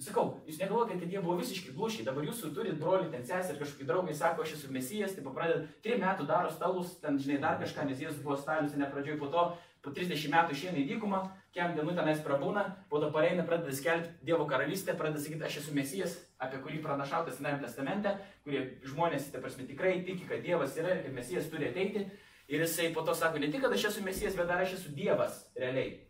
Sakau, 0.00 0.38
jūs 0.48 0.56
negalvokite, 0.62 0.96
kad 1.02 1.10
jie 1.12 1.20
buvo 1.20 1.34
visiškai 1.36 1.74
glušiai. 1.76 2.06
Dabar 2.06 2.24
jūs 2.24 2.38
turit 2.56 2.78
brolį, 2.80 3.10
ten 3.12 3.24
sesę 3.28 3.52
ir 3.52 3.58
kažkokį 3.60 3.86
draugą, 3.88 4.08
jis 4.08 4.22
sako, 4.22 4.46
aš 4.46 4.54
esu 4.56 4.70
mesijas, 4.72 5.12
tai 5.12 5.24
pradeda, 5.26 5.66
trim 5.84 6.00
metų 6.00 6.24
daro 6.30 6.48
stalus, 6.54 6.94
ten 7.02 7.18
žinai 7.20 7.36
dar 7.42 7.58
kažką, 7.60 7.84
nes 7.90 8.00
Jėzus 8.00 8.22
buvo 8.24 8.38
stalius, 8.40 8.72
ne 8.80 8.88
pradžioj, 8.88 9.18
po 9.20 9.28
to, 9.34 9.42
po 9.84 9.92
30 9.92 10.32
metų 10.32 10.56
išeina 10.56 10.80
į 10.80 10.86
dykumą, 10.94 11.20
kem 11.52 11.74
dienų 11.76 11.92
tenais 11.98 12.22
prabūna, 12.24 12.62
po 12.88 13.00
to 13.02 13.10
pareina, 13.12 13.44
pradeda 13.44 13.74
skelbti 13.76 14.24
Dievo 14.24 14.46
karalystę, 14.48 14.94
pradeda 14.96 15.20
sakyti, 15.20 15.44
aš 15.44 15.58
esu 15.60 15.76
mesijas, 15.76 16.16
apie 16.40 16.62
kurį 16.64 16.80
pranašautas 16.84 17.36
Senajame 17.36 17.60
testamente, 17.66 18.14
kurie 18.44 18.64
žmonės, 18.88 19.28
ta 19.34 19.42
prasme, 19.44 19.68
tikrai 19.68 19.98
tiki, 20.06 20.24
kad 20.28 20.40
Dievas 20.44 20.76
yra 20.80 20.96
ir 20.96 21.04
kad 21.04 21.12
mesijas 21.16 21.50
turi 21.52 21.68
ateiti. 21.68 22.06
Ir 22.48 22.64
jisai 22.64 22.88
po 22.96 23.04
to 23.06 23.12
sako, 23.14 23.38
ne 23.38 23.52
tik, 23.52 23.60
kad 23.62 23.72
aš 23.76 23.84
esu 23.92 24.02
mesijas, 24.02 24.32
bet 24.34 24.48
dar 24.48 24.64
aš 24.64 24.78
esu 24.80 24.96
Dievas, 24.96 25.44
realiai. 25.60 26.00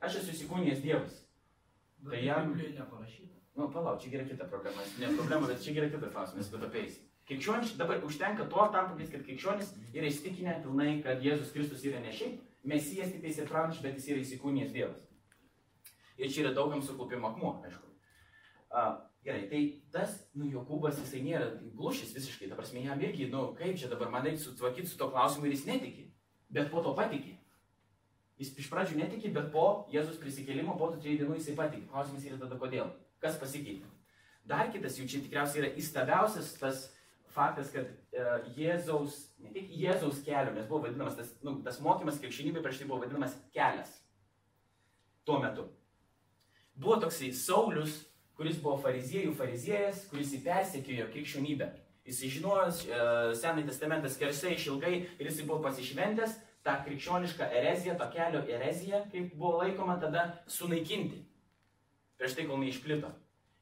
Aš 0.00 0.22
esu 0.22 0.30
įsikūnijęs 0.38 0.80
Dievas. 0.86 1.18
Tai 2.02 2.18
jam- 2.24 2.48
Biblijoje 2.54 2.78
neparašyta. 2.78 3.31
Nu, 3.54 3.68
palauk, 3.68 4.00
čia 4.00 4.14
yra 4.16 4.24
kita 4.28 4.48
problema. 4.48 4.84
Ne 4.98 5.10
problema, 5.16 5.48
bet 5.50 5.60
čia 5.64 5.74
yra 5.76 5.90
kitas 5.92 6.12
klausimas, 6.14 6.48
bet 6.52 6.64
apeis. 6.68 6.96
Krikščionis, 7.28 7.76
dabar 7.78 8.00
užtenka 8.02 8.48
to 8.50 8.64
tam 8.72 8.88
pagrįsti, 8.90 9.12
kad 9.14 9.26
krikščionis 9.26 9.74
yra 9.92 10.08
įsitikinę 10.08 10.56
pilnai, 10.64 10.94
kad 11.04 11.22
Jėzus 11.22 11.52
Kristus 11.54 11.84
yra 11.86 12.00
ne 12.02 12.14
šiaip 12.16 12.40
mesijas, 12.64 13.12
tik 13.12 13.22
tais 13.22 13.38
ir 13.38 13.50
pranašas, 13.50 13.82
bet 13.84 13.98
jis 13.98 14.08
yra 14.14 14.22
įsikūnijęs 14.24 14.72
Dievas. 14.74 15.04
Ir 16.16 16.32
čia 16.32 16.46
yra 16.46 16.54
daugam 16.56 16.82
suklupimo 16.82 17.28
akmuo, 17.30 17.52
aišku. 17.66 17.92
A, 18.72 18.86
gerai, 19.26 19.44
tai 19.52 19.62
tas, 19.92 20.16
nu, 20.34 20.48
Jokūbas, 20.50 20.98
jisai 21.04 21.22
nėra 21.26 21.52
glušis 21.76 22.16
visiškai, 22.16 22.48
ta 22.50 22.58
prasme, 22.58 22.82
jam 22.86 23.04
irgi, 23.04 23.28
nu, 23.32 23.50
kaip 23.58 23.76
čia 23.78 23.92
dabar 23.92 24.10
man 24.10 24.26
reikia 24.26 24.46
sutvarkyti 24.46 24.90
su 24.90 24.98
to 25.00 25.10
klausimu 25.12 25.46
ir 25.46 25.56
jis 25.58 25.68
netiki, 25.68 26.08
bet 26.50 26.72
po 26.72 26.82
to 26.84 26.96
patiki. 26.98 27.36
Jis 28.40 28.56
iš 28.58 28.72
pradžių 28.72 28.98
netiki, 28.98 29.30
bet 29.34 29.52
po 29.54 29.86
Jėzus 29.92 30.18
prisikėlimo, 30.18 30.74
po 30.80 30.90
tų 30.90 31.02
trijų 31.04 31.22
dienų 31.22 31.38
jisai 31.38 31.54
patiki. 31.58 31.86
Klausimas 31.92 32.24
yra 32.26 32.40
tada 32.40 32.58
kodėl. 32.58 32.90
Kas 33.22 33.38
pasikeitė? 33.40 33.88
Dar 34.48 34.72
kitas 34.74 34.98
jų 34.98 35.06
čia 35.10 35.22
tikriausiai 35.22 35.62
yra 35.62 35.70
įstabiausias 35.78 36.50
tas 36.58 36.88
faktas, 37.32 37.70
kad 37.72 37.86
e, 37.88 38.24
Jėzaus, 38.56 39.18
ne 39.40 39.52
tik 39.54 39.70
Jėzaus 39.78 40.20
kelio, 40.26 40.52
nes 40.56 40.66
buvo 40.68 40.82
vadinamas 40.86 41.16
tas, 41.16 41.30
nu, 41.46 41.60
tas 41.64 41.78
mokymas 41.84 42.18
krikščionybė 42.20 42.64
prieš 42.64 42.82
tai 42.82 42.88
buvo 42.90 43.04
vadinamas 43.04 43.36
kelias. 43.54 43.94
Tuo 45.24 45.38
metu. 45.40 45.68
Buvo 46.74 46.98
toksai 47.04 47.30
Saulis, 47.36 48.02
kuris 48.36 48.58
buvo 48.60 48.76
fariziejų 48.82 49.32
fariziejęs, 49.38 50.06
kuris 50.10 50.34
įpersekiojo 50.40 51.08
krikščionybę. 51.14 51.70
Jis 52.08 52.22
žinojo 52.34 52.66
e, 52.66 53.02
Senąjį 53.38 53.68
testamentą 53.70 54.10
skersai 54.10 54.56
išilgai 54.56 54.94
ir 55.06 55.28
jis 55.28 55.44
buvo 55.46 55.62
pasišventęs 55.68 56.40
tą 56.66 56.74
krikščionišką 56.86 57.46
ereziją, 57.60 57.94
to 57.98 58.08
kelio 58.14 58.42
ereziją, 58.56 59.04
kaip 59.12 59.34
buvo 59.38 59.60
laikoma, 59.62 59.96
tada 60.02 60.26
sunaikinti. 60.50 61.22
Prieš 62.22 62.36
tai, 62.38 62.44
kol 62.46 62.60
neišplito. 62.62 63.08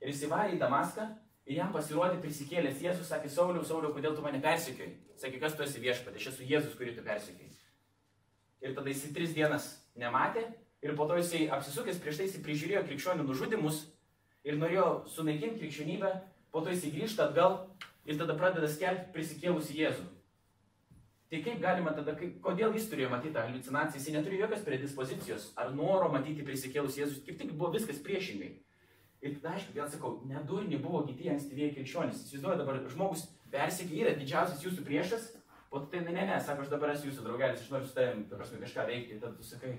Ir 0.05 0.11
jis 0.13 0.27
įvarė 0.27 0.53
į 0.53 0.59
Damaską 0.61 1.07
ir 1.49 1.55
jam 1.57 1.71
pasirodė 1.73 2.19
prisikėlęs 2.21 2.83
Jėzus, 2.85 3.07
sakė, 3.09 3.31
Sauliau, 3.33 3.65
Sauliau, 3.65 3.95
kodėl 3.97 4.13
tu 4.13 4.21
mane 4.21 4.37
persikėjai? 4.45 4.91
Sakė, 5.17 5.41
kas 5.41 5.57
tu 5.57 5.65
esi 5.65 5.81
viešpatė, 5.81 6.21
aš 6.21 6.27
esu 6.35 6.45
Jėzus, 6.45 6.75
kurį 6.77 6.93
tu 6.99 7.05
persikėjai. 7.07 7.55
Ir 8.61 8.77
tada 8.77 8.93
jis 8.93 9.07
tris 9.17 9.33
dienas 9.33 9.71
nematė 9.97 10.45
ir 10.85 10.93
po 10.99 11.09
to 11.09 11.17
jisai 11.17 11.47
apsisukęs 11.57 12.03
prieš 12.05 12.21
tai 12.21 12.29
jisai 12.29 12.45
prižiūrėjo 12.45 12.85
krikščionių 12.91 13.25
nužudimus 13.31 13.81
ir 14.45 14.61
norėjo 14.61 14.87
sunaikinti 15.09 15.63
krikščionybę, 15.63 16.13
po 16.53 16.61
to 16.61 16.77
jisai 16.77 16.93
grįžta 16.99 17.31
atgal 17.31 17.63
ir 18.05 18.21
tada 18.21 18.37
pradeda 18.37 18.69
skelbti 18.69 19.09
prisikėlusi 19.17 19.81
Jėzų. 19.81 20.05
Tai 21.31 21.39
kaip 21.47 21.61
galima 21.63 21.93
tada, 21.95 22.17
kaip, 22.19 22.41
kodėl 22.43 22.73
jis 22.75 22.89
turėjo 22.91 23.13
matyti 23.13 23.37
tą 23.37 23.45
halucinaciją, 23.47 24.01
jis 24.03 24.15
neturėjo 24.17 24.49
jokios 24.49 24.65
predispozicijos 24.67 25.45
ar 25.63 25.69
noro 25.77 26.09
matyti 26.11 26.43
prisikėlus 26.47 26.99
Jėzus, 26.99 27.21
kaip 27.27 27.39
tik 27.39 27.53
buvo 27.55 27.71
viskas 27.77 28.01
priešingai. 28.03 28.49
Ir 29.21 29.37
tada, 29.37 29.53
aišku, 29.55 29.77
vėl 29.77 29.87
sakau, 29.93 30.11
nedurni 30.27 30.81
buvo 30.83 31.05
kiti 31.07 31.31
ankstyvieji 31.31 31.77
krikščionys. 31.77 32.25
Įsivaizduoju, 32.25 32.59
dabar 32.65 32.81
žmogus 32.91 33.29
persikė, 33.53 34.01
yra 34.03 34.17
didžiausias 34.19 34.65
jūsų 34.65 34.83
priešas, 34.87 35.29
to 35.71 35.85
tai 35.93 36.03
ne, 36.03 36.17
ne, 36.17 36.27
ne, 36.33 36.39
sako, 36.43 36.65
aš 36.65 36.73
dabar 36.73 36.97
esu 36.97 37.11
jūsų 37.11 37.27
draugelis, 37.29 37.63
aš 37.63 37.71
noriu 37.71 37.87
su 37.87 37.95
tavimi, 37.95 38.27
ta 38.27 38.39
prasme, 38.41 38.59
kažką 38.65 38.87
veikti, 38.89 39.19
tada 39.23 39.37
tu 39.37 39.47
sakai, 39.47 39.77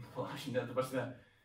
nu, 0.00 0.24
aš 0.24 0.48
net, 0.56 0.72
prasme, 0.74 1.04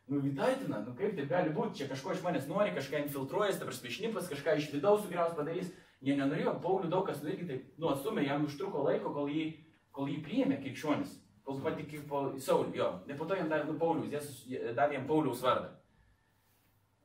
nu, 0.10 0.22
įtaitina, 0.32 0.82
nu, 0.88 0.96
kaip 0.98 1.14
taip 1.20 1.30
gali 1.30 1.54
būti, 1.54 1.84
čia 1.84 1.92
kažko 1.92 2.16
iš 2.16 2.24
manęs 2.26 2.48
nori, 2.50 2.74
kažką 2.74 3.04
infiltruojas, 3.04 3.60
ta 3.60 3.68
prasme, 3.70 3.92
šnipas, 3.94 4.32
kažką 4.32 4.58
iš 4.58 4.72
vidaus 4.74 5.04
sugriaus 5.06 5.38
padarys, 5.38 5.70
Jie 6.06 6.14
nenorėjo, 6.18 6.58
Paulių 6.62 6.92
daug 6.92 7.08
kas 7.08 7.24
irgi 7.26 7.48
taip, 7.50 7.70
nu, 7.82 7.90
atstumė, 7.90 8.28
jam 8.28 8.46
užtruko 8.46 8.84
laiko, 8.86 9.14
kol 9.16 9.32
jį, 9.34 9.48
kol 9.96 10.12
jį 10.12 10.20
priėmė 10.26 10.60
krikščionis. 10.62 11.16
Kol 11.48 11.62
patikė 11.64 12.04
po 12.10 12.26
Saulį, 12.44 12.76
jo. 12.76 12.88
Ne 13.08 13.16
po 13.18 13.26
to 13.26 13.38
jam 13.40 13.50
davė, 13.50 13.70
nu, 13.70 13.78
Paulius, 13.80 14.12
Jėzus 14.12 14.74
davė 14.78 14.98
jam 14.98 15.08
Pauliaus 15.10 15.42
vardą. 15.46 15.72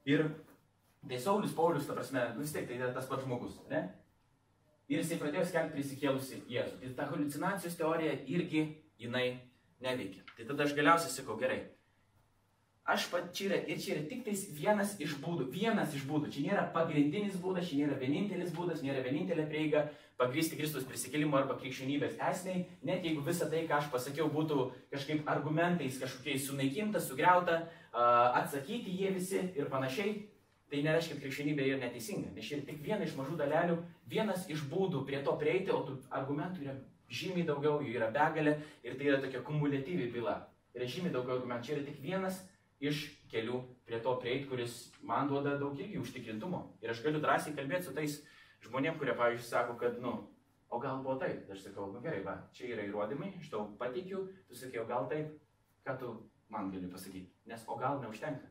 Ir 0.04 0.26
tai 1.08 1.18
Saulis, 1.22 1.54
Paulius, 1.54 1.86
ta 1.86 1.96
prasme, 1.96 2.24
nu, 2.34 2.42
vis 2.42 2.52
tiek 2.52 2.66
tai 2.68 2.80
tas 2.82 3.06
pats 3.08 3.24
žmogus, 3.24 3.60
ne? 3.70 3.84
Ir 4.90 4.98
jisai 5.00 5.20
pradėjo 5.20 5.46
skelbti 5.48 5.78
prisikėlusi 5.78 6.40
Jėzų. 6.50 6.80
Ir 6.84 6.96
ta 6.98 7.06
halucinacijos 7.08 7.78
teorija 7.78 8.16
irgi, 8.28 8.64
jinai 9.00 9.26
neveikia. 9.80 10.26
Tai 10.36 10.48
tada 10.50 10.66
aš 10.66 10.74
galiausiai 10.76 11.14
sakau, 11.14 11.38
gerai. 11.40 11.62
Aš 12.82 13.04
pat 13.12 13.28
čia 13.30 13.44
yra, 13.46 13.58
ir 13.70 13.78
čia 13.78 13.92
yra 13.94 14.08
tik 14.10 14.24
tais 14.26 14.40
vienas 14.56 14.96
iš 14.98 15.14
būdų, 15.22 15.44
vienas 15.54 15.92
iš 15.94 16.02
būdų. 16.08 16.32
Čia 16.34 16.48
nėra 16.48 16.64
pagrindinis 16.74 17.36
būdas, 17.38 17.68
čia 17.68 17.84
nėra 17.84 17.98
vienintelis 18.00 18.50
būdas, 18.56 18.82
nėra 18.82 19.04
vienintelė 19.04 19.44
prieiga 19.46 19.84
pagrysti 20.18 20.58
Kristus 20.58 20.88
prisikėlimo 20.88 21.38
arba 21.38 21.54
krikščionybės 21.60 22.18
esmei, 22.30 22.64
net 22.82 23.06
jeigu 23.06 23.22
visa 23.22 23.46
tai, 23.50 23.62
ką 23.70 23.78
aš 23.78 23.88
pasakiau, 23.94 24.26
būtų 24.34 24.66
kažkaip 24.90 25.30
argumentais 25.30 26.00
kažkokiais 26.02 26.48
sunaikinta, 26.48 26.98
sugriauta, 27.02 27.62
atsakyti 27.94 28.98
jie 28.98 29.14
visi 29.14 29.40
ir 29.54 29.70
panašiai, 29.70 30.18
tai 30.72 30.82
nereiškia, 30.82 31.16
kad 31.16 31.24
krikščionybė 31.26 31.66
yra 31.68 31.80
neteisinga. 31.84 32.34
Nes 32.34 32.48
čia 32.48 32.58
yra 32.58 32.66
tik 32.66 32.82
viena 32.82 33.06
iš 33.06 33.14
mažų 33.18 33.38
dalelių, 33.38 33.78
vienas 34.10 34.48
iš 34.50 34.66
būdų 34.70 35.04
prie 35.06 35.22
to 35.22 35.34
prieiti, 35.38 35.70
o 35.70 35.84
tų 35.86 36.00
argumentų 36.10 36.66
yra 36.66 36.78
žymiai 37.12 37.46
daugiau, 37.46 37.78
jų 37.84 37.94
yra 37.98 38.10
begalė 38.10 38.56
ir 38.82 38.96
tai 38.96 39.10
yra 39.10 39.20
tokia 39.22 39.42
kumuliatyvi 39.46 40.10
byla. 40.14 40.40
Yra 40.72 40.88
žymiai 40.88 41.12
daugiau 41.12 41.36
argumentų. 41.36 41.66
Čia 41.66 41.76
yra 41.76 41.84
tik 41.90 41.98
vienas 42.00 42.40
iš 42.82 43.06
kelių 43.30 43.62
prie 43.86 44.00
to 44.02 44.12
prieiti, 44.20 44.48
kuris 44.50 44.76
man 45.06 45.30
duoda 45.30 45.54
daug 45.60 45.78
irgi 45.78 46.00
užtikrintumo. 46.02 46.62
Ir 46.82 46.92
aš 46.92 47.02
galiu 47.04 47.22
drąsiai 47.22 47.54
kalbėti 47.56 47.88
su 47.88 47.94
tais 47.96 48.18
žmonėm, 48.66 48.98
kurie, 48.98 49.14
pavyzdžiui, 49.18 49.48
sako, 49.48 49.76
kad, 49.78 49.98
nu, 50.02 50.14
o 50.72 50.80
gal 50.82 51.02
buvo 51.04 51.18
taip. 51.22 51.46
Aš 51.52 51.68
sakau, 51.68 51.88
nu 51.94 52.02
gerai, 52.04 52.22
va, 52.26 52.36
čia 52.56 52.72
yra 52.74 52.86
įrodymai, 52.88 53.32
aš 53.38 53.50
tau 53.52 53.68
pateikiu, 53.78 54.26
tu 54.48 54.58
sakai, 54.58 54.82
o 54.82 54.88
gal 54.88 55.06
taip, 55.10 55.34
ką 55.86 55.98
tu 56.00 56.14
man 56.52 56.70
gali 56.74 56.90
pasakyti. 56.90 57.30
Nes 57.50 57.64
o 57.66 57.78
gal 57.78 58.02
neužtenka. 58.02 58.50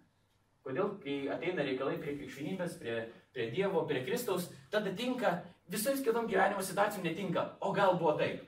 Kodėl, 0.61 0.93
kai 1.01 1.15
ateina 1.33 1.65
reikalai 1.65 1.97
prie 2.01 2.13
krikščionybės, 2.19 2.77
prie, 2.81 2.97
prie 3.33 3.47
Dievo, 3.53 3.81
prie 3.89 4.03
Kristaus, 4.05 4.51
tada 4.73 4.93
tinka, 4.93 5.39
visais 5.73 6.03
kitom 6.05 6.27
gyvenimo 6.29 6.61
situacijom 6.61 7.07
netinka. 7.07 7.47
O 7.65 7.71
gal 7.73 7.97
buvo 7.97 8.13
taip. 8.19 8.45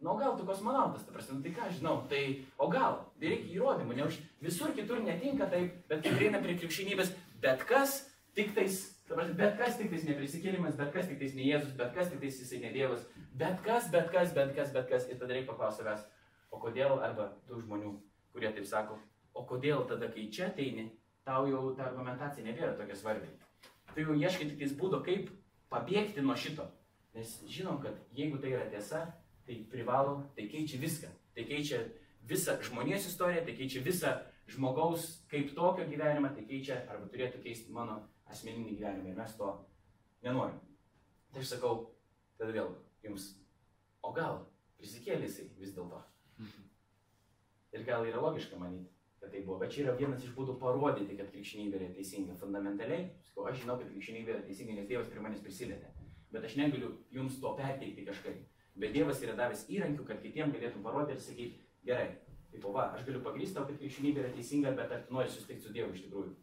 Nu, 0.00 0.14
gal 0.16 0.36
tu 0.36 0.46
kosmonautas, 0.48 1.04
ta 1.04 1.12
prasme, 1.12 1.36
nu, 1.36 1.42
tai 1.44 1.50
ką 1.52 1.66
žinau, 1.76 1.98
tai 2.08 2.22
o 2.56 2.70
gal, 2.72 3.02
tai 3.20 3.34
reikia 3.34 3.58
įrodymų, 3.58 3.96
ne 3.98 4.06
už 4.06 4.16
visur 4.40 4.72
kitur 4.72 5.02
netinka 5.04 5.48
taip, 5.52 5.74
bet 5.90 6.00
kai 6.06 6.14
prieina 6.14 6.40
prie 6.40 6.54
krikščionybės, 6.56 7.10
bet 7.42 7.66
kas, 7.68 7.98
tik 8.38 8.54
tais, 8.56 8.78
ta 9.04 9.18
prasme, 9.18 9.36
bet 9.36 9.58
kas 9.60 9.76
tik 9.76 9.92
tais 9.92 10.06
neprisikėlimas, 10.08 10.78
bet 10.80 10.94
kas 10.94 11.10
tik 11.10 11.20
tais 11.20 11.36
ne 11.36 11.44
Jėzus, 11.50 11.76
bet 11.76 11.92
kas 11.92 12.08
tik 12.08 12.24
tais 12.24 12.40
jisai 12.40 12.62
ne 12.64 12.72
Dievas, 12.72 13.04
bet 13.36 13.60
kas, 13.66 13.90
bet 13.92 14.08
kas, 14.14 14.32
bet 14.32 14.56
kas, 14.56 14.72
bet 14.72 14.88
kas, 14.88 15.06
ir 15.12 15.20
tada 15.20 15.36
reikia 15.36 15.52
paklausti 15.52 15.84
savęs, 15.84 16.08
o 16.48 16.64
kodėl, 16.64 16.96
arba 17.04 17.28
tų 17.50 17.60
žmonių, 17.66 17.92
kurie 18.32 18.56
taip 18.56 18.72
sako, 18.72 18.96
o 19.36 19.44
kodėl 19.52 19.84
tada, 19.90 20.08
kai 20.08 20.30
čia 20.32 20.48
ateini, 20.48 20.88
tau 21.28 21.44
jau 21.52 21.74
ta 21.76 21.90
argumentacija 21.90 22.48
nebėra 22.48 22.72
tokia 22.80 22.96
svarbi. 22.96 23.28
Tu 23.92 24.06
jau 24.06 24.16
ieškai 24.16 24.48
tik 24.48 24.62
tais 24.64 24.72
būdo, 24.80 25.04
kaip 25.04 25.28
pabėgti 25.68 26.24
nuo 26.24 26.40
šito. 26.40 26.64
Nes 27.12 27.40
žinom, 27.50 27.82
kad 27.82 28.00
jeigu 28.16 28.38
tai 28.40 28.54
yra 28.54 28.64
tiesa, 28.70 29.10
tai 29.50 29.64
privalo, 29.66 30.30
tai 30.36 30.46
keičia 30.46 30.78
viską. 30.78 31.10
Tai 31.34 31.44
keičia 31.48 31.80
visą 32.30 32.54
žmonijos 32.62 33.08
istoriją, 33.10 33.42
tai 33.44 33.56
keičia 33.58 33.82
visą 33.82 34.12
žmogaus 34.50 35.24
kaip 35.30 35.50
tokio 35.56 35.86
gyvenimą, 35.90 36.30
tai 36.36 36.44
keičia 36.46 36.84
arba 36.90 37.08
turėtų 37.10 37.42
keisti 37.42 37.74
mano 37.74 37.98
asmeninį 38.30 38.76
gyvenimą 38.78 39.10
ir 39.10 39.18
mes 39.18 39.34
to 39.38 39.50
nenorim. 40.22 40.60
Tai 41.34 41.42
aš 41.42 41.56
sakau, 41.56 41.74
tada 42.38 42.54
vėl 42.54 42.70
jums, 43.02 43.32
o 44.06 44.12
gal 44.14 44.44
prisikėlė 44.78 45.26
jisai 45.26 45.48
vis 45.58 45.74
dėlto. 45.74 45.98
Ir 47.74 47.84
gal 47.86 48.06
yra 48.06 48.22
logiška 48.22 48.58
manyti, 48.58 48.90
kad 49.20 49.30
tai 49.30 49.42
buvo, 49.46 49.58
bet 49.62 49.74
čia 49.74 49.84
yra 49.84 49.96
vienas 49.98 50.22
iš 50.26 50.34
būdų 50.34 50.56
parodyti, 50.62 51.18
kad 51.18 51.30
krikščionybė 51.30 51.78
yra 51.78 51.90
teisinga. 51.94 52.38
Fundamentaliai, 52.38 53.10
sakau, 53.26 53.46
aš 53.50 53.60
žinau, 53.62 53.76
kad 53.78 53.90
krikščionybė 53.92 54.34
yra 54.34 54.46
teisinga, 54.46 54.78
nes 54.78 54.88
Dievas 54.90 55.10
prie 55.10 55.22
manęs 55.22 55.42
prisilietė. 55.44 55.92
Bet 56.34 56.46
aš 56.46 56.56
negaliu 56.58 56.96
jums 57.14 57.38
to 57.42 57.52
perteikti 57.58 58.06
kažkaip. 58.06 58.42
Bet 58.78 58.94
Dievas 58.94 59.22
yra 59.24 59.34
davęs 59.38 59.66
įrankių, 59.72 60.04
kad 60.06 60.20
kitiems 60.22 60.54
galėtum 60.54 60.84
parodyti 60.84 61.16
ir 61.16 61.24
sakyti, 61.24 61.64
gerai, 61.84 62.06
taip, 62.52 62.68
va, 62.74 62.86
aš 62.94 63.04
galiu 63.08 63.22
pagrysti 63.24 63.56
tau, 63.56 63.66
kad 63.68 63.80
krikščionybė 63.80 64.22
yra 64.22 64.30
teisinga, 64.36 64.72
bet 64.78 64.94
ar 64.94 65.02
nori 65.10 65.32
susitikti 65.32 65.66
su 65.66 65.74
Dievu 65.74 65.94
iš 65.96 66.06
tikrųjų. 66.06 66.36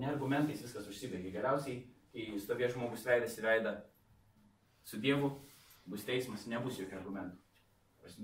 Ne 0.00 0.08
argumentais 0.08 0.62
viskas 0.64 0.88
užsibaigia. 0.88 1.34
Galiausiai, 1.36 1.82
kai 2.14 2.26
stovės 2.40 2.74
žmogus 2.74 3.04
veidas 3.06 3.36
į 3.38 3.44
veidą 3.44 3.74
su 4.86 5.00
Dievu, 5.02 5.34
bus 5.90 6.06
teismas, 6.06 6.46
nebus 6.50 6.78
jokių 6.80 6.98
argumentų. 7.00 7.38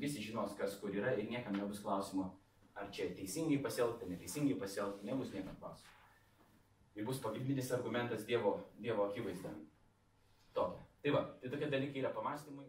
Visi 0.01 0.23
žinos, 0.25 0.57
kas 0.59 0.79
kur 0.81 0.95
yra 0.95 1.13
ir 1.15 1.29
niekam 1.31 1.55
nebus 1.59 1.83
klausimo, 1.85 2.31
ar 2.75 2.89
čia 2.93 3.11
teisingai 3.15 3.59
pasielgti, 3.63 4.09
neteisingai 4.11 4.57
pasielgti, 4.61 5.07
nebus 5.07 5.35
niekam 5.35 5.55
klausimo. 5.61 5.93
Ir 6.97 7.05
bus 7.05 7.21
pagrindinis 7.21 7.71
argumentas 7.77 8.25
Dievo, 8.25 8.57
dievo 8.81 9.05
akivaizda. 9.11 9.53
Tokia. 10.57 10.87
Tai 11.03 11.13
va, 11.13 11.23
tai 11.41 11.51
tokie 11.53 11.69
dalykai 11.71 12.01
yra 12.01 12.11
pamastymui. 12.15 12.65